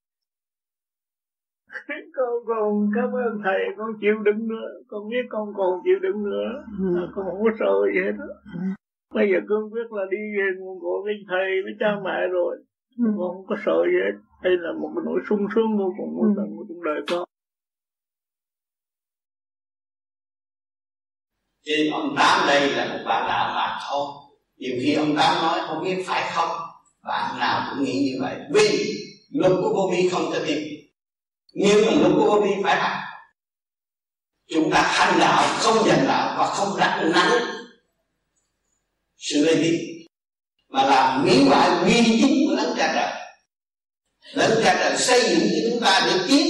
Con 2.14 2.35
còn 2.46 2.90
cảm 2.94 3.12
ơn 3.12 3.40
thầy 3.44 3.61
con 3.76 3.90
chịu 4.00 4.18
đựng 4.24 4.48
nữa. 4.48 4.68
Con 4.88 5.09
biết 5.09 5.26
con 5.28 5.52
còn 5.57 5.81
chịu 5.85 5.98
đựng 6.02 6.24
nữa. 6.24 6.64
Ừ. 6.78 7.09
con 7.14 7.24
không 7.24 7.42
có 7.42 7.50
sợ 7.59 7.72
gì 7.94 8.00
hết 8.00 8.12
đó 8.18 8.26
bây 9.14 9.27
giờ 9.31 9.38
cương 9.48 9.70
quyết 9.72 9.88
là 9.90 10.05
đi 10.11 10.22
về 10.37 10.46
nguồn 10.59 10.81
cội 10.83 10.98
với 11.05 11.14
thầy 11.29 11.48
với 11.64 11.75
cha 11.81 11.90
mẹ 12.05 12.18
rồi. 12.33 12.57
Ừ. 12.98 13.05
con 13.18 13.29
không 13.33 13.46
có 13.48 13.57
sợ 13.64 13.79
gì 13.90 13.98
hết. 14.05 14.14
Đây 14.42 14.53
là 14.64 14.72
một 14.81 14.90
cái 14.94 15.03
nỗi 15.07 15.20
sung 15.29 15.46
sướng 15.55 15.79
vô 15.79 15.94
cùng 15.98 16.11
mỗi 16.16 16.29
lần 16.37 16.57
của 16.57 16.64
trong 16.68 16.85
đời 16.85 17.01
con. 17.11 17.25
Cho 21.64 21.72
nên 21.79 21.92
ông 21.92 22.14
tám 22.16 22.46
đây 22.46 22.72
là 22.77 22.85
một 22.92 23.03
bạn 23.07 23.25
đạo 23.29 23.53
mà 23.55 23.79
thôi 23.88 24.07
nhiều 24.57 24.77
khi 24.83 24.94
ông 24.94 25.16
tám 25.16 25.42
nói 25.42 25.61
không 25.66 25.85
biết 25.85 26.05
phải 26.07 26.22
không. 26.35 26.51
Bạn 27.03 27.38
nào 27.40 27.70
cũng 27.70 27.85
nghĩ 27.85 27.94
như 28.07 28.18
vậy. 28.20 28.37
Vì 28.55 28.94
luật 29.33 29.53
của 29.62 29.72
vô 29.75 29.90
vi 29.92 30.09
không 30.09 30.22
thể 30.33 30.44
tìm 30.46 30.83
nhưng 31.55 31.87
mà 31.87 31.92
luật 32.01 32.12
của 32.16 32.25
vô 32.25 32.40
vi 32.40 32.51
phải 32.64 32.77
học 32.81 32.92
chúng 34.48 34.70
ta 34.70 34.83
hành 34.83 35.20
đạo 35.20 35.48
không 35.59 35.88
giành 35.88 36.05
đạo 36.09 36.35
và 36.38 36.46
không 36.46 36.79
đặt 36.79 37.11
nắng 37.14 37.62
sự 39.22 39.46
mê 39.46 39.54
tín 39.54 39.74
mà 40.68 40.82
làm 40.82 41.24
miếng 41.24 41.46
hoại 41.46 41.70
nguyên 41.70 42.04
chính 42.04 42.48
của 42.48 42.56
đấng 42.56 42.74
cha 42.76 42.92
trời. 42.94 43.12
Đấng 44.35 44.64
cha 44.64 44.74
trời 44.80 44.98
xây 44.98 45.22
dựng 45.22 45.48
cho 45.50 45.70
chúng 45.70 45.80
ta 45.80 46.02
để 46.06 46.18
tiếp 46.28 46.44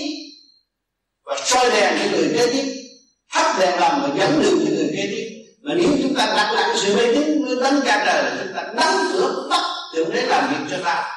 và 1.25 1.37
soi 1.45 1.71
đèn 1.71 1.99
cho 1.99 2.17
người 2.17 2.33
kế 2.37 2.53
tiếp, 2.53 2.73
thắp 3.31 3.57
đèn 3.61 3.81
lòng 3.81 4.01
và 4.03 4.09
dẫn 4.19 4.43
đường 4.43 4.65
cho 4.65 4.71
người 4.75 4.93
kế 4.97 5.09
tiếp. 5.11 5.29
Mà 5.63 5.75
nếu 5.75 5.89
chúng 6.03 6.15
ta 6.15 6.27
đặt 6.27 6.53
nặng 6.55 6.77
sự 6.77 6.97
mê 6.97 7.15
tín 7.15 7.45
với 7.45 7.57
đấng 7.63 7.81
cha 7.85 8.05
trời 8.07 8.23
là 8.23 8.37
chúng 8.45 8.55
ta 8.55 8.73
đóng 8.77 9.07
cửa 9.13 9.47
bắt 9.51 9.63
thượng 9.95 10.11
đế 10.13 10.23
làm 10.23 10.51
việc 10.51 10.77
cho 10.77 10.85
ta. 10.85 11.11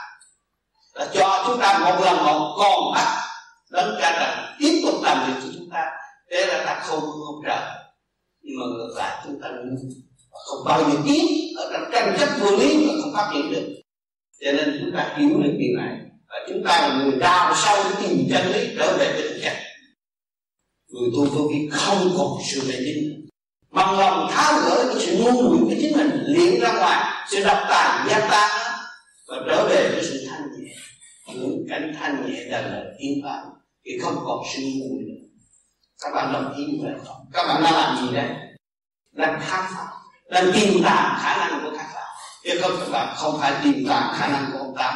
Là 0.94 1.08
cho 1.14 1.44
chúng 1.48 1.60
ta 1.60 1.78
một 1.78 2.06
lần 2.06 2.24
một 2.26 2.56
còn 2.58 2.94
bắt 2.94 3.22
đấng 3.72 3.96
cha 4.02 4.12
trời 4.20 4.56
tiếp 4.60 4.82
tục 4.86 5.04
làm 5.04 5.28
việc 5.28 5.40
cho 5.44 5.50
chúng 5.60 5.70
ta. 5.74 5.92
Thế 6.32 6.46
là 6.46 6.64
ta 6.66 6.80
không 6.80 7.02
không 7.02 7.42
trời. 7.46 7.62
Nhưng 8.42 8.56
mà 8.60 8.66
ngược 8.66 8.94
lại, 8.98 9.22
chúng 9.24 9.42
ta 9.42 9.50
không 10.46 10.66
bao 10.66 10.90
giờ 10.90 10.98
tiến 11.06 11.26
ở 11.58 11.70
trong 11.74 11.90
tranh 11.92 12.16
chấp 12.20 12.30
vô 12.40 12.58
lý 12.58 12.88
mà 12.88 12.94
không 13.02 13.14
phát 13.14 13.32
triển 13.34 13.52
được. 13.52 13.82
Cho 14.46 14.52
nên 14.52 14.80
chúng 14.82 14.92
ta 14.96 15.16
hiểu 15.18 15.30
được 15.30 15.56
điều 15.58 15.78
này. 15.78 15.98
Và 16.28 16.36
chúng 16.50 16.64
ta 16.66 16.82
là 16.82 17.04
người 17.04 17.20
đào 17.20 17.54
sâu 17.56 17.84
tìm 18.02 18.28
chân 18.30 18.52
lý 18.52 18.76
trở 18.78 18.98
về 18.98 19.14
với 19.14 19.22
thực 19.22 19.40
chất 19.44 19.54
người 20.96 21.10
tu 21.16 21.26
vô 21.26 21.48
vi 21.48 21.70
không 21.72 22.14
còn 22.18 22.28
sự 22.52 22.62
mê 22.68 22.76
tín 22.86 23.26
bằng 23.72 24.00
lòng 24.00 24.28
tháo 24.32 24.62
gỡ 24.62 24.94
cái 24.94 25.06
sự 25.06 25.18
ngu 25.18 25.32
muội 25.32 25.58
của 25.60 25.76
chính 25.82 25.98
mình, 25.98 26.24
liền 26.26 26.60
ra 26.60 26.74
ngoài 26.74 27.28
sự 27.32 27.44
độc 27.44 27.58
tài 27.70 28.10
gia 28.10 28.20
tăng 28.20 28.50
và 29.28 29.38
trở 29.48 29.68
về 29.70 29.90
với 29.90 30.04
sự 30.04 30.28
thanh 30.30 30.42
nhẹ. 30.42 30.74
Những 31.34 31.66
cảnh 31.70 31.94
thanh 32.00 32.32
nhẹ 32.32 32.44
là 32.46 32.62
lời 32.62 32.86
tiến 33.00 33.22
pháp 33.24 33.44
thì 33.86 33.92
không 34.00 34.16
còn 34.26 34.40
sự 34.54 34.62
ngu 34.62 34.88
muội 34.90 35.04
nữa. 35.04 35.28
Các 36.04 36.12
bạn 36.16 36.34
đồng 36.34 36.54
ý 36.56 36.66
như 36.66 36.78
vậy 36.84 36.94
không? 37.06 37.26
Các 37.34 37.48
bạn 37.48 37.64
đang 37.64 37.74
làm 37.74 38.08
gì 38.08 38.16
đấy 38.16 38.30
đang 39.12 39.40
khám 39.42 39.66
phá 39.70 39.86
đang 40.30 40.46
tìm 40.54 40.84
tàng 40.84 41.16
khả 41.22 41.38
năng 41.38 41.64
của 41.64 41.72
các 41.78 41.88
bạn 41.96 42.10
chứ 42.44 42.52
không 42.62 42.72
các 42.80 42.90
bạn 42.92 43.08
không 43.18 43.34
phải 43.42 43.54
tìm 43.64 43.86
tàng 43.90 44.08
khả 44.14 44.28
năng 44.28 44.46
của 44.52 44.58
ông 44.58 44.74
tám. 44.78 44.94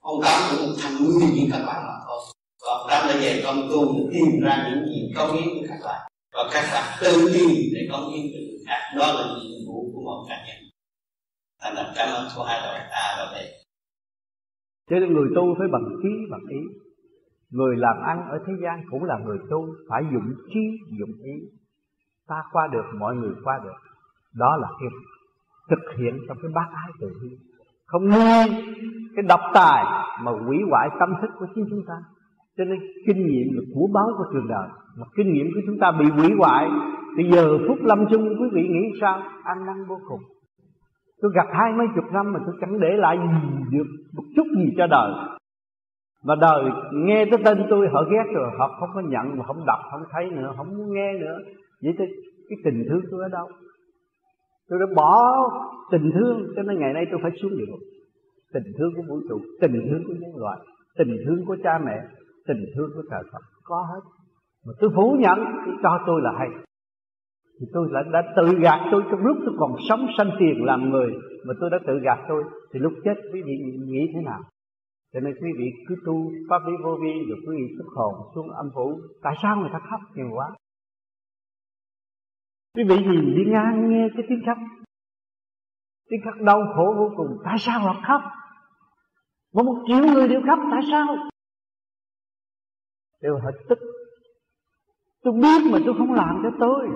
Ông 0.00 0.20
tám 0.24 0.36
cũng 0.50 0.66
một 0.66 0.74
thằng 0.82 0.94
người 1.00 1.28
như 1.34 1.44
các 1.52 1.62
bạn 1.66 1.80
mà 1.86 1.94
thôi. 2.06 2.20
Và 2.64 2.74
tám 2.88 3.08
đã 3.08 3.14
về 3.20 3.42
công 3.44 3.60
tu 3.70 3.80
để 3.94 4.04
tìm 4.12 4.40
ra 4.44 4.68
những 4.68 4.84
gì 4.86 5.12
công 5.16 5.32
hiến 5.32 5.48
của 5.54 5.66
các 5.68 5.80
bạn 5.84 6.00
và 6.34 6.42
các 6.52 6.64
bạn 6.72 6.84
tự 7.00 7.12
tìm 7.34 7.50
để 7.74 7.80
công 7.92 8.04
hiến 8.10 8.24
cho 8.32 8.40
người 8.46 8.60
khác. 8.66 8.80
Đó 8.98 9.06
là 9.16 9.24
nhiệm 9.40 9.60
vụ 9.68 9.78
của 9.92 10.02
một 10.06 10.26
cá 10.28 10.36
nhân. 10.46 10.58
Thành 11.60 11.74
lập 11.74 11.92
cảm 11.96 12.08
ơn 12.18 12.28
của 12.36 12.44
hai 12.44 12.60
đội 12.64 12.78
a 12.90 13.06
và 13.18 13.26
b. 13.32 13.36
Cho 14.90 14.96
nên 15.00 15.12
người 15.12 15.28
tu 15.36 15.44
phải 15.58 15.68
bằng 15.72 15.86
trí, 16.02 16.12
bằng 16.30 16.46
ý. 16.50 16.62
Người 17.50 17.76
làm 17.76 17.96
ăn 18.06 18.18
ở 18.30 18.38
thế 18.46 18.52
gian 18.62 18.76
cũng 18.90 19.04
là 19.04 19.16
người 19.24 19.38
tu, 19.50 19.60
Phải 19.88 20.02
dụng 20.12 20.30
trí, 20.54 20.64
dụng 20.98 21.14
ý. 21.32 21.36
Ta 22.28 22.36
qua 22.52 22.68
được, 22.72 22.86
mọi 23.00 23.14
người 23.14 23.34
qua 23.44 23.60
được. 23.64 23.93
Đó 24.38 24.56
là 24.56 24.68
cái 24.80 24.88
thực 25.70 25.98
hiện 25.98 26.14
trong 26.28 26.36
cái 26.42 26.50
bác 26.54 26.68
ái 26.74 26.90
từ 27.00 27.08
bi. 27.22 27.36
Không 27.86 28.08
nghe 28.08 28.46
cái 29.16 29.24
độc 29.28 29.40
tài 29.54 29.84
Mà 30.24 30.32
hủy 30.46 30.58
hoại 30.70 30.88
tâm 31.00 31.14
thức 31.22 31.30
của 31.38 31.46
chính 31.54 31.64
chúng 31.70 31.82
ta. 31.88 31.94
Cho 32.56 32.64
nên 32.64 32.78
kinh 33.06 33.26
nghiệm 33.26 33.46
là 33.56 33.62
của 33.74 33.88
báo 33.94 34.08
của 34.18 34.24
trường 34.32 34.48
đời. 34.48 34.68
Mà 34.98 35.06
kinh 35.16 35.32
nghiệm 35.32 35.46
của 35.54 35.60
chúng 35.66 35.78
ta 35.80 35.92
bị 35.92 36.06
hủy 36.10 36.30
hoại 36.38 36.68
bây 37.16 37.30
giờ 37.30 37.58
phút 37.68 37.78
lâm 37.82 38.06
chung 38.10 38.28
quý 38.40 38.48
vị 38.52 38.68
nghĩ 38.68 38.98
sao? 39.00 39.22
An 39.44 39.66
năng 39.66 39.84
vô 39.88 39.98
cùng. 40.08 40.20
Tôi 41.22 41.30
gặp 41.34 41.46
hai 41.52 41.72
mấy 41.72 41.86
chục 41.94 42.04
năm 42.12 42.32
mà 42.32 42.40
tôi 42.46 42.54
chẳng 42.60 42.80
để 42.80 42.96
lại 42.96 43.18
gì 43.18 43.78
được 43.78 43.86
một 44.16 44.22
chút 44.36 44.46
gì 44.56 44.74
cho 44.76 44.86
đời. 44.86 45.12
Mà 46.24 46.34
đời 46.40 46.64
nghe 46.92 47.24
tới 47.30 47.40
tên 47.44 47.66
tôi, 47.70 47.88
họ 47.92 48.04
ghét 48.10 48.32
rồi, 48.34 48.50
họ 48.58 48.76
không 48.80 48.88
có 48.94 49.00
nhận, 49.00 49.38
mà 49.38 49.44
không 49.46 49.66
đọc, 49.66 49.78
không 49.90 50.02
thấy 50.10 50.30
nữa, 50.30 50.52
không 50.56 50.68
muốn 50.78 50.94
nghe 50.94 51.12
nữa. 51.12 51.38
Vậy 51.82 51.94
thì 51.98 52.04
cái 52.48 52.58
tình 52.64 52.84
thương 52.88 53.00
tôi 53.10 53.22
ở 53.22 53.28
đâu? 53.28 53.48
Tôi 54.68 54.78
đã 54.80 54.86
bỏ 54.96 55.22
tình 55.92 56.10
thương 56.14 56.46
cho 56.56 56.62
nên 56.62 56.78
ngày 56.78 56.92
nay 56.92 57.04
tôi 57.10 57.20
phải 57.22 57.30
xuống 57.42 57.58
địa 57.58 57.66
ngục. 57.68 57.80
Tình 58.54 58.72
thương 58.78 58.92
của 58.96 59.02
vũ 59.08 59.20
trụ 59.28 59.40
tình 59.60 59.72
thương 59.90 60.02
của 60.06 60.14
nhân 60.20 60.36
loại 60.36 60.58
tình 60.98 61.16
thương 61.26 61.46
của 61.46 61.56
cha 61.64 61.78
mẹ 61.84 61.96
tình 62.46 62.64
thương 62.76 62.90
của 62.94 63.02
trời 63.10 63.22
Phật 63.32 63.42
có 63.64 63.86
hết. 63.90 64.00
Mà 64.66 64.72
tôi 64.80 64.90
phủ 64.96 65.16
nhận 65.20 65.38
thì 65.66 65.72
cho 65.82 65.98
tôi 66.06 66.20
là 66.22 66.32
hay. 66.38 66.48
Thì 67.60 67.66
tôi 67.72 67.88
đã, 67.92 68.02
đã 68.12 68.32
tự 68.36 68.58
gạt 68.60 68.88
tôi 68.90 69.02
trong 69.10 69.20
lúc 69.26 69.36
tôi 69.46 69.54
còn 69.58 69.76
sống 69.88 70.06
sanh 70.18 70.30
tiền 70.38 70.64
làm 70.64 70.90
người 70.90 71.12
mà 71.46 71.54
tôi 71.60 71.70
đã 71.70 71.78
tự 71.86 71.98
gạt 72.02 72.18
tôi 72.28 72.44
thì 72.72 72.80
lúc 72.80 72.92
chết 73.04 73.14
quý 73.32 73.42
vị 73.42 73.52
nghĩ 73.86 74.10
thế 74.14 74.20
nào? 74.24 74.40
Cho 75.12 75.20
nên 75.20 75.34
quý 75.42 75.48
vị 75.58 75.64
cứ 75.88 75.94
tu 76.06 76.32
pháp 76.50 76.62
lý 76.66 76.72
vô 76.84 76.96
vi 77.02 77.12
rồi 77.28 77.38
quý 77.46 77.56
vị 77.56 77.74
xuất 77.78 77.86
hồn 77.96 78.14
xuống 78.34 78.50
âm 78.50 78.70
phủ. 78.74 79.00
Tại 79.22 79.34
sao 79.42 79.56
người 79.56 79.70
ta 79.72 79.78
khóc 79.90 80.00
nhiều 80.14 80.30
quá? 80.34 80.46
Quý 82.74 82.84
vị 82.88 82.96
gì 82.96 83.34
đi 83.36 83.44
ngang 83.50 83.90
nghe 83.90 84.08
cái 84.16 84.26
tiếng 84.28 84.42
khóc. 84.46 84.58
Tiếng 86.08 86.20
khóc 86.24 86.34
đau 86.40 86.60
khổ 86.76 86.94
vô 86.98 87.10
cùng. 87.16 87.38
Tại 87.44 87.56
sao 87.58 87.80
họ 87.80 87.94
khóc? 88.06 88.20
Mà 89.54 89.62
một 89.62 89.84
triệu 89.86 89.98
người 89.98 90.28
đều 90.28 90.40
khóc 90.46 90.58
tại 90.70 90.80
sao? 90.90 91.06
Đều 93.22 93.38
hết 93.38 93.52
tức. 93.68 93.78
Tôi 95.22 95.34
biết 95.34 95.60
mà 95.72 95.78
tôi 95.86 95.94
không 95.98 96.12
làm 96.12 96.40
cho 96.42 96.50
tôi. 96.60 96.88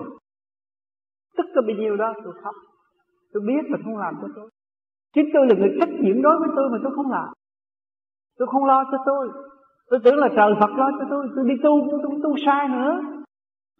Tức 1.37 1.47
có 1.55 1.61
bao 1.67 1.77
nhiêu 1.77 1.97
đó 1.97 2.15
tôi 2.25 2.33
khóc. 2.43 2.55
Tôi 3.33 3.43
biết 3.47 3.71
mà 3.71 3.79
không 3.85 3.97
làm 3.97 4.15
cho 4.23 4.29
tôi. 4.37 4.51
Chính 5.15 5.29
tôi 5.35 5.47
là 5.49 5.55
người 5.59 5.77
trách 5.81 5.89
nhiệm 6.03 6.23
đối 6.23 6.39
với 6.39 6.49
tôi 6.57 6.71
mà 6.73 6.79
tôi 6.83 6.93
không 6.97 7.11
làm. 7.11 7.29
Tôi 8.39 8.49
không 8.53 8.65
lo 8.65 8.85
cho 8.93 8.99
tôi. 9.07 9.29
Tôi 9.91 10.01
tưởng 10.05 10.17
là 10.17 10.29
trời 10.37 10.53
Phật 10.61 10.71
lo 10.71 10.91
cho 10.99 11.07
tôi. 11.11 11.29
Tôi 11.37 11.45
đi 11.49 11.55
tu 11.63 11.89
tôi 11.91 12.01
tu, 12.03 12.11
tu 12.23 12.35
sai 12.47 12.69
nữa 12.69 13.01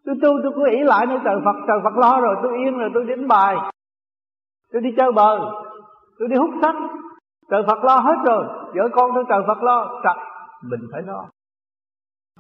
tôi 0.05 0.15
tu 0.23 0.29
tôi 0.43 0.53
cứ 0.57 0.71
ý 0.71 0.79
lại 0.83 1.07
nơi 1.07 1.19
trời 1.25 1.37
Phật 1.45 1.57
trời 1.67 1.79
Phật 1.85 1.97
lo 1.97 2.21
rồi 2.21 2.37
tôi 2.43 2.53
yên 2.59 2.79
rồi 2.79 2.91
tôi 2.95 3.05
đến 3.05 3.29
bài. 3.29 3.57
Tôi 4.73 4.83
đi 4.83 4.91
chơi 4.97 5.13
bờ 5.13 5.39
tôi 6.19 6.29
đi 6.29 6.37
hút 6.37 6.51
sách 6.63 6.77
trời 7.51 7.63
Phật 7.67 7.85
lo 7.85 7.97
hết 7.97 8.17
rồi 8.27 8.45
vợ 8.75 8.89
con 8.93 9.11
tôi 9.15 9.25
trời 9.29 9.43
Phật 9.47 9.63
lo 9.63 10.01
Trời, 10.05 10.25
mình 10.63 10.81
phải 10.93 11.03
lo. 11.03 11.29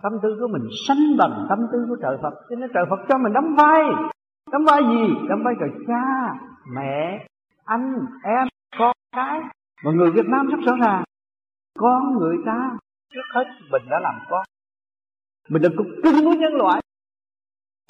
Tâm 0.02 0.12
tư 0.22 0.36
của 0.40 0.48
mình 0.48 0.68
sánh 0.88 1.16
bằng 1.18 1.46
tâm 1.48 1.58
tư 1.72 1.86
của 1.88 1.96
trời 2.02 2.16
Phật 2.22 2.34
cho 2.50 2.56
nên 2.56 2.70
trời 2.74 2.84
Phật 2.90 3.00
cho 3.08 3.18
mình 3.18 3.32
đóng 3.32 3.54
vai. 3.56 3.82
Đóng 4.52 4.64
vai 4.64 4.82
gì? 4.82 5.14
Đóng 5.28 5.42
vai 5.44 5.54
trời 5.60 5.70
cha 5.86 6.34
mẹ 6.74 7.26
anh 7.64 7.94
em 8.24 8.48
con 8.78 8.92
cái. 9.16 9.40
Mà 9.84 9.90
người 9.90 10.10
Việt 10.10 10.26
Nam 10.28 10.46
rất 10.46 10.58
rõ 10.66 10.72
ràng 10.86 11.04
con 11.78 12.18
người 12.18 12.36
ta 12.46 12.70
trước 13.12 13.22
hết 13.34 13.44
mình 13.70 13.82
đã 13.90 14.00
làm 14.00 14.14
con. 14.30 14.42
Mình 15.48 15.62
là 15.62 15.68
cục 15.76 15.86
cưng 16.02 16.24
của 16.24 16.34
nhân 16.38 16.52
loại 16.52 16.82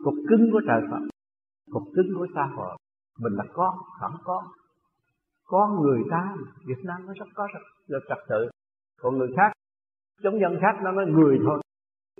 cục 0.02 0.14
cứng 0.28 0.50
của 0.52 0.60
trời 0.66 0.80
Phật, 0.90 1.00
cục 1.70 1.82
cứng 1.94 2.06
của 2.18 2.26
xã 2.34 2.46
hội. 2.56 2.76
Mình 3.18 3.32
là 3.32 3.44
con, 3.52 3.74
không 4.00 4.16
con 4.24 4.44
con 5.44 5.82
người 5.82 6.02
ta, 6.10 6.34
Việt 6.66 6.84
Nam 6.84 7.06
nó 7.06 7.12
rất 7.12 7.26
có 7.34 7.48
rất 7.54 7.60
là 7.86 7.98
trật 8.08 8.18
tự 8.28 8.48
còn 9.00 9.18
người 9.18 9.28
khác 9.36 9.52
chống 10.22 10.40
dân 10.40 10.58
khác, 10.60 10.80
nó 10.82 10.92
nói 10.92 11.06
người 11.06 11.38
thôi. 11.44 11.60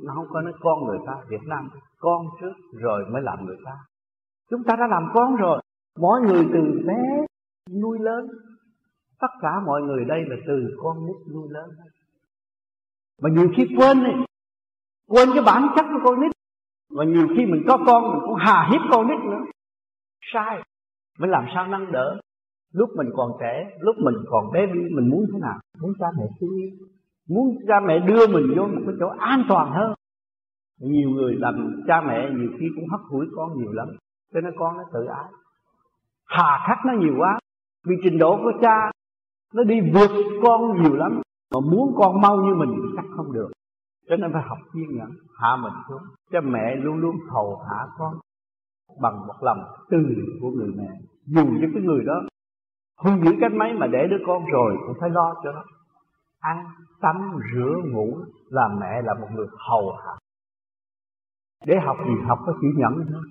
Nó 0.03 0.13
không 0.15 0.27
có 0.31 0.41
nói 0.41 0.53
con 0.61 0.85
người 0.85 0.99
ta, 1.07 1.15
Việt 1.29 1.43
Nam, 1.47 1.71
con 1.99 2.27
trước 2.41 2.53
rồi 2.73 3.05
mới 3.11 3.23
làm 3.23 3.45
người 3.45 3.57
ta. 3.65 3.73
Chúng 4.51 4.65
ta 4.65 4.77
đã 4.77 4.87
làm 4.87 5.09
con 5.15 5.37
rồi. 5.37 5.63
Mỗi 5.99 6.21
người 6.21 6.45
từ 6.53 6.87
bé 6.87 7.27
nuôi 7.83 7.99
lớn. 7.99 8.27
Tất 9.21 9.31
cả 9.41 9.61
mọi 9.67 9.83
người 9.83 10.05
đây 10.05 10.25
là 10.27 10.37
từ 10.47 10.77
con 10.83 11.07
nít 11.07 11.17
nuôi 11.35 11.49
lớn. 11.51 11.71
Mà 13.23 13.31
nhiều 13.31 13.49
khi 13.57 13.67
quên 13.77 14.03
này 14.03 14.15
quên 15.09 15.29
cái 15.35 15.43
bản 15.47 15.69
chất 15.77 15.85
của 15.93 16.01
con 16.05 16.21
nít 16.21 16.33
và 16.97 17.05
nhiều 17.05 17.29
khi 17.37 17.47
mình 17.47 17.63
có 17.69 17.79
con, 17.87 18.03
mình 18.13 18.21
cũng 18.25 18.35
hà 18.35 18.69
hiếp 18.71 18.81
con 18.91 19.09
nít 19.09 19.19
nữa. 19.19 19.45
Sai. 20.33 20.63
Mới 21.19 21.31
làm 21.31 21.45
sao 21.55 21.67
nâng 21.67 21.93
đỡ? 21.93 22.21
Lúc 22.75 22.91
mình 22.97 23.07
còn 23.17 23.31
trẻ, 23.41 23.71
lúc 23.81 23.97
mình 23.99 24.15
còn 24.27 24.53
bé, 24.53 24.67
mình 24.67 25.11
muốn 25.11 25.25
thế 25.33 25.39
nào? 25.43 25.59
Muốn 25.83 25.93
cha 25.99 26.07
mẹ 26.19 26.25
thương 26.41 26.51
yêu. 26.57 26.71
Muốn 27.29 27.57
cha 27.69 27.81
mẹ 27.87 27.99
đưa 27.99 28.27
mình 28.27 28.55
vô 28.57 28.63
một 28.63 28.83
cái 28.87 28.95
chỗ 29.01 29.07
an 29.19 29.45
toàn 29.49 29.73
hơn. 29.73 29.95
Nhiều 30.81 31.11
người 31.11 31.35
làm 31.39 31.83
cha 31.87 32.01
mẹ 32.01 32.31
nhiều 32.31 32.51
khi 32.61 32.67
cũng 32.75 32.89
hấp 32.89 33.01
hủi 33.11 33.27
con 33.37 33.59
nhiều 33.59 33.73
lắm. 33.73 33.89
Cho 34.35 34.41
nên 34.41 34.53
con 34.59 34.77
nó 34.77 34.83
tự 34.93 35.05
ái. 35.05 35.33
Hà 36.27 36.65
khắc 36.69 36.79
nó 36.87 36.93
nhiều 37.01 37.15
quá. 37.19 37.39
Vì 37.87 37.97
trình 38.05 38.19
độ 38.19 38.37
của 38.37 38.53
cha, 38.63 38.91
nó 39.55 39.63
đi 39.65 39.81
vượt 39.95 40.11
con 40.43 40.83
nhiều 40.83 40.95
lắm. 40.95 41.21
Mà 41.55 41.61
muốn 41.73 41.95
con 41.97 42.21
mau 42.21 42.37
như 42.37 42.55
mình 42.55 42.71
chắc 42.97 43.05
không 43.17 43.33
được 43.33 43.51
cho 44.09 44.17
nên 44.17 44.33
phải 44.33 44.43
học 44.43 44.59
kiên 44.73 44.97
nhẫn, 44.97 45.11
hạ 45.39 45.57
mình 45.57 45.73
xuống. 45.89 46.03
Cho 46.33 46.41
mẹ 46.41 46.77
luôn 46.77 46.97
luôn 46.97 47.17
hầu 47.31 47.63
hạ 47.71 47.87
con 47.99 48.15
bằng 49.03 49.27
một 49.27 49.35
lòng 49.41 49.59
từ 49.91 49.99
của 50.41 50.51
người 50.51 50.73
mẹ. 50.77 50.89
Dù 51.27 51.43
cho 51.61 51.67
cái 51.75 51.83
người 51.83 52.05
đó 52.05 52.23
hung 52.99 53.25
dữ 53.25 53.33
cách 53.41 53.53
mấy 53.53 53.73
mà 53.73 53.87
để 53.87 54.07
đứa 54.11 54.25
con 54.27 54.45
rồi 54.53 54.77
cũng 54.87 54.97
phải 55.01 55.11
lo 55.11 55.35
cho 55.45 55.53
nó. 55.53 55.65
Ăn, 56.41 56.65
tắm, 57.01 57.33
rửa, 57.53 57.75
ngủ 57.85 58.19
là 58.49 58.69
mẹ 58.81 59.03
là 59.03 59.15
một 59.15 59.29
người 59.35 59.47
hầu 59.69 59.93
hạ. 59.93 60.13
Để 61.67 61.75
học 61.87 61.97
gì 62.07 62.13
học 62.27 62.39
có 62.47 62.53
chữ 62.61 62.69
nhẫn 62.77 63.07
thôi. 63.13 63.23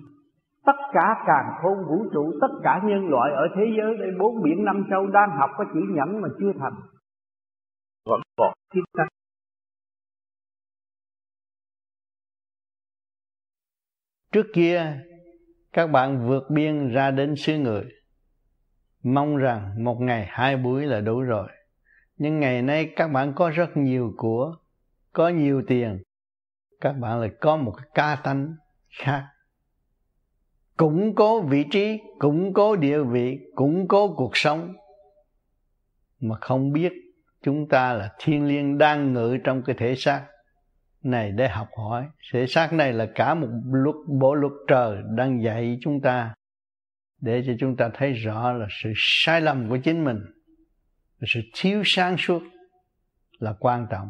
Tất 0.66 0.76
cả 0.92 1.24
càng 1.26 1.52
khôn 1.62 1.78
vũ 1.88 2.04
trụ, 2.12 2.32
tất 2.40 2.48
cả 2.62 2.80
nhân 2.84 3.08
loại 3.08 3.32
ở 3.32 3.48
thế 3.56 3.62
giới 3.76 3.96
đây, 3.98 4.10
bốn 4.18 4.42
biển 4.42 4.64
năm 4.64 4.84
châu 4.90 5.06
đang 5.06 5.30
học 5.38 5.50
có 5.56 5.64
chữ 5.74 5.80
nhẫn 5.88 6.20
mà 6.20 6.28
chưa 6.38 6.52
thành. 6.60 6.74
Vẫn 8.06 8.20
còn 8.36 8.52
thiết 8.74 8.80
tắc 8.96 9.08
trước 14.32 14.46
kia, 14.54 15.00
các 15.72 15.86
bạn 15.86 16.28
vượt 16.28 16.50
biên 16.50 16.88
ra 16.88 17.10
đến 17.10 17.36
xứ 17.36 17.58
người. 17.58 17.84
Mong 19.02 19.36
rằng 19.36 19.84
một 19.84 20.00
ngày 20.00 20.26
hai 20.28 20.56
buổi 20.56 20.86
là 20.86 21.00
đủ 21.00 21.20
rồi. 21.20 21.48
Nhưng 22.16 22.40
ngày 22.40 22.62
nay 22.62 22.92
các 22.96 23.08
bạn 23.08 23.32
có 23.36 23.50
rất 23.50 23.76
nhiều 23.76 24.12
của, 24.16 24.56
có 25.12 25.28
nhiều 25.28 25.62
tiền. 25.66 26.02
Các 26.80 26.92
bạn 26.92 27.20
lại 27.20 27.30
có 27.40 27.56
một 27.56 27.72
cái 27.76 27.88
ca 27.94 28.16
tánh 28.24 28.56
khác. 28.98 29.24
Củng 30.76 31.14
cố 31.14 31.40
vị 31.40 31.64
trí, 31.70 32.00
củng 32.18 32.54
cố 32.54 32.76
địa 32.76 33.02
vị, 33.02 33.38
củng 33.54 33.88
cố 33.88 34.14
cuộc 34.14 34.36
sống. 34.36 34.74
Mà 36.20 36.36
không 36.40 36.72
biết 36.72 36.92
chúng 37.42 37.68
ta 37.68 37.94
là 37.94 38.12
thiên 38.18 38.46
liêng 38.46 38.78
đang 38.78 39.12
ngự 39.12 39.36
trong 39.44 39.62
cái 39.62 39.76
thể 39.78 39.94
xác 39.94 40.26
này 41.10 41.32
để 41.32 41.48
học 41.48 41.68
hỏi. 41.76 42.08
Thể 42.32 42.46
xác 42.46 42.72
này 42.72 42.92
là 42.92 43.08
cả 43.14 43.34
một 43.34 43.48
luật 43.72 43.96
bộ 44.20 44.34
luật 44.34 44.52
trời 44.68 45.02
đang 45.16 45.42
dạy 45.42 45.78
chúng 45.80 46.00
ta 46.00 46.34
để 47.20 47.42
cho 47.46 47.52
chúng 47.60 47.76
ta 47.76 47.90
thấy 47.94 48.12
rõ 48.12 48.52
là 48.52 48.66
sự 48.82 48.92
sai 48.96 49.40
lầm 49.40 49.68
của 49.68 49.78
chính 49.84 50.04
mình 50.04 50.18
sự 51.26 51.40
thiếu 51.54 51.82
sáng 51.84 52.16
suốt 52.18 52.42
là 53.38 53.54
quan 53.60 53.86
trọng. 53.90 54.08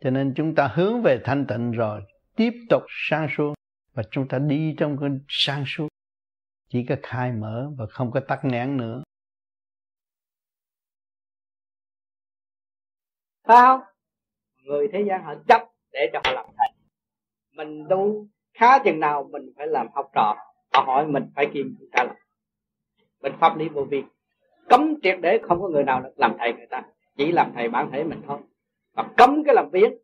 Cho 0.00 0.10
nên 0.10 0.34
chúng 0.36 0.54
ta 0.54 0.68
hướng 0.74 1.02
về 1.02 1.20
thanh 1.24 1.46
tịnh 1.46 1.70
rồi, 1.70 2.02
tiếp 2.36 2.52
tục 2.70 2.82
sáng 2.88 3.28
suốt 3.36 3.54
và 3.92 4.02
chúng 4.10 4.28
ta 4.28 4.38
đi 4.38 4.74
trong 4.78 4.96
cái 5.00 5.10
sáng 5.28 5.64
suốt. 5.66 5.88
Chỉ 6.68 6.86
có 6.88 6.96
khai 7.02 7.32
mở 7.32 7.70
và 7.78 7.86
không 7.90 8.10
có 8.10 8.20
tắc 8.28 8.44
nghẽn 8.44 8.76
nữa. 8.76 9.02
Sao 13.48 13.82
người 14.64 14.88
thế 14.92 15.04
gian 15.08 15.24
họ 15.24 15.34
chấp 15.48 15.62
để 15.96 16.10
cho 16.12 16.20
họ 16.24 16.32
làm 16.32 16.46
thầy. 16.58 16.68
Mình 17.52 17.86
tu 17.90 18.26
khá 18.54 18.78
chừng 18.84 19.00
nào 19.00 19.28
mình 19.30 19.52
phải 19.56 19.66
làm 19.66 19.86
học 19.94 20.10
trò, 20.14 20.36
họ 20.72 20.80
hỏi 20.80 21.06
mình 21.06 21.24
phải 21.34 21.46
kiên 21.54 21.76
ta 21.92 22.04
làm? 22.04 22.16
mình 23.20 23.32
pháp 23.40 23.56
lý 23.56 23.68
vô 23.68 23.84
vi. 23.84 24.02
Cấm 24.68 24.94
triệt 25.02 25.18
để 25.20 25.38
không 25.42 25.62
có 25.62 25.68
người 25.68 25.84
nào 25.84 26.00
được 26.00 26.12
làm 26.16 26.36
thầy 26.38 26.52
người 26.52 26.66
ta, 26.66 26.82
chỉ 27.16 27.32
làm 27.32 27.52
thầy 27.54 27.68
bản 27.68 27.90
thể 27.92 28.04
mình 28.04 28.22
thôi. 28.26 28.38
Và 28.92 29.08
cấm 29.16 29.44
cái 29.44 29.54
làm 29.54 29.70
biến 29.72 29.98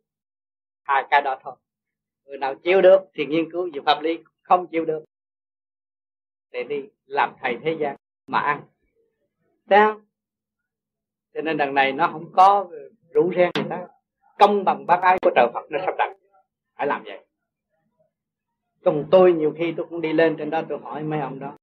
hai 0.83 1.03
cái 1.09 1.21
đó 1.21 1.39
thôi. 1.43 1.55
Người 2.25 2.37
nào 2.37 2.55
chịu 2.55 2.81
được 2.81 3.01
thì 3.13 3.25
nghiên 3.25 3.51
cứu 3.51 3.69
về 3.73 3.81
pháp 3.85 4.01
lý, 4.01 4.19
không 4.41 4.67
chịu 4.67 4.85
được 4.85 5.03
để 6.51 6.63
đi 6.63 6.83
làm 7.05 7.33
thầy 7.41 7.57
thế 7.63 7.77
gian 7.79 7.95
mà 8.27 8.39
ăn. 8.39 8.61
Sao 9.69 10.01
cho 11.33 11.41
nên 11.41 11.57
đằng 11.57 11.73
này 11.73 11.91
nó 11.91 12.09
không 12.11 12.31
có 12.33 12.69
rủ 13.13 13.31
reng 13.35 13.51
người 13.55 13.69
ta 13.69 13.87
công 14.39 14.63
bằng 14.63 14.85
bác 14.85 15.01
ái 15.01 15.17
của 15.21 15.31
trời 15.35 15.47
Phật 15.53 15.65
nó 15.69 15.79
sắp 15.85 15.95
đặt. 15.97 16.13
Phải 16.77 16.87
làm 16.87 17.03
vậy. 17.03 17.25
Còn 18.85 19.05
tôi 19.11 19.33
nhiều 19.33 19.53
khi 19.57 19.73
tôi 19.77 19.85
cũng 19.89 20.01
đi 20.01 20.13
lên 20.13 20.35
trên 20.37 20.49
đó 20.49 20.61
tôi 20.69 20.79
hỏi 20.83 21.03
mấy 21.03 21.19
ông 21.19 21.39
đó. 21.39 21.57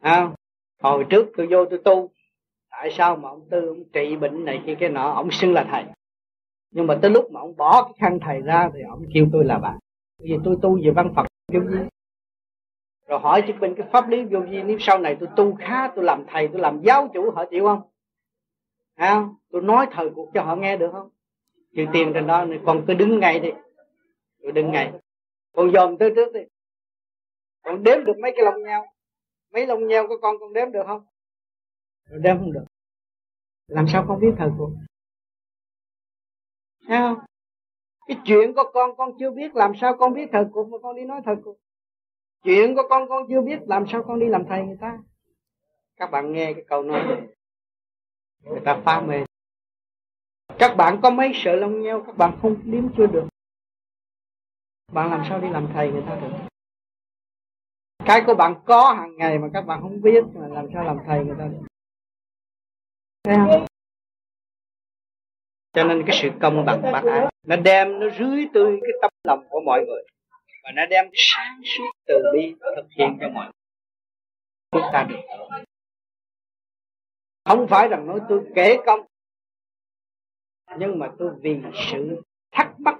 À, 0.00 0.30
hồi 0.82 1.04
trước 1.10 1.26
tôi 1.36 1.46
vô 1.50 1.64
tôi 1.64 1.78
tu 1.84 2.10
tại 2.70 2.90
sao 2.90 3.16
mà 3.16 3.28
ông 3.28 3.48
tư 3.50 3.68
ông 3.68 3.84
trị 3.92 4.16
bệnh 4.16 4.44
này 4.44 4.62
kia 4.66 4.74
cái 4.80 4.88
nọ 4.88 5.12
ông 5.12 5.30
xưng 5.30 5.52
là 5.52 5.66
thầy? 5.70 5.84
Nhưng 6.70 6.86
mà 6.86 6.98
tới 7.02 7.10
lúc 7.10 7.30
mà 7.32 7.40
ông 7.40 7.56
bỏ 7.56 7.82
cái 7.82 7.92
khăn 7.98 8.18
thầy 8.22 8.40
ra 8.40 8.70
thì 8.74 8.80
ông 8.88 9.02
kêu 9.14 9.26
tôi 9.32 9.44
là 9.44 9.58
bạn. 9.58 9.78
Vì 10.18 10.38
tôi 10.44 10.56
tu 10.62 10.78
về 10.84 10.90
văn 10.90 11.12
phật 11.16 11.26
kêu 11.52 11.64
gì 11.70 11.78
rồi 13.12 13.20
hỏi 13.20 13.42
chứ 13.46 13.52
bên 13.60 13.74
cái 13.74 13.86
pháp 13.92 14.08
lý 14.08 14.24
vô 14.24 14.40
vi 14.40 14.62
nếu 14.62 14.76
sau 14.80 14.98
này 14.98 15.16
tôi 15.20 15.28
tu 15.36 15.54
khá 15.54 15.88
tôi 15.96 16.04
làm 16.04 16.24
thầy 16.28 16.48
tôi 16.48 16.60
làm 16.60 16.80
giáo 16.82 17.10
chủ 17.14 17.30
họ 17.30 17.44
chịu 17.50 17.64
không? 17.64 17.82
À, 18.94 19.28
tôi 19.50 19.62
nói 19.62 19.86
thời 19.90 20.10
cuộc 20.14 20.30
cho 20.34 20.42
họ 20.42 20.56
nghe 20.56 20.76
được 20.76 20.88
không? 20.92 21.08
Trừ 21.76 21.84
tiền 21.92 22.10
trên 22.14 22.26
đó, 22.26 22.46
con 22.66 22.84
cứ 22.86 22.94
đứng 22.94 23.20
ngay 23.20 23.40
đi. 23.40 23.50
Tôi 24.42 24.52
đứng 24.52 24.72
ngay. 24.72 24.92
Con 25.52 25.72
dòm 25.72 25.98
tới 25.98 26.12
trước 26.16 26.32
đi. 26.32 26.40
Con 27.62 27.82
đếm 27.82 28.04
được 28.04 28.18
mấy 28.22 28.32
cái 28.36 28.44
lông 28.44 28.62
nhau. 28.62 28.86
Mấy 29.52 29.66
lông 29.66 29.86
nhau 29.86 30.08
của 30.08 30.18
con 30.22 30.36
con 30.40 30.52
đếm 30.52 30.72
được 30.72 30.82
không? 30.86 31.06
Rồi 32.04 32.20
đếm 32.22 32.38
không 32.38 32.52
được. 32.52 32.64
Làm 33.66 33.86
sao 33.88 34.04
con 34.08 34.20
biết 34.20 34.32
thời 34.38 34.48
cuộc 34.58 34.70
thấy 36.88 36.98
không? 36.98 37.18
Cái 38.06 38.16
chuyện 38.24 38.54
của 38.54 38.70
con 38.74 38.96
con 38.96 39.12
chưa 39.18 39.30
biết 39.30 39.54
làm 39.54 39.72
sao 39.80 39.96
con 39.96 40.14
biết 40.14 40.28
thời 40.32 40.44
cuộc 40.52 40.68
mà 40.68 40.78
con 40.82 40.96
đi 40.96 41.04
nói 41.04 41.20
thời 41.24 41.36
cuộc 41.44 41.56
chuyện 42.44 42.74
của 42.74 42.82
con 42.90 43.08
con 43.08 43.26
chưa 43.28 43.40
biết 43.40 43.58
làm 43.66 43.84
sao 43.92 44.02
con 44.06 44.20
đi 44.20 44.26
làm 44.26 44.44
thầy 44.48 44.62
người 44.62 44.78
ta. 44.80 44.98
Các 45.96 46.10
bạn 46.10 46.32
nghe 46.32 46.52
cái 46.52 46.64
câu 46.68 46.82
nói 46.82 47.06
này. 47.06 47.22
Người 48.40 48.60
ta 48.64 48.82
phá 48.84 49.00
mê 49.00 49.24
các 50.62 50.76
bạn 50.76 51.00
có 51.02 51.10
mấy 51.10 51.32
sợ 51.34 51.56
lông 51.56 51.82
nhau, 51.82 52.02
các 52.06 52.16
bạn 52.16 52.38
không 52.42 52.56
liếm 52.64 52.84
chưa 52.96 53.06
được. 53.06 53.28
Bạn 54.92 55.10
làm 55.10 55.22
sao 55.28 55.40
đi 55.40 55.48
làm 55.50 55.68
thầy 55.74 55.92
người 55.92 56.02
ta 56.08 56.20
được? 56.20 56.28
Cái 58.04 58.22
của 58.26 58.34
bạn 58.34 58.54
có 58.66 58.92
hàng 58.92 59.16
ngày 59.16 59.38
mà 59.38 59.48
các 59.54 59.60
bạn 59.60 59.80
không 59.80 60.00
biết, 60.02 60.24
mà 60.34 60.48
làm 60.48 60.66
sao 60.74 60.84
làm 60.84 60.96
thầy 61.06 61.24
người 61.24 61.36
ta 61.38 61.46
được? 61.46 61.66
Thấy 63.24 63.36
không? 63.36 63.66
Cho 65.72 65.84
nên 65.84 66.02
cái 66.06 66.18
sự 66.22 66.28
công 66.40 66.64
bằng 66.66 66.82
bác 66.82 67.04
ái 67.04 67.26
nó 67.46 67.56
đem, 67.56 68.00
nó 68.00 68.06
rưới 68.18 68.46
tươi 68.54 68.78
cái 68.82 68.90
tấm 69.02 69.10
lòng 69.24 69.46
của 69.50 69.60
mọi 69.66 69.80
người. 69.86 70.02
Và 70.64 70.70
nó 70.74 70.86
đem 70.86 71.06
sáng 71.14 71.60
suốt 71.64 71.90
từ 72.06 72.14
bi 72.32 72.54
thực 72.76 72.86
hiện 72.98 73.18
cho 73.20 73.28
mọi 73.28 73.44
người. 73.44 73.52
Chúng 74.70 74.90
ta 74.92 75.06
được. 75.08 75.20
Không 77.44 77.66
phải 77.68 77.88
rằng 77.88 78.06
nói 78.06 78.20
tôi 78.28 78.44
kể 78.54 78.76
công 78.86 79.00
nhưng 80.78 80.98
mà 80.98 81.12
tôi 81.18 81.30
vì 81.42 81.60
sự 81.90 82.22
thắc 82.52 82.80
mắc 82.80 82.98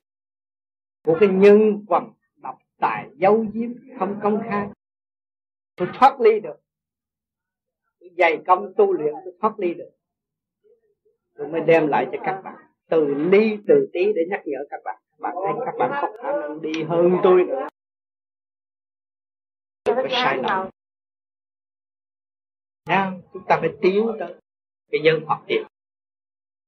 của 1.04 1.16
cái 1.20 1.28
nhân 1.28 1.84
quần 1.88 2.12
độc 2.36 2.58
tài 2.78 3.08
giấu 3.16 3.46
giếm 3.52 3.70
không 3.98 4.20
công 4.22 4.42
khai 4.50 4.68
tôi 5.76 5.88
thoát 5.94 6.20
ly 6.20 6.40
được. 6.40 6.56
Tôi 8.00 8.10
dày 8.18 8.42
công 8.46 8.72
tu 8.76 8.92
luyện 8.92 9.14
tôi 9.24 9.34
thoát 9.40 9.58
ly 9.58 9.74
được. 9.74 9.90
Tôi 11.34 11.48
mới 11.48 11.60
đem 11.60 11.86
lại 11.86 12.06
cho 12.12 12.18
các 12.24 12.40
bạn 12.44 12.56
từ 12.88 13.14
ly 13.14 13.56
từ 13.68 13.90
tí 13.92 14.12
để 14.14 14.22
nhắc 14.30 14.42
nhở 14.44 14.58
các 14.70 14.80
bạn. 14.84 15.02
Các 15.10 15.18
bạn 15.20 15.34
thấy 15.44 15.66
các 15.66 15.74
bạn 15.78 15.90
không 16.00 16.16
khả 16.22 16.32
năng 16.40 16.62
đi 16.62 16.82
hơn 16.82 17.16
tôi 17.22 17.44
nữa. 17.44 17.68
Phải 19.84 20.08
sai 20.10 20.38
lầm. 20.42 20.68
Nha, 22.86 23.12
chúng 23.32 23.42
ta 23.48 23.58
phải 23.60 23.70
tiến 23.82 24.06
tới 24.18 24.34
cái 24.90 25.00
nhân 25.00 25.24
học 25.26 25.44
tiền 25.46 25.66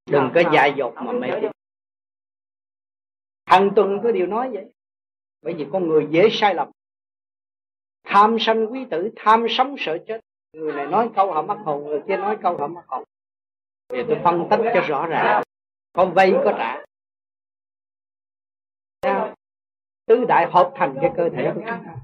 đừng 0.06 0.30
có 0.34 0.42
dại 0.52 0.74
dột 0.76 0.94
mà 0.96 1.12
mê 1.12 1.28
tín. 1.40 1.50
Hàng 3.46 3.70
tuần 3.76 4.00
có 4.02 4.12
điều 4.12 4.26
nói 4.26 4.50
vậy. 4.52 4.72
Bởi 5.42 5.54
vì 5.54 5.66
con 5.72 5.88
người 5.88 6.06
dễ 6.10 6.28
sai 6.32 6.54
lầm. 6.54 6.70
Tham 8.04 8.36
sanh 8.40 8.72
quý 8.72 8.86
tử, 8.90 9.10
tham 9.16 9.46
sống 9.48 9.76
sợ 9.78 9.98
chết. 10.06 10.20
Người 10.52 10.72
này 10.72 10.86
nói 10.86 11.10
câu 11.16 11.32
họ 11.32 11.42
mắc 11.42 11.58
hồn, 11.64 11.86
người 11.86 12.02
kia 12.08 12.16
nói 12.16 12.38
câu 12.42 12.56
họ 12.56 12.66
mắc 12.66 12.84
hồn. 12.86 13.04
Thì 13.88 13.98
tôi 14.08 14.20
phân 14.24 14.46
tích 14.50 14.60
cho 14.74 14.80
rõ 14.80 15.06
ràng. 15.06 15.42
Có 15.92 16.06
vay 16.06 16.32
có 16.44 16.54
trả. 16.58 16.84
Tứ 20.06 20.24
đại 20.28 20.50
hợp 20.50 20.72
thành 20.74 20.98
cái 21.00 21.10
cơ 21.16 21.28
thể 21.28 21.52
của 21.54 21.60
chúng 21.60 21.66
ta. 21.66 21.96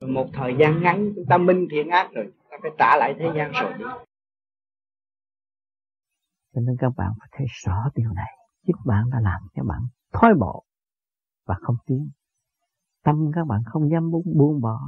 Một 0.00 0.26
thời 0.32 0.54
gian 0.58 0.82
ngắn, 0.82 1.12
chúng 1.16 1.24
ta 1.28 1.38
minh 1.38 1.68
thiện 1.70 1.88
ác 1.88 2.10
rồi. 2.12 2.24
Chúng 2.24 2.50
ta 2.50 2.56
phải 2.62 2.70
trả 2.78 2.96
lại 2.96 3.14
thế 3.18 3.30
gian 3.36 3.52
rồi 3.52 3.72
đi 3.78 3.84
cho 6.54 6.60
nên 6.60 6.76
các 6.78 6.92
bạn 6.96 7.12
phải 7.18 7.28
thấy 7.32 7.46
rõ 7.64 7.90
điều 7.94 8.12
này. 8.12 8.30
Chính 8.66 8.76
bạn 8.86 9.10
đã 9.10 9.20
làm 9.20 9.40
cho 9.54 9.64
bạn 9.64 9.80
thoái 10.12 10.34
bộ 10.40 10.64
và 11.46 11.54
không 11.60 11.76
tiến. 11.86 12.10
Tâm 13.04 13.30
các 13.34 13.46
bạn 13.46 13.62
không 13.66 13.90
dám 13.90 14.10
buông, 14.10 14.24
buông 14.36 14.60
bỏ. 14.60 14.78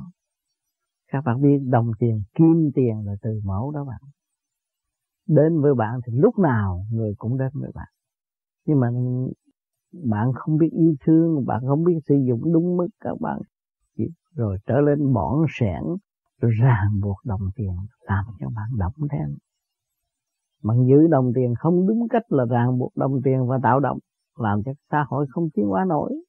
Các 1.12 1.24
bạn 1.24 1.42
biết 1.42 1.58
đồng 1.70 1.90
tiền 1.98 2.22
kim 2.34 2.70
tiền 2.74 3.06
là 3.06 3.12
từ 3.22 3.40
mẫu 3.44 3.70
đó 3.70 3.84
bạn. 3.84 4.00
Đến 5.26 5.60
với 5.60 5.74
bạn 5.74 6.00
thì 6.06 6.12
lúc 6.16 6.38
nào 6.38 6.86
người 6.90 7.14
cũng 7.18 7.38
đến 7.38 7.50
với 7.54 7.70
bạn. 7.74 7.88
Nhưng 8.66 8.80
mà 8.80 8.88
bạn 10.10 10.32
không 10.34 10.56
biết 10.56 10.70
yêu 10.72 10.94
thương 11.04 11.46
bạn 11.46 11.62
không 11.66 11.84
biết 11.84 11.98
sử 12.08 12.14
dụng 12.28 12.52
đúng 12.52 12.76
mức 12.76 12.88
các 13.00 13.20
bạn. 13.20 13.40
Rồi 14.34 14.58
trở 14.66 14.80
lên 14.80 15.12
bỏng 15.12 15.44
sẻn 15.48 15.82
rồi 16.40 16.52
ràng 16.60 17.00
buộc 17.02 17.16
đồng 17.24 17.40
tiền 17.54 17.76
làm 18.00 18.24
cho 18.40 18.48
bạn 18.48 18.68
động 18.78 19.08
thêm 19.10 19.36
bạn 20.62 20.86
giữ 20.88 21.06
đồng 21.10 21.32
tiền 21.34 21.54
không 21.58 21.86
đúng 21.86 22.08
cách 22.08 22.32
là 22.32 22.44
ràng 22.44 22.78
buộc 22.78 22.96
đồng 22.96 23.20
tiền 23.24 23.46
và 23.46 23.58
tạo 23.62 23.80
động, 23.80 23.98
làm 24.38 24.62
cho 24.64 24.72
xã 24.90 25.04
hội 25.08 25.26
không 25.30 25.48
tiến 25.54 25.66
hóa 25.66 25.84
nổi. 25.84 26.24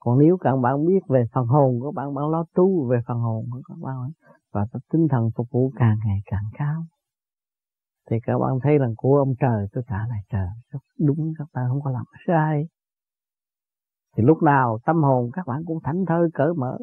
Còn 0.00 0.18
nếu 0.18 0.36
các 0.40 0.56
bạn 0.56 0.86
biết 0.86 1.00
về 1.08 1.24
phần 1.32 1.46
hồn 1.46 1.80
của 1.80 1.92
bạn 1.92 2.14
bạn 2.14 2.30
lo 2.30 2.44
tu 2.54 2.88
về 2.88 2.98
phần 3.06 3.18
hồn 3.18 3.44
của 3.52 3.60
các 3.68 3.78
bạn 3.82 4.10
và 4.52 4.66
tinh 4.92 5.08
thần 5.10 5.30
phục 5.36 5.46
vụ 5.50 5.72
càng 5.76 5.98
ngày 6.06 6.18
càng 6.26 6.44
cao, 6.58 6.84
thì 8.10 8.16
các 8.22 8.38
bạn 8.38 8.58
thấy 8.62 8.78
rằng 8.78 8.94
của 8.96 9.18
ông 9.18 9.34
trời, 9.40 9.66
tôi 9.72 9.84
trả 9.88 9.96
lại 10.08 10.20
trời 10.30 10.48
đúng, 10.98 11.32
các 11.38 11.48
bạn 11.52 11.64
không 11.68 11.82
có 11.82 11.90
làm 11.90 12.04
sai. 12.26 12.68
Thì 14.16 14.22
lúc 14.22 14.42
nào 14.42 14.78
tâm 14.84 15.02
hồn 15.02 15.30
các 15.32 15.46
bạn 15.46 15.62
cũng 15.66 15.78
thảnh 15.84 16.04
thơi, 16.08 16.28
cởi 16.34 16.54
mở. 16.56 16.78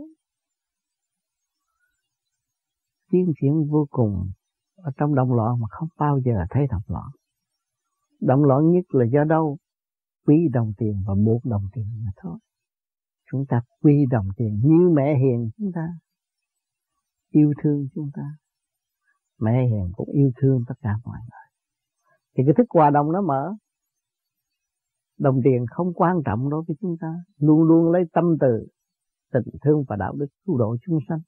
Tiến 3.12 3.34
triển 3.42 3.68
vô 3.72 3.86
cùng 3.90 4.30
ở 4.86 4.92
trong 4.98 5.16
động 5.16 5.34
loạn 5.34 5.60
mà 5.60 5.68
không 5.70 5.90
bao 6.00 6.20
giờ 6.26 6.34
thấy 6.50 6.68
động 6.70 6.82
loạn. 6.88 7.10
Động 8.22 8.44
loạn 8.44 8.72
nhất 8.72 8.86
là 8.90 9.06
do 9.14 9.24
đâu? 9.24 9.58
Quý 10.26 10.48
đồng 10.54 10.74
tiền 10.78 11.04
và 11.08 11.14
buộc 11.26 11.46
đồng 11.46 11.64
tiền 11.74 11.86
mà 12.06 12.12
thôi. 12.18 12.38
Chúng 13.32 13.46
ta 13.46 13.62
quy 13.82 14.06
đồng 14.12 14.28
tiền 14.38 14.62
như 14.64 14.90
mẹ 14.94 15.18
hiền 15.18 15.50
chúng 15.58 15.72
ta. 15.76 15.88
Yêu 17.30 17.54
thương 17.64 17.88
chúng 17.96 18.10
ta. 18.14 18.24
Mẹ 19.40 19.68
hiền 19.68 19.92
cũng 19.96 20.10
yêu 20.12 20.32
thương 20.42 20.64
tất 20.68 20.76
cả 20.82 20.90
mọi 21.04 21.18
người. 21.20 21.50
Thì 22.38 22.44
cái 22.46 22.54
thức 22.58 22.68
hòa 22.70 22.90
đồng 22.90 23.12
nó 23.12 23.22
mở. 23.22 23.54
Đồng 25.20 25.40
tiền 25.44 25.66
không 25.70 25.94
quan 25.94 26.16
trọng 26.26 26.50
đối 26.50 26.64
với 26.68 26.76
chúng 26.82 26.96
ta. 27.02 27.14
Luôn 27.38 27.64
luôn 27.64 27.92
lấy 27.92 28.04
tâm 28.14 28.26
từ, 28.40 28.68
tình 29.34 29.56
thương 29.62 29.84
và 29.88 29.96
đạo 29.96 30.14
đức 30.16 30.28
cứu 30.46 30.58
độ 30.58 30.78
chúng 30.86 31.00
sanh 31.10 31.20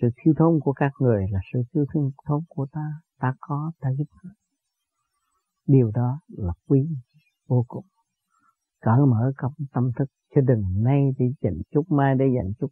sự 0.00 0.08
thiếu 0.16 0.34
thốn 0.38 0.60
của 0.60 0.72
các 0.72 0.92
người 1.00 1.26
là 1.30 1.40
sự 1.52 1.62
thiếu 1.74 1.84
thương 1.94 2.10
thốn 2.26 2.40
của 2.48 2.66
ta. 2.72 2.90
Ta 3.20 3.34
có, 3.40 3.72
ta 3.80 3.90
giúp 3.98 4.04
điều 5.66 5.90
đó 5.94 6.20
là 6.28 6.52
quý, 6.68 6.88
vô 7.48 7.64
cùng. 7.68 7.84
Cởi 8.80 8.98
mở 8.98 9.32
công 9.36 9.52
tâm 9.72 9.90
thức, 9.98 10.04
chứ 10.34 10.40
đừng 10.40 10.62
nay 10.84 11.10
đi 11.18 11.24
dành 11.40 11.58
chút, 11.70 11.82
mai 11.90 12.14
để 12.14 12.24
dành 12.36 12.52
chút. 12.60 12.68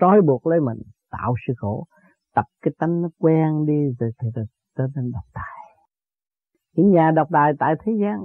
Trói 0.00 0.22
buộc 0.22 0.46
lấy 0.46 0.60
mình, 0.60 0.78
tạo 1.10 1.34
sự 1.46 1.52
khổ. 1.56 1.86
Tập 2.34 2.44
cái 2.62 2.74
tánh 2.78 3.02
nó 3.02 3.08
quen 3.18 3.66
đi, 3.66 3.94
rồi 3.98 4.10
thì 4.22 4.28
trở 4.76 4.86
nên 4.96 5.12
độc 5.12 5.24
tài. 5.34 5.44
Những 6.76 6.90
nhà 6.90 7.10
độc 7.10 7.28
tài 7.32 7.52
tại 7.58 7.74
thế 7.84 7.92
gian, 8.00 8.16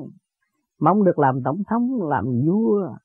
mong 0.80 1.04
được 1.04 1.20
làm 1.20 1.44
tổng 1.44 1.62
thống, 1.70 2.10
làm 2.10 2.26
vua 2.26 2.96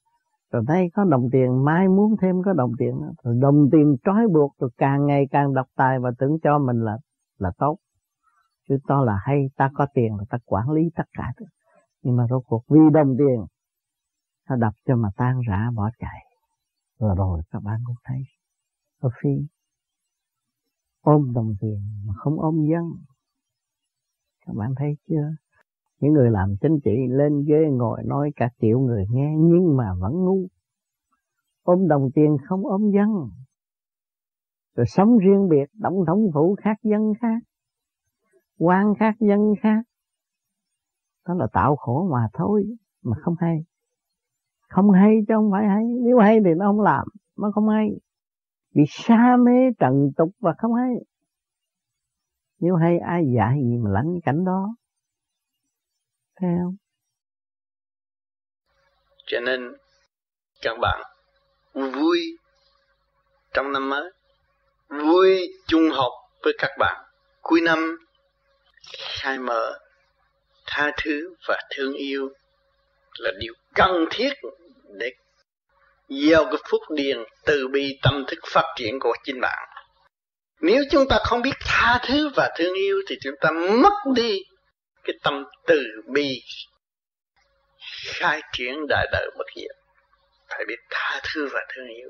rồi 0.52 0.62
nay 0.68 0.90
có 0.94 1.04
đồng 1.04 1.28
tiền, 1.32 1.64
mai 1.64 1.88
muốn 1.88 2.16
thêm 2.22 2.42
có 2.44 2.52
đồng 2.52 2.72
tiền. 2.78 3.00
Rồi 3.22 3.34
đồng 3.40 3.68
tiền 3.72 3.96
trói 4.04 4.28
buộc, 4.34 4.58
rồi 4.58 4.70
càng 4.76 5.06
ngày 5.06 5.24
càng 5.30 5.54
độc 5.54 5.66
tài 5.76 5.98
và 5.98 6.10
tưởng 6.18 6.38
cho 6.42 6.58
mình 6.58 6.80
là 6.80 6.98
là 7.38 7.50
tốt. 7.58 7.76
Chứ 8.68 8.78
to 8.88 9.04
là 9.04 9.18
hay, 9.22 9.50
ta 9.56 9.70
có 9.74 9.86
tiền 9.94 10.16
là 10.16 10.24
ta 10.30 10.38
quản 10.44 10.70
lý 10.70 10.82
tất 10.96 11.04
cả 11.12 11.32
nhưng 12.06 12.16
mà 12.16 12.26
rốt 12.30 12.42
cuộc 12.46 12.64
vì 12.68 12.80
đồng 12.92 13.16
tiền 13.18 13.46
nó 14.48 14.56
đập 14.56 14.74
cho 14.86 14.96
mà 14.96 15.08
tan 15.16 15.40
rã, 15.48 15.70
bỏ 15.74 15.90
chạy. 15.98 16.24
Rồi 16.98 17.14
rồi 17.16 17.42
các 17.50 17.62
bạn 17.62 17.80
cũng 17.86 17.96
thấy, 18.04 18.22
có 19.00 19.10
phi 19.22 19.30
ôm 21.00 21.32
đồng 21.34 21.54
tiền 21.60 21.80
mà 22.06 22.14
không 22.16 22.40
ôm 22.40 22.54
dân. 22.70 22.84
Các 24.46 24.52
bạn 24.56 24.74
thấy 24.76 24.96
chưa? 25.08 25.30
Những 26.00 26.12
người 26.12 26.30
làm 26.30 26.54
chính 26.60 26.80
trị 26.84 26.96
lên 27.08 27.44
ghế 27.48 27.70
ngồi 27.70 28.02
nói 28.04 28.30
cả 28.36 28.48
triệu 28.60 28.80
người 28.80 29.04
nghe, 29.10 29.34
nhưng 29.38 29.76
mà 29.76 29.94
vẫn 30.00 30.12
ngu. 30.12 30.46
Ôm 31.62 31.88
đồng 31.88 32.10
tiền 32.14 32.36
không 32.48 32.66
ôm 32.66 32.90
dân. 32.90 33.08
Rồi 34.76 34.86
sống 34.86 35.18
riêng 35.18 35.48
biệt, 35.48 35.70
tổng 35.82 36.04
thống 36.06 36.26
phủ 36.34 36.56
khác 36.58 36.76
dân 36.82 37.12
khác, 37.20 37.38
quan 38.58 38.94
khác 38.94 39.14
dân 39.20 39.54
khác. 39.60 39.82
Đó 41.28 41.34
là 41.34 41.46
tạo 41.52 41.76
khổ 41.76 42.08
mà 42.12 42.28
thôi, 42.32 42.64
mà 43.02 43.16
không 43.22 43.34
hay. 43.38 43.64
Không 44.68 44.90
hay 44.90 45.16
chứ 45.28 45.34
không 45.34 45.50
phải 45.52 45.66
hay. 45.66 45.84
Nếu 46.04 46.18
hay 46.18 46.40
thì 46.44 46.50
nó 46.56 46.66
không 46.66 46.80
làm 46.80 47.06
nó 47.36 47.50
không 47.54 47.68
hay. 47.68 47.90
Bị 48.74 48.82
sa 48.88 49.36
mê 49.36 49.72
trần 49.78 50.10
tục 50.16 50.30
và 50.40 50.54
không 50.58 50.74
hay. 50.74 50.94
Nếu 52.60 52.74
hay, 52.74 52.98
ai 52.98 53.24
dạy 53.36 53.60
gì 53.62 53.76
mà 53.76 53.90
lãnh 53.90 54.20
cảnh 54.24 54.44
đó? 54.44 54.76
Phải 56.40 56.50
không 56.62 56.76
cho 59.26 59.40
nên, 59.40 59.72
các 60.62 60.78
bạn, 60.78 61.02
vui 61.74 62.36
trong 63.54 63.72
năm 63.72 63.88
mới, 63.88 64.10
vui 64.88 65.48
chung 65.66 65.90
học 65.90 66.12
với 66.42 66.52
các 66.58 66.70
bạn. 66.78 67.04
Cuối 67.42 67.60
năm, 67.60 67.98
khai 68.98 69.38
mở, 69.38 69.78
tha 70.66 70.92
thứ 71.04 71.34
và 71.48 71.62
thương 71.70 71.92
yêu 71.92 72.28
là 73.18 73.30
điều 73.38 73.54
cần 73.74 74.04
thiết 74.10 74.32
để 74.98 75.12
gieo 76.08 76.44
cái 76.44 76.62
phúc 76.70 76.80
điền 76.90 77.18
từ 77.44 77.68
bi 77.68 77.98
tâm 78.02 78.24
thức 78.28 78.38
phát 78.46 78.74
triển 78.76 78.98
của 79.00 79.16
chính 79.24 79.40
bạn. 79.40 79.68
Nếu 80.60 80.84
chúng 80.90 81.08
ta 81.08 81.18
không 81.24 81.42
biết 81.42 81.54
tha 81.60 82.00
thứ 82.08 82.30
và 82.36 82.50
thương 82.58 82.74
yêu 82.74 83.02
thì 83.08 83.16
chúng 83.22 83.34
ta 83.40 83.50
mất 83.82 83.94
đi 84.14 84.42
cái 85.06 85.14
tâm 85.22 85.44
từ 85.66 85.82
bi 86.06 86.42
khai 88.06 88.42
triển 88.52 88.86
đại 88.88 89.06
đời 89.12 89.30
bất 89.38 89.46
diệt. 89.56 89.76
Phải 90.48 90.64
biết 90.68 90.76
tha 90.90 91.20
thứ 91.24 91.48
và 91.52 91.60
thương 91.74 91.88
yêu. 91.88 92.08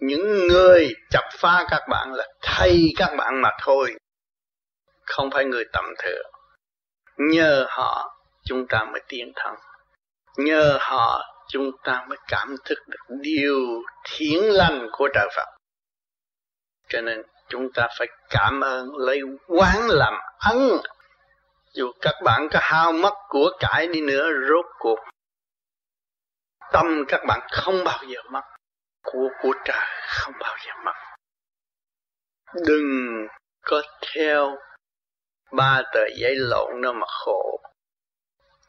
Những 0.00 0.46
người 0.48 0.94
chập 1.10 1.24
phá 1.32 1.66
các 1.70 1.82
bạn 1.90 2.12
là 2.14 2.26
thay 2.42 2.92
các 2.96 3.14
bạn 3.18 3.40
mà 3.42 3.50
thôi. 3.62 3.94
Không 5.06 5.30
phải 5.30 5.44
người 5.44 5.64
tầm 5.72 5.84
thường. 5.98 6.26
Nhờ 7.16 7.66
họ, 7.68 8.20
chúng 8.44 8.66
ta 8.68 8.84
mới 8.84 9.00
tiến 9.08 9.32
thân. 9.36 9.54
Nhờ 10.36 10.78
họ, 10.80 11.22
chúng 11.48 11.70
ta 11.84 12.04
mới 12.08 12.18
cảm 12.28 12.56
thức 12.64 12.78
được 12.88 13.14
điều 13.20 13.82
thiện 14.04 14.42
lành 14.42 14.88
của 14.92 15.08
trời 15.14 15.28
Phật. 15.36 15.48
Cho 16.88 17.00
nên, 17.00 17.22
chúng 17.48 17.72
ta 17.72 17.88
phải 17.98 18.08
cảm 18.30 18.60
ơn, 18.60 18.96
lấy 18.96 19.20
quán 19.48 19.88
làm 19.88 20.14
ân 20.38 20.80
dù 21.74 21.92
các 22.00 22.14
bạn 22.24 22.48
có 22.50 22.58
hao 22.62 22.92
mất 22.92 23.14
của 23.28 23.50
cải 23.60 23.86
đi 23.86 24.00
nữa, 24.00 24.28
rốt 24.48 24.66
cuộc 24.78 24.98
tâm 26.72 27.04
các 27.08 27.20
bạn 27.26 27.40
không 27.50 27.84
bao 27.84 28.02
giờ 28.08 28.20
mất, 28.30 28.42
của 29.02 29.28
của 29.42 29.52
trời 29.64 29.86
không 30.06 30.34
bao 30.40 30.56
giờ 30.66 30.72
mất. 30.84 30.92
Đừng 32.66 33.26
có 33.62 33.82
theo 34.14 34.56
ba 35.52 35.82
tờ 35.94 36.00
giấy 36.16 36.34
lộn 36.36 36.80
nó 36.80 36.92
mà 36.92 37.06
khổ. 37.06 37.60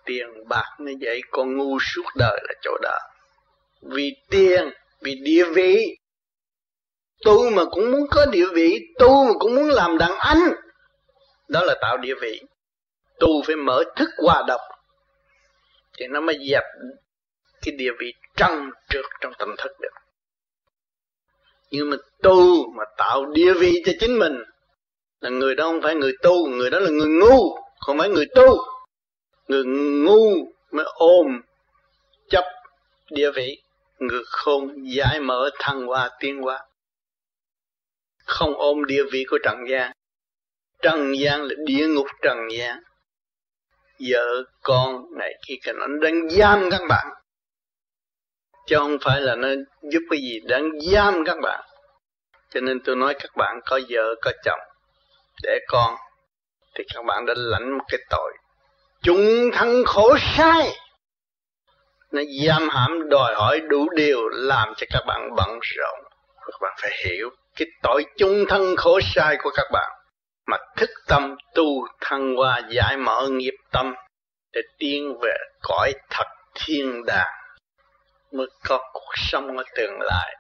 Tiền 0.05 0.27
bạc 0.47 0.75
như 0.79 0.93
vậy, 1.01 1.21
con 1.31 1.57
ngu 1.57 1.77
suốt 1.79 2.05
đời 2.15 2.39
là 2.43 2.53
chỗ 2.61 2.77
đó. 2.81 2.97
Vì 3.81 4.11
tiền, 4.29 4.69
vì 5.01 5.15
địa 5.23 5.45
vị 5.55 5.95
tu 7.25 7.49
mà 7.49 7.63
cũng 7.71 7.91
muốn 7.91 8.07
có 8.11 8.25
địa 8.25 8.45
vị 8.53 8.79
tu 8.99 9.25
mà 9.25 9.31
cũng 9.39 9.55
muốn 9.55 9.69
làm 9.69 9.97
đàn 9.97 10.17
anh, 10.17 10.39
đó 11.47 11.61
là 11.63 11.75
tạo 11.81 11.97
địa 11.97 12.15
vị 12.21 12.41
tu 13.20 13.43
phải 13.47 13.55
mở 13.55 13.84
thức 13.95 14.09
hòa 14.17 14.43
độc 14.47 14.61
thì 15.97 16.07
nó 16.07 16.22
mới 16.22 16.38
dẹp 16.49 16.63
cái 17.61 17.76
địa 17.78 17.91
vị 17.99 18.13
trăng 18.36 18.70
trượt 18.89 19.05
trong 19.22 19.34
tâm 19.39 19.55
thức 19.57 19.72
được. 19.82 19.93
Nhưng 21.72 21.89
mà 21.89 21.97
tu 22.22 22.72
mà 22.78 22.84
tạo 22.97 23.26
địa 23.26 23.53
vị 23.53 23.82
cho 23.86 23.91
chính 23.99 24.20
mình, 24.20 24.43
là 25.20 25.30
người 25.30 25.55
đó 25.55 25.63
không 25.63 25.82
phải 25.82 25.95
người 25.95 26.13
tu, 26.24 26.47
người 26.47 26.70
đó 26.70 26.80
là 26.80 26.89
người 26.89 27.07
ngu, 27.07 27.57
không 27.80 27.97
phải 27.97 28.09
người 28.09 28.26
tu. 28.36 28.57
Người 29.47 29.63
ngu 30.05 30.51
mới 30.72 30.86
ôm 30.93 31.41
chấp 32.30 32.43
địa 33.11 33.32
vị, 33.32 33.61
người 33.99 34.24
khôn 34.26 34.84
giải 34.84 35.20
mở 35.20 35.49
thăng 35.59 35.86
hoa 35.86 36.09
tiến 36.20 36.41
hóa. 36.41 36.59
Không 38.26 38.53
ôm 38.55 38.86
địa 38.86 39.03
vị 39.11 39.26
của 39.30 39.38
trần 39.43 39.57
gian. 39.70 39.91
Trần 40.82 41.13
gian 41.20 41.43
là 41.43 41.55
địa 41.65 41.88
ngục 41.88 42.07
trần 42.22 42.38
gian 42.51 42.84
vợ 44.09 44.43
con 44.61 45.05
này 45.17 45.33
kia 45.47 45.55
cái 45.63 45.73
nó 45.73 45.87
đang 46.01 46.29
giam 46.29 46.69
các 46.71 46.81
bạn. 46.89 47.07
Chứ 48.67 48.75
không 48.77 48.97
phải 49.01 49.21
là 49.21 49.35
nó 49.35 49.47
giúp 49.81 50.01
cái 50.09 50.19
gì, 50.19 50.39
đang 50.47 50.69
giam 50.91 51.25
các 51.25 51.37
bạn. 51.41 51.65
Cho 52.49 52.59
nên 52.59 52.79
tôi 52.79 52.95
nói 52.95 53.13
các 53.19 53.31
bạn 53.35 53.59
có 53.65 53.79
vợ, 53.89 54.15
có 54.21 54.31
chồng, 54.43 54.59
để 55.43 55.59
con, 55.67 55.95
thì 56.75 56.83
các 56.93 57.05
bạn 57.05 57.25
đã 57.25 57.33
lãnh 57.37 57.77
một 57.77 57.83
cái 57.87 57.99
tội 58.09 58.33
chúng 59.01 59.51
thân 59.53 59.83
khổ 59.85 60.17
sai. 60.37 60.69
Nó 62.11 62.21
giam 62.45 62.69
hãm, 62.69 63.09
đòi 63.09 63.35
hỏi 63.35 63.59
đủ 63.59 63.89
điều, 63.95 64.29
làm 64.29 64.73
cho 64.77 64.87
các 64.89 65.03
bạn 65.07 65.35
bận 65.35 65.59
rộn. 65.61 65.99
Các 66.45 66.61
bạn 66.61 66.73
phải 66.81 66.91
hiểu 67.05 67.29
cái 67.55 67.67
tội 67.83 68.05
chung 68.17 68.45
thân 68.49 68.75
khổ 68.77 68.99
sai 69.15 69.37
của 69.43 69.49
các 69.55 69.65
bạn 69.71 69.98
mà 70.51 70.57
thức 70.77 70.89
tâm 71.07 71.35
tu 71.55 71.65
thăng 72.01 72.35
hoa 72.35 72.61
giải 72.71 72.97
mở 72.97 73.29
nghiệp 73.31 73.55
tâm 73.71 73.93
để 74.53 74.61
tiến 74.77 75.17
về 75.21 75.37
cõi 75.61 75.93
thật 76.09 76.27
thiên 76.55 77.05
đàng, 77.05 77.33
mới 78.31 78.47
có 78.63 78.79
cuộc 78.93 79.13
sống 79.15 79.57
ở 79.57 79.63
tương 79.75 79.99
lai. 79.99 80.35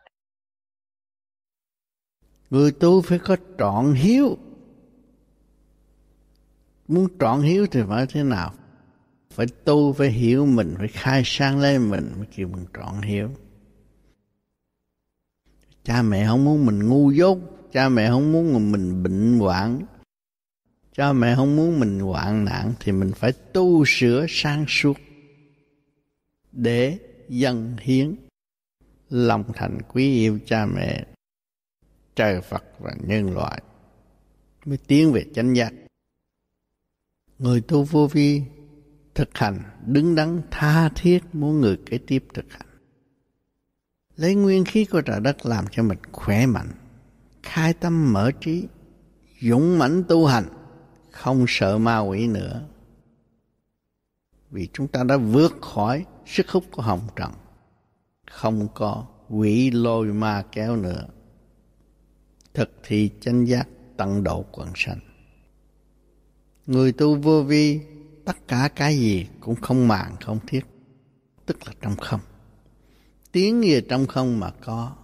Người 2.49 2.71
tu 2.71 3.01
phải 3.01 3.19
có 3.19 3.37
trọn 3.57 3.93
hiếu. 3.93 4.37
Muốn 6.87 7.07
trọn 7.19 7.41
hiếu 7.41 7.67
thì 7.71 7.81
phải 7.89 8.05
thế 8.09 8.23
nào? 8.23 8.53
Phải 9.31 9.45
tu, 9.65 9.93
phải 9.93 10.07
hiểu 10.07 10.45
mình, 10.45 10.75
phải 10.77 10.87
khai 10.87 11.21
sáng 11.25 11.59
lên 11.59 11.89
mình 11.89 12.11
mới 12.17 12.27
kêu 12.35 12.47
mình 12.47 12.65
trọn 12.73 13.01
hiếu. 13.01 13.29
Cha 15.83 16.01
mẹ 16.01 16.27
không 16.27 16.45
muốn 16.45 16.65
mình 16.65 16.89
ngu 16.89 17.11
dốt, 17.11 17.37
cha 17.71 17.89
mẹ 17.89 18.09
không 18.09 18.31
muốn 18.31 18.71
mình 18.71 19.03
bệnh 19.03 19.39
hoạn 19.39 19.85
cha 20.93 21.13
mẹ 21.13 21.35
không 21.35 21.55
muốn 21.55 21.79
mình 21.79 21.99
hoạn 21.99 22.45
nạn 22.45 22.73
thì 22.79 22.91
mình 22.91 23.11
phải 23.15 23.31
tu 23.31 23.83
sửa 23.87 24.25
sang 24.29 24.65
suốt 24.67 24.97
để 26.51 26.97
dâng 27.29 27.75
hiến 27.81 28.15
lòng 29.09 29.43
thành 29.53 29.77
quý 29.87 30.13
yêu 30.13 30.39
cha 30.45 30.65
mẹ. 30.65 31.05
Trời 32.15 32.41
Phật 32.41 32.63
và 32.79 32.91
nhân 33.07 33.33
loại 33.33 33.61
mới 34.65 34.77
tiến 34.77 35.11
về 35.11 35.25
chánh 35.33 35.55
giác. 35.55 35.73
Người 37.39 37.61
tu 37.61 37.83
vô 37.83 38.07
vi 38.07 38.41
thực 39.15 39.37
hành 39.37 39.59
đứng 39.85 40.15
đắn 40.15 40.41
tha 40.51 40.89
thiết 40.89 41.19
muốn 41.33 41.61
người 41.61 41.77
kế 41.85 41.97
tiếp 41.97 42.25
thực 42.33 42.45
hành. 42.49 42.67
Lấy 44.15 44.35
nguyên 44.35 44.65
khí 44.65 44.85
của 44.85 45.01
trời 45.01 45.19
đất 45.19 45.45
làm 45.45 45.65
cho 45.71 45.83
mình 45.83 45.97
khỏe 46.11 46.45
mạnh, 46.45 46.69
khai 47.43 47.73
tâm 47.73 48.13
mở 48.13 48.31
trí, 48.41 48.67
dũng 49.41 49.77
mãnh 49.79 50.03
tu 50.07 50.25
hành 50.25 50.45
không 51.19 51.45
sợ 51.47 51.77
ma 51.77 51.99
quỷ 51.99 52.27
nữa. 52.27 52.61
Vì 54.51 54.67
chúng 54.73 54.87
ta 54.87 55.03
đã 55.03 55.17
vượt 55.17 55.57
khỏi 55.61 56.05
sức 56.25 56.49
hút 56.49 56.63
của 56.71 56.81
hồng 56.81 57.07
trần, 57.15 57.31
không 58.31 58.67
có 58.73 59.05
quỷ 59.29 59.71
lôi 59.71 60.05
ma 60.05 60.43
kéo 60.51 60.75
nữa. 60.75 61.07
Thực 62.53 62.71
thì 62.83 63.09
chân 63.21 63.45
giác 63.45 63.67
tận 63.97 64.23
độ 64.23 64.45
quần 64.51 64.69
sanh. 64.75 64.99
Người 66.65 66.91
tu 66.91 67.15
vô 67.15 67.43
vi, 67.43 67.79
tất 68.25 68.47
cả 68.47 68.69
cái 68.75 68.95
gì 68.97 69.27
cũng 69.39 69.55
không 69.55 69.87
màng, 69.87 70.15
không 70.21 70.39
thiết, 70.47 70.65
tức 71.45 71.57
là 71.67 71.73
trong 71.81 71.95
không. 71.95 72.21
Tiếng 73.31 73.61
về 73.61 73.81
trong 73.89 74.07
không 74.07 74.39
mà 74.39 74.51
có. 74.51 74.95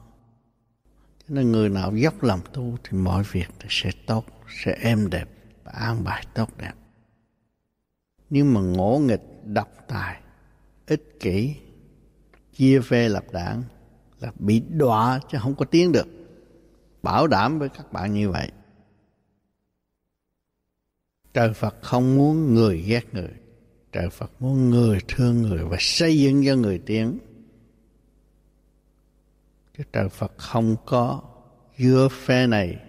Cho 1.19 1.35
nên 1.35 1.51
người 1.51 1.69
nào 1.69 1.95
dốc 1.95 2.23
lòng 2.23 2.41
tu 2.53 2.77
thì 2.83 2.97
mọi 2.97 3.23
việc 3.31 3.49
sẽ 3.69 3.91
tốt, 4.07 4.25
sẽ 4.63 4.77
êm 4.81 5.09
đẹp 5.09 5.34
và 5.65 5.71
an 5.71 6.03
bài 6.03 6.25
tốt 6.33 6.57
đẹp. 6.57 6.73
Nhưng 8.29 8.53
mà 8.53 8.61
ngỗ 8.61 8.99
nghịch 8.99 9.23
độc 9.43 9.69
tài, 9.87 10.21
ích 10.87 11.17
kỷ, 11.19 11.55
chia 12.53 12.81
phê 12.81 13.09
lập 13.09 13.23
đảng 13.31 13.63
là 14.19 14.31
bị 14.39 14.59
đọa 14.69 15.19
chứ 15.31 15.37
không 15.41 15.55
có 15.55 15.65
tiến 15.65 15.91
được. 15.91 16.07
Bảo 17.03 17.27
đảm 17.27 17.59
với 17.59 17.69
các 17.69 17.91
bạn 17.91 18.13
như 18.13 18.29
vậy. 18.29 18.51
Trời 21.33 21.53
phật 21.53 21.75
không 21.81 22.15
muốn 22.15 22.53
người 22.53 22.81
ghét 22.81 23.13
người. 23.13 23.31
Trời 23.91 24.09
phật 24.09 24.31
muốn 24.39 24.69
người 24.69 24.99
thương 25.07 25.41
người 25.41 25.63
và 25.65 25.77
xây 25.79 26.19
dựng 26.19 26.45
cho 26.45 26.55
người 26.55 26.79
tiến. 26.85 27.19
Chứ 29.77 29.83
trời 29.93 30.09
phật 30.09 30.33
không 30.37 30.75
có 30.85 31.21
dưa 31.77 32.07
phe 32.11 32.47
này, 32.47 32.79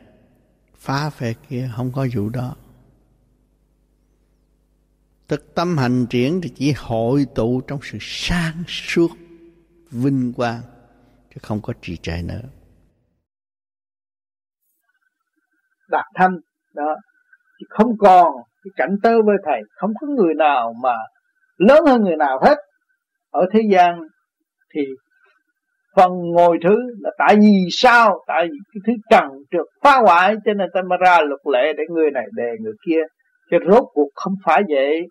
phá 0.74 1.10
phe 1.10 1.32
kia, 1.48 1.70
không 1.76 1.92
có 1.92 2.06
vụ 2.14 2.28
đó 2.28 2.56
thực 5.28 5.54
tâm 5.54 5.76
hành 5.78 6.06
triển 6.10 6.40
thì 6.42 6.50
chỉ 6.54 6.74
hội 6.76 7.26
tụ 7.34 7.60
trong 7.68 7.78
sự 7.82 7.98
sáng 8.00 8.62
suốt, 8.66 9.10
vinh 9.90 10.32
quang, 10.36 10.60
chứ 11.34 11.40
không 11.42 11.60
có 11.62 11.72
trì 11.82 11.96
trệ 11.96 12.22
nữa. 12.28 12.42
Đạt 15.90 16.04
thanh, 16.14 16.40
đó. 16.74 16.94
Chứ 17.60 17.66
không 17.70 17.98
còn 17.98 18.26
cái 18.64 18.70
cảnh 18.76 18.96
tơ 19.02 19.22
với 19.22 19.36
thầy, 19.44 19.60
không 19.76 19.90
có 20.00 20.06
người 20.06 20.34
nào 20.34 20.72
mà 20.82 20.94
lớn 21.56 21.84
hơn 21.86 22.02
người 22.02 22.16
nào 22.16 22.38
hết. 22.42 22.56
Ở 23.30 23.46
thế 23.52 23.60
gian 23.72 24.00
thì 24.74 24.80
phần 25.96 26.10
ngồi 26.34 26.58
thứ 26.64 26.74
là 27.00 27.10
tại 27.18 27.36
vì 27.36 27.68
sao? 27.70 28.24
Tại 28.26 28.46
vì 28.50 28.58
cái 28.72 28.80
thứ 28.86 28.92
trần 29.10 29.30
trượt 29.50 29.66
phá 29.82 30.00
hoại 30.06 30.34
cho 30.44 30.52
nên 30.54 30.68
ta 30.74 30.80
mới 30.88 30.98
ra 31.04 31.18
luật 31.20 31.40
lệ 31.52 31.72
để 31.76 31.84
người 31.88 32.10
này 32.10 32.24
đề 32.32 32.50
người 32.60 32.74
kia. 32.86 33.00
Chứ 33.50 33.56
rốt 33.70 33.84
cuộc 33.92 34.08
không 34.14 34.34
phải 34.44 34.62
vậy 34.68 35.02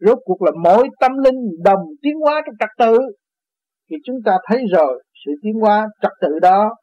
rốt 0.00 0.18
cuộc 0.24 0.42
là 0.42 0.52
mỗi 0.62 0.88
tâm 1.00 1.12
linh 1.24 1.40
đồng 1.64 1.80
tiến 2.02 2.14
hóa 2.20 2.42
trong 2.46 2.54
trật 2.60 2.68
tự. 2.78 2.98
Thì 3.90 3.96
chúng 4.04 4.16
ta 4.24 4.32
thấy 4.48 4.64
rồi, 4.72 5.02
sự 5.24 5.32
tiến 5.42 5.54
hóa 5.60 5.88
trật 6.02 6.12
tự 6.20 6.38
đó. 6.42 6.74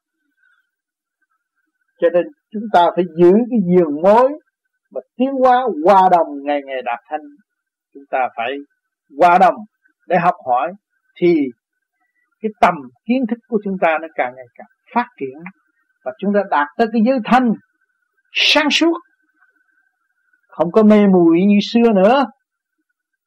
Cho 2.02 2.10
nên 2.14 2.26
chúng 2.52 2.64
ta 2.74 2.90
phải 2.96 3.06
giữ 3.18 3.32
cái 3.32 3.60
giường 3.76 4.02
mối 4.04 4.30
mà 4.92 5.02
tiến 5.18 5.30
hóa 5.40 5.64
hòa 5.86 6.10
đồng 6.12 6.28
ngày 6.44 6.62
ngày 6.66 6.82
đạt 6.86 7.00
thanh. 7.10 7.22
Chúng 7.94 8.04
ta 8.10 8.20
phải 8.38 8.52
hòa 9.20 9.38
đồng 9.38 9.56
để 10.08 10.18
học 10.18 10.36
hỏi 10.46 10.72
thì 11.22 11.36
cái 12.42 12.50
tầm 12.62 12.74
kiến 13.06 13.26
thức 13.30 13.40
của 13.48 13.58
chúng 13.64 13.78
ta 13.82 13.98
nó 14.02 14.08
càng 14.16 14.34
ngày 14.36 14.46
càng 14.56 14.68
phát 14.96 15.08
triển 15.20 15.38
và 16.04 16.12
chúng 16.20 16.34
ta 16.34 16.40
đạt 16.52 16.68
tới 16.78 16.88
cái 16.94 17.02
giới 17.06 17.20
thanh 17.26 17.54
sáng 18.34 18.70
suốt. 18.70 18.98
Không 20.48 20.72
có 20.72 20.84
mê 20.84 21.08
muội 21.08 21.38
như 21.48 21.60
xưa 21.74 21.92
nữa 21.96 22.26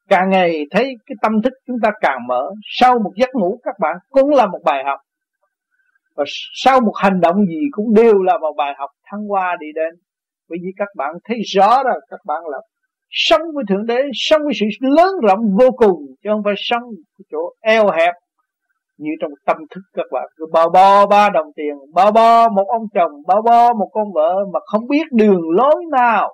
càng 0.09 0.31
ngày 0.31 0.67
thấy 0.71 0.95
cái 1.07 1.17
tâm 1.23 1.43
thức 1.43 1.53
chúng 1.67 1.77
ta 1.83 1.91
càng 2.01 2.19
mở. 2.29 2.51
Sau 2.81 2.99
một 2.99 3.13
giấc 3.17 3.31
ngủ, 3.35 3.61
các 3.63 3.75
bạn 3.81 3.97
cũng 4.11 4.31
là 4.31 4.47
một 4.47 4.61
bài 4.65 4.85
học. 4.87 5.01
Và 6.17 6.25
sau 6.55 6.81
một 6.81 6.93
hành 6.97 7.21
động 7.21 7.47
gì 7.47 7.61
cũng 7.71 7.95
đều 7.95 8.23
là 8.23 8.39
một 8.39 8.53
bài 8.57 8.75
học 8.79 8.91
thăng 9.05 9.21
hoa 9.29 9.57
đi 9.61 9.67
đến. 9.75 9.95
Bởi 10.49 10.59
vì 10.63 10.69
các 10.77 10.89
bạn 10.97 11.15
thấy 11.25 11.39
rõ 11.55 11.83
rồi, 11.83 12.01
các 12.11 12.21
bạn 12.27 12.43
là 12.47 12.59
sống 13.11 13.41
với 13.55 13.65
thượng 13.69 13.87
đế, 13.87 14.03
sống 14.13 14.43
với 14.45 14.53
sự 14.61 14.67
lớn 14.81 15.15
rộng 15.23 15.41
vô 15.59 15.71
cùng, 15.71 15.99
chứ 16.23 16.31
không 16.33 16.43
phải 16.45 16.55
sống 16.57 16.83
cái 17.19 17.25
chỗ 17.31 17.39
eo 17.61 17.85
hẹp 17.99 18.15
như 18.99 19.11
trong 19.21 19.31
tâm 19.47 19.57
thức 19.71 19.81
các 19.93 20.07
bạn. 20.13 20.25
Cứ 20.37 20.47
bao 20.53 20.69
bo 20.71 21.07
ba 21.07 21.31
đồng 21.31 21.47
tiền, 21.57 21.75
bao 21.95 22.13
bo 22.13 22.49
một 22.49 22.67
ông 22.69 22.83
chồng, 22.95 23.13
bao 23.27 23.43
bo 23.43 23.73
một 23.73 23.89
con 23.93 24.13
vợ 24.15 24.35
mà 24.53 24.61
không 24.67 24.89
biết 24.89 25.13
đường 25.13 25.51
lối 25.51 25.85
nào 25.93 26.33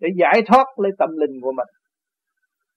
để 0.00 0.08
giải 0.20 0.42
thoát 0.46 0.66
lấy 0.76 0.92
tâm 0.98 1.08
linh 1.16 1.40
của 1.42 1.52
mình 1.52 1.66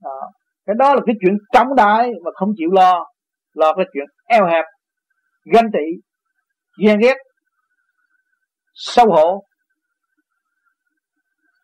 đó. 0.04 0.32
cái 0.66 0.76
đó 0.80 0.96
là 0.96 1.02
cái 1.06 1.16
chuyện 1.22 1.38
trọng 1.54 1.76
đại 1.76 2.12
mà 2.24 2.32
không 2.34 2.50
chịu 2.58 2.70
lo. 2.72 3.06
Lo 3.54 3.74
cái 3.74 3.86
chuyện 3.94 4.06
eo 4.28 4.46
hẹp, 4.46 4.66
ganh 5.54 5.72
tị, 5.74 6.02
ghen 6.84 7.00
ghét, 7.00 7.18
xấu 8.74 9.12
hổ. 9.12 9.44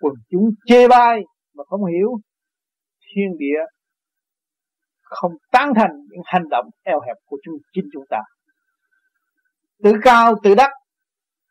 Quần 0.01 0.13
chúng 0.29 0.49
chê 0.65 0.87
bai 0.87 1.21
mà 1.55 1.63
không 1.67 1.85
hiểu 1.85 2.09
thiên 3.15 3.37
địa 3.37 3.59
không 5.13 5.31
tán 5.51 5.73
thành 5.75 5.91
những 6.09 6.21
hành 6.25 6.49
động 6.49 6.65
eo 6.83 6.99
hẹp 7.07 7.17
của 7.25 7.37
chúng, 7.43 7.55
chính 7.73 7.85
chúng 7.93 8.03
ta. 8.09 8.19
Tự 9.83 9.93
cao, 10.01 10.35
tự 10.43 10.55
đắc, 10.55 10.71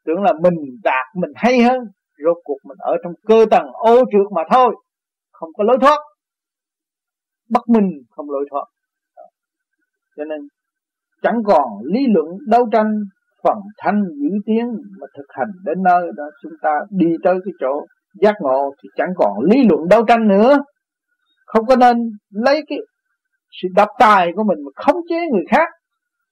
tưởng 0.05 0.23
là 0.23 0.33
mình 0.43 0.55
đạt, 0.83 1.07
mình 1.17 1.31
hay 1.35 1.63
hơn, 1.63 1.79
rốt 2.25 2.37
cuộc 2.45 2.59
mình 2.65 2.79
ở 2.79 2.97
trong 3.05 3.13
cơ 3.27 3.47
tầng 3.51 3.67
ô 3.73 3.97
trượt 3.97 4.33
mà 4.35 4.43
thôi, 4.51 4.77
không 5.33 5.51
có 5.57 5.65
lối 5.65 5.79
thoát 5.81 5.99
bất 7.53 7.69
minh, 7.69 7.89
không 8.11 8.31
lối 8.31 8.47
thoát 8.51 8.65
cho 10.17 10.25
nên, 10.25 10.41
chẳng 11.23 11.43
còn 11.47 11.63
lý 11.85 12.01
luận 12.15 12.27
đấu 12.49 12.69
tranh 12.73 12.91
phần 13.45 13.59
thanh 13.79 14.03
giữ 14.05 14.29
tiếng 14.47 14.67
mà 15.01 15.07
thực 15.17 15.27
hành 15.29 15.49
đến 15.65 15.83
nơi 15.83 16.03
đó 16.17 16.25
chúng 16.43 16.53
ta 16.63 16.71
đi 16.91 17.07
tới 17.25 17.35
cái 17.45 17.53
chỗ 17.61 17.87
giác 18.21 18.35
ngộ 18.41 18.75
thì 18.83 18.89
chẳng 18.97 19.13
còn 19.17 19.33
lý 19.51 19.65
luận 19.69 19.81
đấu 19.91 20.05
tranh 20.09 20.29
nữa. 20.29 20.59
Không 21.47 21.67
có 21.67 21.77
nên 21.77 21.97
lấy 22.31 22.63
cái 22.69 22.79
sự 23.63 23.69
độc 23.77 23.89
tài 23.99 24.29
của 24.37 24.45
mình 24.45 24.59
mà 24.65 24.71
khống 24.85 25.01
chế 25.09 25.17
người 25.33 25.45
khác, 25.51 25.69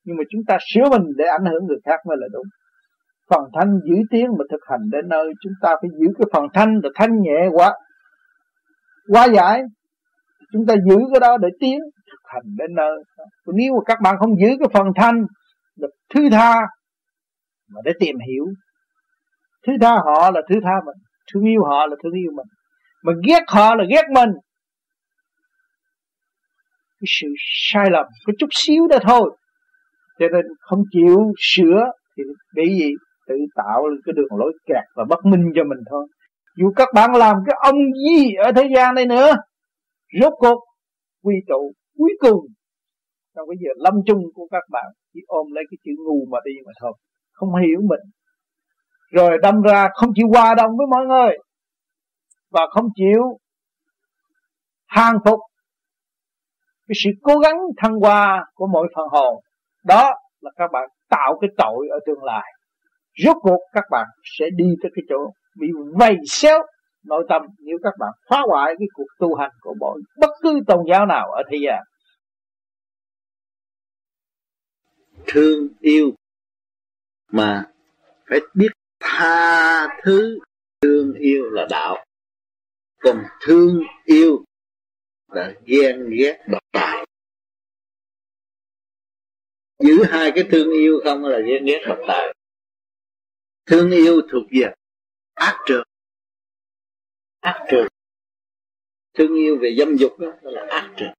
nhưng 0.05 0.17
mà 0.17 0.25
chúng 0.31 0.43
ta 0.49 0.59
sửa 0.75 0.91
mình 0.91 1.03
để 1.17 1.25
ảnh 1.25 1.45
hưởng 1.53 1.67
người 1.67 1.79
khác 1.85 2.01
mới 2.09 2.17
là 2.21 2.27
đúng. 2.33 2.47
Phần 3.31 3.43
thanh 3.55 3.79
giữ 3.85 3.95
tiếng 4.11 4.29
mà 4.39 4.45
thực 4.51 4.61
hành 4.71 4.81
đến 4.93 5.09
nơi 5.09 5.33
chúng 5.43 5.53
ta 5.63 5.69
phải 5.69 5.91
giữ 6.01 6.07
cái 6.19 6.27
phần 6.33 6.45
thanh 6.55 6.81
là 6.83 6.91
thanh 6.95 7.11
nhẹ 7.21 7.49
quá 7.53 7.73
quá 9.13 9.27
giải 9.35 9.63
chúng 10.53 10.67
ta 10.67 10.75
giữ 10.89 10.97
cái 11.13 11.21
đó 11.21 11.37
để 11.37 11.49
tiến 11.61 11.79
thực 12.11 12.21
hành 12.25 12.43
đến 12.59 12.75
nơi. 12.75 12.97
Nếu 13.47 13.73
mà 13.73 13.81
các 13.87 13.99
bạn 14.03 14.17
không 14.19 14.41
giữ 14.41 14.49
cái 14.61 14.69
phần 14.73 14.87
thanh 14.97 15.25
được 15.77 15.91
thứ 16.15 16.29
tha 16.33 16.61
mà 17.75 17.81
để 17.85 17.93
tìm 18.01 18.17
hiểu. 18.29 18.45
Thứ 19.67 19.73
tha 19.81 19.91
họ 19.91 20.31
là 20.31 20.41
thứ 20.49 20.55
tha 20.65 20.75
mình, 20.87 20.97
thương 21.33 21.45
yêu 21.45 21.65
họ 21.65 21.87
là 21.87 21.97
thương 22.03 22.13
yêu 22.13 22.31
mình. 22.35 22.47
Mà 23.05 23.13
ghét 23.29 23.43
họ 23.49 23.75
là 23.75 23.85
ghét 23.91 24.05
mình. 24.15 24.31
Cái 27.01 27.09
sự 27.21 27.29
sai 27.73 27.87
lầm, 27.91 28.07
có 28.27 28.33
chút 28.39 28.49
xíu 28.53 28.89
đó 28.89 28.97
thôi. 29.03 29.37
Cho 30.19 30.27
nên 30.33 30.45
không 30.61 30.83
chịu 30.91 31.33
sửa 31.39 31.85
thì 32.17 32.23
bị 32.55 32.75
gì? 32.79 32.91
Tự 33.29 33.35
tạo 33.55 33.83
cái 34.05 34.13
đường 34.17 34.39
lối 34.39 34.53
kẹt 34.67 34.85
và 34.97 35.05
bất 35.09 35.25
minh 35.25 35.45
cho 35.55 35.65
mình 35.65 35.79
thôi. 35.91 36.07
Dù 36.57 36.73
các 36.77 36.89
bạn 36.95 37.15
làm 37.15 37.37
cái 37.47 37.57
ông 37.63 37.77
gì 38.09 38.35
ở 38.35 38.53
thế 38.53 38.69
gian 38.77 38.95
này 38.95 39.07
nữa 39.07 39.37
rốt 40.21 40.33
cuộc, 40.37 40.65
quy 41.23 41.35
tụ 41.49 41.73
cuối 41.99 42.11
cùng 42.21 42.47
trong 43.37 43.49
cái 43.49 43.57
giờ 43.61 43.71
lâm 43.77 43.95
chung 44.07 44.23
của 44.35 44.49
các 44.51 44.63
bạn, 44.71 44.87
chỉ 45.15 45.21
ôm 45.27 45.47
lấy 45.53 45.65
cái 45.71 45.79
chữ 45.85 45.91
ngu 46.07 46.27
mà 46.31 46.39
đi 46.45 46.53
mà 46.67 46.73
thôi, 46.81 46.93
không 47.33 47.49
hiểu 47.55 47.81
mình. 47.89 48.01
Rồi 49.13 49.39
đâm 49.43 49.63
ra 49.63 49.89
không 49.95 50.11
chịu 50.15 50.27
hòa 50.35 50.55
đồng 50.55 50.71
với 50.77 50.87
mọi 50.91 51.07
người, 51.07 51.37
và 52.51 52.67
không 52.71 52.89
chịu 52.95 53.39
hàng 54.87 55.15
phục 55.25 55.41
cái 56.89 56.95
sự 57.05 57.11
cố 57.23 57.39
gắng 57.39 57.57
thăng 57.77 57.95
hoa 57.95 58.45
của 58.55 58.67
mỗi 58.67 58.89
phần 58.97 59.09
hồn. 59.09 59.43
Đó 59.85 60.13
là 60.41 60.51
các 60.57 60.71
bạn 60.73 60.89
tạo 61.09 61.39
cái 61.41 61.51
tội 61.59 61.89
ở 61.91 61.99
tương 62.07 62.25
lai. 62.25 62.53
Rốt 63.25 63.37
cuộc 63.41 63.59
các 63.73 63.85
bạn 63.91 64.07
sẽ 64.39 64.47
đi 64.57 64.65
tới 64.83 64.91
cái 64.95 65.03
chỗ 65.09 65.33
bị 65.61 65.69
vầy 65.99 66.17
xéo 66.29 66.59
nội 67.05 67.27
tâm, 67.29 67.43
nếu 67.59 67.79
các 67.83 67.95
bạn 67.99 68.11
phá 68.29 68.37
hoại 68.47 68.75
cái 68.79 68.89
cuộc 68.95 69.07
tu 69.19 69.35
hành 69.35 69.51
của 69.61 69.75
mỗi 69.81 70.01
bất 70.19 70.31
cứ 70.43 70.61
tôn 70.67 70.79
giáo 70.91 71.07
nào 71.07 71.31
ở 71.31 71.43
thế 71.51 71.59
gian. 71.67 71.83
Thương 75.27 75.69
yêu 75.81 76.15
mà 77.33 77.71
phải 78.27 78.41
biết 78.55 78.71
tha 79.01 79.89
thứ. 80.03 80.39
Thương 80.83 81.15
yêu 81.15 81.51
là 81.51 81.67
đạo. 81.71 82.05
Còn 82.99 83.25
thương 83.41 83.81
yêu 84.05 84.45
là 85.29 85.55
ghen 85.65 86.11
ghét 86.19 86.39
độc 86.49 86.63
tài. 86.73 87.07
Giữ 89.79 90.05
hai 90.05 90.33
cái 90.35 90.45
thương 90.51 90.71
yêu 90.71 91.01
không 91.05 91.25
là 91.25 91.39
ghen 91.47 91.65
ghét 91.65 91.85
độc 91.89 91.99
tài. 92.09 92.35
Thương 93.67 93.91
yêu 93.91 94.21
thuộc 94.33 94.43
về 94.51 94.73
ác 95.35 95.59
trường 95.67 95.83
ác 97.41 97.65
trường 97.71 97.87
thương 99.15 99.35
yêu 99.35 99.59
về 99.61 99.75
dâm 99.79 99.97
dục 99.97 100.19
đó, 100.19 100.29
đó 100.43 100.51
là 100.51 100.67
ác 100.71 100.91
trường 100.97 101.13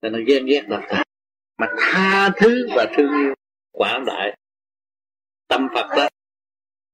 là 0.00 0.10
nó 0.10 0.18
ghen 0.26 0.46
ghét 0.46 0.62
độc 0.68 0.80
tài 0.88 1.06
mà 1.58 1.66
tha 1.78 2.30
thứ 2.36 2.66
và 2.76 2.86
thương 2.96 3.10
yêu 3.22 3.34
quảng 3.72 4.04
đại. 4.06 4.36
Tâm 5.48 5.68
phật 5.74 5.96
đó 5.96 6.08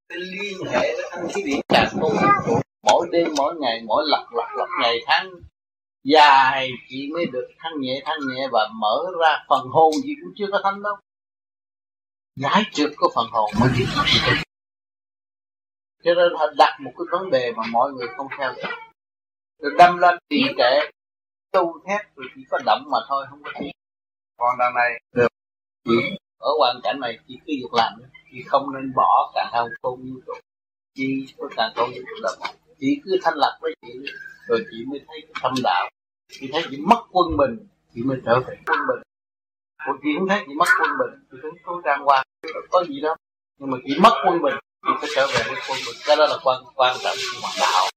cái 0.08 0.18
liên 0.18 0.58
hệ 0.70 0.94
với 0.94 1.04
thanh 1.10 1.28
khí 1.34 1.42
điển 1.42 1.60
càng 1.68 1.88
không 2.00 2.12
mỗi 2.82 3.08
đêm 3.12 3.28
mỗi 3.36 3.54
ngày 3.60 3.82
mỗi 3.84 4.04
lặp 4.06 4.24
lặp 4.32 4.48
lặp 4.56 4.68
ngày 4.82 4.98
tháng 5.06 5.30
dài 6.04 6.70
chỉ 6.88 7.10
mới 7.14 7.26
được 7.26 7.48
thanh 7.58 7.72
nhẹ 7.80 8.02
thanh 8.04 8.18
nhẹ 8.34 8.48
và 8.52 8.68
mở 8.74 9.04
ra 9.20 9.44
phần 9.48 9.66
hồn 9.68 9.92
gì 10.04 10.14
cũng 10.22 10.32
chưa 10.36 10.46
có 10.52 10.60
thanh 10.64 10.82
đâu. 10.82 10.96
Giải 12.36 12.62
trượt 12.72 12.90
của 12.96 13.12
phần 13.14 13.26
hồn 13.30 13.50
mới 13.60 13.68
biết 13.78 13.84
cho 16.04 16.14
nên 16.14 16.32
họ 16.38 16.46
đặt 16.58 16.78
một 16.80 16.92
cái 16.98 17.06
vấn 17.10 17.30
đề 17.30 17.52
mà 17.56 17.62
mọi 17.72 17.92
người 17.92 18.08
không 18.16 18.26
theo 18.38 18.52
được 18.56 18.70
rồi 19.62 19.72
đâm 19.78 19.98
lên 19.98 20.18
trì 20.30 20.42
trệ 20.58 20.90
tu 21.52 21.80
thét 21.86 22.00
rồi 22.16 22.26
chỉ 22.34 22.42
có 22.50 22.58
động 22.66 22.82
mà 22.90 22.98
thôi 23.08 23.26
không 23.30 23.42
có 23.44 23.50
tiếng. 23.60 23.72
Còn 24.38 24.58
đằng 24.58 24.74
này 24.74 25.00
được. 25.14 25.28
Chỉ 25.84 26.16
ở 26.38 26.50
hoàn 26.58 26.80
cảnh 26.82 27.00
này 27.00 27.18
chỉ 27.28 27.34
cứ 27.46 27.46
việc 27.46 27.72
làm 27.72 27.92
chỉ 28.32 28.42
không 28.46 28.74
nên 28.74 28.92
bỏ 28.96 29.32
cả 29.34 29.50
hai 29.52 29.62
không 29.82 30.04
như 30.04 30.20
trụ. 30.26 30.32
Chỉ 30.94 31.26
có 31.38 31.48
càng 31.56 31.72
không 31.76 31.90
trụ 31.94 32.14
là 32.22 32.30
một 32.40 32.54
chỉ 32.78 33.00
cứ 33.04 33.18
thanh 33.22 33.34
lập 33.36 33.58
với 33.60 33.74
chị 33.82 33.92
rồi 34.48 34.64
chị 34.70 34.84
mới 34.90 35.00
thấy 35.06 35.20
cái 35.20 35.32
thâm 35.42 35.54
đạo. 35.62 35.90
Chị 36.28 36.48
thấy 36.52 36.62
chị 36.70 36.76
mất 36.86 37.02
quân 37.10 37.36
bình 37.36 37.66
chị 37.94 38.02
mới 38.02 38.18
trở 38.26 38.40
về 38.40 38.56
quân 38.66 38.78
bình. 38.88 39.02
Một 39.86 39.94
chị 40.02 40.08
không 40.18 40.28
thấy 40.28 40.44
chị 40.46 40.54
mất 40.54 40.68
quân 40.80 40.90
bình. 40.98 41.24
Chị 41.30 41.36
thấy 41.42 41.50
cố 41.64 41.80
trang 41.84 42.02
qua 42.04 42.22
có 42.70 42.84
gì 42.88 43.00
đâu. 43.00 43.14
Nhưng 43.58 43.70
mà 43.70 43.78
chị 43.86 43.94
mất 44.02 44.12
quân 44.26 44.42
bình 44.42 44.54
cái 44.82 44.94
phải 45.00 45.10
trở 45.14 45.26
về 45.26 45.42
với 45.48 45.60
quân 45.68 45.78
bình 45.86 45.96
cái 46.06 46.16
đó 46.16 46.26
là 46.26 46.38
quan 46.44 46.64
quan 46.74 46.96
trọng 47.02 47.16
của 47.42 47.48
đạo. 47.60 47.88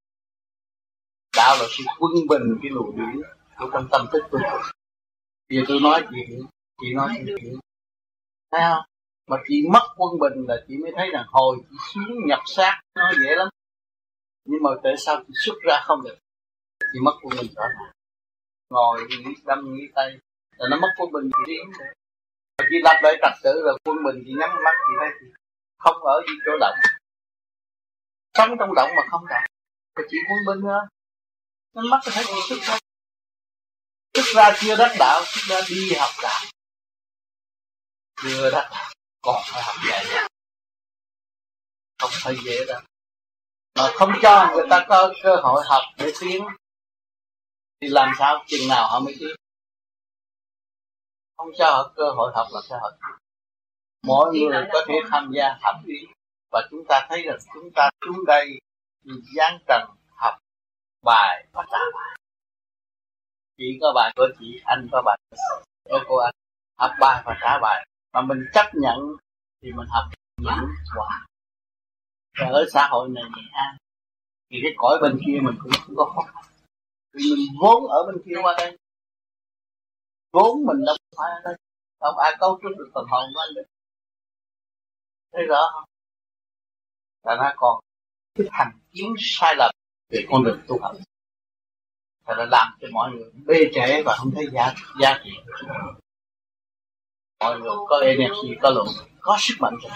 Đạo 1.36 1.56
là 1.60 1.66
sự 1.70 1.84
quân 1.98 2.12
bình, 2.28 2.58
cái 2.62 2.70
luồng 2.70 2.96
điển 2.96 3.22
của 3.58 3.70
trong 3.72 3.88
tâm 3.92 4.06
thức 4.12 4.22
tôi. 4.30 4.40
Giờ 5.48 5.62
tôi 5.68 5.80
nói 5.80 6.06
chuyện, 6.10 6.46
chị 6.80 6.94
nói 6.94 7.08
chuyện. 7.26 7.58
Thấy 8.50 8.60
không? 8.70 8.84
Mà 9.30 9.36
chị 9.48 9.62
mất 9.72 9.86
quân 9.96 10.18
bình 10.20 10.46
là 10.48 10.64
chị 10.68 10.76
mới 10.76 10.92
thấy 10.96 11.10
rằng 11.12 11.24
hồi 11.28 11.56
chị 11.70 11.76
xuống 11.94 12.26
nhập 12.26 12.40
xác, 12.46 12.80
nó 12.94 13.12
dễ 13.20 13.34
lắm. 13.34 13.48
Nhưng 14.44 14.62
mà 14.62 14.70
tại 14.82 14.94
sao 14.98 15.22
chị 15.26 15.32
xuất 15.44 15.54
ra 15.62 15.80
không 15.84 16.02
được? 16.04 16.16
Chị 16.92 16.98
mất 17.02 17.12
quân 17.22 17.36
bình 17.40 17.50
rõ 17.56 17.62
ràng 17.62 17.92
ngồi 18.70 19.06
nghĩ 19.08 19.34
đâm, 19.44 19.74
nghĩ 19.74 19.82
tay. 19.94 20.18
Là 20.56 20.68
nó 20.70 20.76
mất 20.80 20.88
quân 20.96 21.12
bình, 21.12 21.30
chị 21.36 21.52
đi. 21.52 21.58
Mà 22.58 22.64
chị 22.70 22.76
lập 22.84 23.00
lại 23.02 23.16
trật 23.22 23.32
tự 23.42 23.62
là 23.64 23.72
quân 23.84 23.96
bình 24.04 24.22
chị 24.26 24.32
nhắm 24.38 24.50
mắt, 24.64 24.74
chị 24.88 24.94
thấy 25.00 25.08
chị 25.20 25.26
không 25.86 26.02
ở 26.02 26.22
gì 26.28 26.34
chỗ 26.46 26.52
động. 26.60 26.78
Sống 28.34 28.50
trong 28.58 28.74
động 28.74 28.90
mà 28.96 29.02
không 29.10 29.26
động. 29.28 29.44
Thì 29.96 30.02
chỉ 30.10 30.16
muốn 30.28 30.38
bên 30.46 30.68
ờ, 30.68 30.72
đó 30.72 30.88
nó 31.74 31.82
mắt 31.90 32.00
có 32.04 32.10
thể 32.14 32.22
chị 32.26 32.40
thức 32.50 32.58
ra 32.62 32.78
thức 34.14 34.24
ra 34.34 34.50
chưa 34.60 34.76
đắc 34.76 34.96
đạo 34.98 35.20
thức 35.20 35.42
ra 35.48 35.60
đi 35.68 35.94
học 35.98 36.10
đạo. 36.22 36.44
Chưa 38.22 38.50
đắc 38.50 38.68
đạo, 38.70 38.92
còn 39.22 39.42
phải 39.52 39.62
học 39.62 39.76
dạy. 39.88 40.28
Không 41.98 42.10
phải 42.12 42.36
dễ 42.44 42.64
đâu. 42.68 42.80
Mà 43.78 43.90
không 43.94 44.12
cho 44.22 44.52
người 44.54 44.66
ta 44.70 44.86
có 44.88 45.12
cơ 45.22 45.36
hội 45.42 45.64
học 45.66 45.82
để 45.98 46.12
tiến, 46.20 46.44
thì 47.80 47.88
làm 47.88 48.12
sao 48.18 48.44
chừng 48.46 48.68
nào 48.68 48.88
họ 48.88 49.00
mới 49.00 49.16
tiến? 49.20 49.36
Không 51.36 51.48
cho 51.58 51.70
họ 51.70 51.92
cơ 51.96 52.04
hội 52.16 52.32
học 52.34 52.46
là 52.52 52.60
sao 52.68 52.78
họ 52.82 52.90
mọi 54.06 54.34
người 54.34 54.68
có 54.72 54.84
thể 54.88 54.94
tham 55.10 55.30
gia 55.36 55.58
học 55.62 55.76
và 56.50 56.68
chúng 56.70 56.84
ta 56.88 57.06
thấy 57.08 57.22
rằng 57.22 57.38
chúng 57.54 57.70
ta 57.74 57.90
xuống 58.06 58.24
đây 58.26 58.60
giáng 59.36 59.58
trần 59.68 59.82
học 60.08 60.34
bài 61.04 61.46
và 61.52 61.64
trả 61.70 61.78
bài 61.94 62.18
chị 63.58 63.78
có 63.80 63.92
bài 63.94 64.12
của 64.16 64.28
chị 64.38 64.60
anh 64.64 64.88
có 64.92 65.02
bài 65.04 65.18
của 65.84 65.98
cô 66.08 66.16
anh 66.16 66.34
học 66.78 66.90
bài 67.00 67.22
và 67.26 67.38
trả 67.40 67.58
bài 67.62 67.86
mà 68.12 68.20
mình 68.20 68.38
chấp 68.54 68.66
nhận 68.74 68.98
thì 69.62 69.72
mình 69.72 69.86
học 69.88 70.04
nhẫn 70.40 70.64
quả 70.96 71.26
và 72.40 72.46
ở 72.46 72.64
xã 72.72 72.88
hội 72.90 73.08
này 73.08 73.24
nhẹ 73.24 73.42
an 73.52 73.76
thì 74.50 74.56
cái 74.62 74.72
cõi 74.76 74.98
bên 75.02 75.18
kia 75.26 75.38
mình 75.42 75.54
cũng 75.62 75.72
không 75.82 75.96
có 75.96 76.04
khó 76.14 76.22
khăn. 76.22 76.44
Vì 77.12 77.30
mình 77.36 77.56
vốn 77.60 77.86
ở 77.86 78.06
bên 78.06 78.22
kia 78.24 78.34
qua 78.42 78.54
đây. 78.58 78.78
Vốn 80.32 80.66
mình 80.66 80.84
đâu 80.86 80.96
phải 81.16 81.30
ở 81.30 81.40
đây 81.44 81.56
không 82.00 82.18
ai 82.18 82.36
cấu 82.40 82.58
trúc 82.62 82.72
được 82.78 82.90
phần 82.94 83.04
hồn 83.08 83.24
của 83.34 83.40
anh 83.40 83.54
được 83.54 83.62
thấy 85.32 85.46
rõ 85.46 85.60
không? 85.72 85.84
Là 87.24 87.36
nó 87.36 87.52
còn 87.56 87.80
cái 88.34 88.46
thành 88.50 88.78
kiến 88.90 89.14
sai 89.18 89.54
lầm 89.58 89.70
về 90.08 90.26
con 90.30 90.44
đường 90.44 90.60
tu 90.68 90.78
học. 90.82 90.96
Và 92.24 92.34
nó 92.34 92.44
làm 92.44 92.78
cho 92.80 92.88
mọi 92.92 93.10
người 93.10 93.30
bê 93.46 93.70
trễ 93.74 94.02
và 94.02 94.16
không 94.18 94.30
thấy 94.34 94.46
giá 94.52 94.74
giá 95.00 95.20
trị. 95.24 95.30
Mọi 97.40 97.60
người 97.60 97.76
có 97.88 98.00
energy, 98.02 98.56
có 98.62 98.70
lượng, 98.70 98.86
có 99.20 99.36
sức 99.40 99.54
mạnh 99.60 99.74
rồi. 99.82 99.92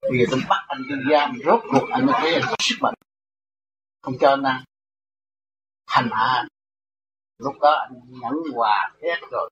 Bây 0.00 0.18
giờ 0.18 0.24
tôi 0.30 0.40
bắt 0.48 0.64
anh 0.68 0.82
đi 0.88 0.94
giam, 1.10 1.38
rốt 1.44 1.60
cuộc 1.70 1.88
anh 1.90 2.06
mới 2.06 2.14
thấy 2.18 2.34
anh 2.34 2.42
có 2.46 2.56
sức 2.58 2.76
mạnh. 2.80 2.94
Không 4.02 4.14
cho 4.20 4.30
anh 4.30 4.42
ăn. 4.42 4.64
Hành 5.86 6.08
hạ 6.12 6.46
lúc 7.38 7.54
đó 7.60 7.70
anh 7.70 8.00
nhẫn 8.08 8.34
hòa 8.54 8.92
hết 9.02 9.20
rồi. 9.30 9.50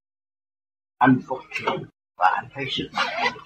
Anh 0.99 1.21
phục 1.27 1.39
thiện 1.51 1.89
và 2.17 2.33
anh 2.37 2.49
thấy 2.55 2.65
sức 2.71 2.89
mạnh 2.93 3.37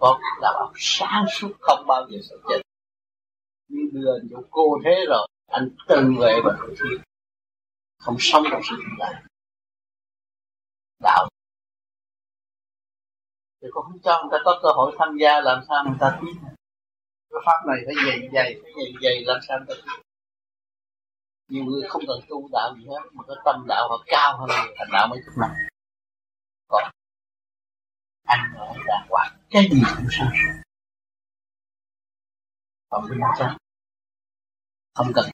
có 0.00 0.18
đạo 0.42 0.54
óc 0.54 0.72
sáng 0.76 1.24
suốt, 1.32 1.52
không 1.60 1.86
bao 1.86 2.06
giờ 2.10 2.18
sợ 2.22 2.36
chết. 2.48 2.60
Như 3.68 3.90
đưa 3.92 4.18
anh 4.18 4.28
vô 4.30 4.38
cô 4.50 4.78
thế 4.84 5.04
rồi, 5.08 5.28
anh 5.46 5.68
từng 5.88 6.16
vệ 6.20 6.40
và 6.44 6.56
tự 6.62 6.74
thiên. 6.78 7.00
Không 7.98 8.16
sống 8.18 8.44
trong 8.50 8.60
sự 8.70 8.76
hiện 8.76 8.96
tại. 8.98 9.22
Đạo. 10.98 11.28
Thì 13.62 13.68
con 13.72 13.84
không 13.84 13.98
cho 14.02 14.22
người 14.22 14.30
ta 14.32 14.38
có 14.44 14.60
cơ 14.62 14.68
hội 14.74 14.96
tham 14.98 15.16
gia, 15.20 15.40
làm 15.40 15.64
sao 15.68 15.84
người 15.84 15.96
ta 16.00 16.18
biết 16.22 16.32
cái 17.30 17.40
pháp 17.46 17.66
này 17.66 17.76
phải 17.86 17.94
dày 18.06 18.28
dày, 18.32 18.54
phải 18.62 18.72
dày 18.76 18.92
dày, 19.02 19.24
làm 19.24 19.40
sao 19.48 19.58
người 19.58 19.66
ta 19.68 19.74
tiến 19.84 20.00
nhiều 21.50 21.64
người 21.64 21.82
không 21.88 22.02
cần 22.08 22.20
tu 22.28 22.48
đạo 22.52 22.74
gì 22.76 22.86
hết, 22.86 23.08
mà 23.12 23.24
có 23.26 23.34
tâm 23.44 23.64
đạo 23.68 23.88
họ 23.88 24.04
cao 24.06 24.38
hơn 24.38 24.48
người 24.48 24.74
thành 24.78 24.88
đạo 24.92 25.08
mấy 25.10 25.18
chục 25.26 25.34
năm 25.40 25.50
còn 26.68 26.82
ăn 28.34 28.54
ở 28.56 28.74
đàng 28.86 29.06
hoàng 29.10 29.32
cái 29.50 29.68
gì 29.72 29.82
cũng 29.96 30.06
sáng 30.10 30.30
suốt 30.34 30.62
còn 32.90 33.04
bên 33.10 33.20
trong 33.38 33.56
không 34.94 35.12
cần 35.14 35.30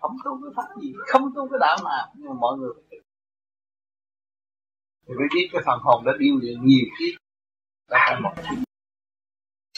không 0.00 0.16
tu 0.24 0.40
cái 0.42 0.50
pháp 0.56 0.80
gì 0.82 0.92
không 1.06 1.22
tu 1.34 1.48
cái 1.50 1.58
đạo 1.60 1.76
nào 1.84 2.12
nhưng 2.16 2.28
mà 2.28 2.34
mọi 2.40 2.58
người 2.58 2.70
phải 2.90 2.98
thì 5.06 5.14
mới 5.14 5.28
biết 5.34 5.48
cái 5.52 5.62
phần 5.66 5.78
hồn 5.82 6.04
đã 6.06 6.12
điêu 6.18 6.36
luyện 6.42 6.66
nhiều 6.66 6.86
kiếp 6.98 7.14
đã 7.90 7.98
phải 8.08 8.20
một 8.20 8.34
kiếp 8.36 8.58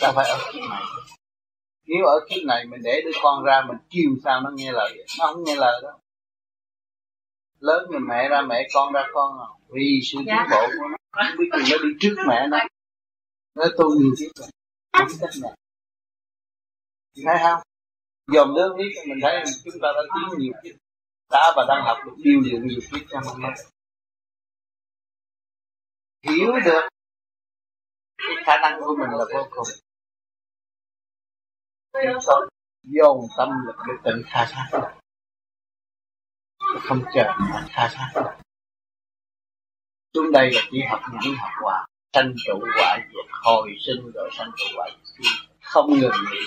ta 0.00 0.12
phải 0.16 0.28
ở 0.28 0.38
kiếp 0.52 0.70
này 0.70 0.82
nếu 1.86 2.06
ở 2.06 2.26
kiếp 2.28 2.42
này 2.46 2.66
mình 2.66 2.80
để 2.84 3.02
đứa 3.04 3.18
con 3.22 3.44
ra 3.44 3.62
mình 3.68 3.76
kêu 3.90 4.10
sao 4.24 4.40
nó 4.40 4.50
nghe 4.54 4.72
lời 4.72 5.06
nó 5.18 5.26
không 5.26 5.44
nghe 5.44 5.56
lời 5.56 5.80
đó 5.82 5.98
lớn 7.60 7.86
người 7.90 8.00
mẹ 8.00 8.28
ra 8.28 8.42
mẹ 8.42 8.68
con 8.74 8.92
ra 8.92 9.02
con 9.12 9.38
à. 9.38 9.48
vì 9.68 10.00
sự 10.04 10.18
tiến 10.26 10.36
bộ 10.50 10.66
của 10.66 10.88
nó 10.90 10.96
không 11.12 11.36
biết 11.38 11.48
nó 11.50 11.58
đi 11.58 11.90
trước 12.00 12.14
mẹ 12.28 12.46
nó 12.50 12.58
nó 13.54 13.64
tu 13.78 14.00
nhiều 14.00 14.12
trước 14.18 14.32
mẹ, 14.40 14.46
không 14.92 15.08
cách 15.20 15.30
nào. 15.42 15.54
Thấy 17.26 17.38
không? 17.42 17.62
Dòm 18.26 18.54
đứa 18.54 18.74
biết, 18.78 18.92
mình 19.08 19.18
thấy 19.22 19.44
chúng 19.64 19.74
ta 19.82 19.88
đã 19.94 20.02
tiến 20.14 20.38
nhiều 20.38 20.52
kiếp 20.62 20.74
đã 21.30 21.52
và 21.56 21.64
đang 21.68 21.84
học 21.84 21.98
được 22.04 22.14
điêu 22.16 22.40
dụng 22.44 22.66
nhiều 22.68 22.80
kiếp 22.92 23.06
cho 23.10 23.20
nay 23.38 23.52
hiểu 26.22 26.52
được 26.64 26.88
cái 28.18 28.36
khả 28.46 28.52
năng 28.62 28.80
của 28.80 28.96
mình 28.98 29.10
là 29.10 29.24
vô 29.34 29.48
cùng. 29.50 29.68
Chúng 31.92 32.22
tôi 32.26 32.48
dồn 32.82 33.18
tâm 33.36 33.48
lực 33.66 33.76
để 33.88 33.94
tự 34.04 34.22
khai 34.26 34.46
thác 34.50 34.90
không 36.58 37.04
chờ 37.14 37.24
mà 37.38 37.66
khai 37.70 37.88
thác 37.92 38.40
xuống 40.14 40.32
đây 40.32 40.50
là 40.50 40.60
chỉ 40.70 40.78
học 40.90 41.00
những 41.22 41.34
học 41.34 41.50
quả, 41.62 41.86
sanh 42.14 42.34
trụ 42.46 42.58
quả 42.76 42.98
diệt, 43.12 43.26
hồi 43.42 43.76
sinh 43.86 44.10
rồi 44.14 44.30
sanh 44.38 44.50
trụ 44.56 44.64
quả 44.76 44.88
diệt. 45.04 45.32
Không 45.62 45.90
ngừng 46.00 46.12
nghỉ. 46.32 46.46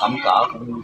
Cẩm 0.00 0.16
cỏ 0.24 0.48
cũng 0.52 0.66
như 0.66 0.82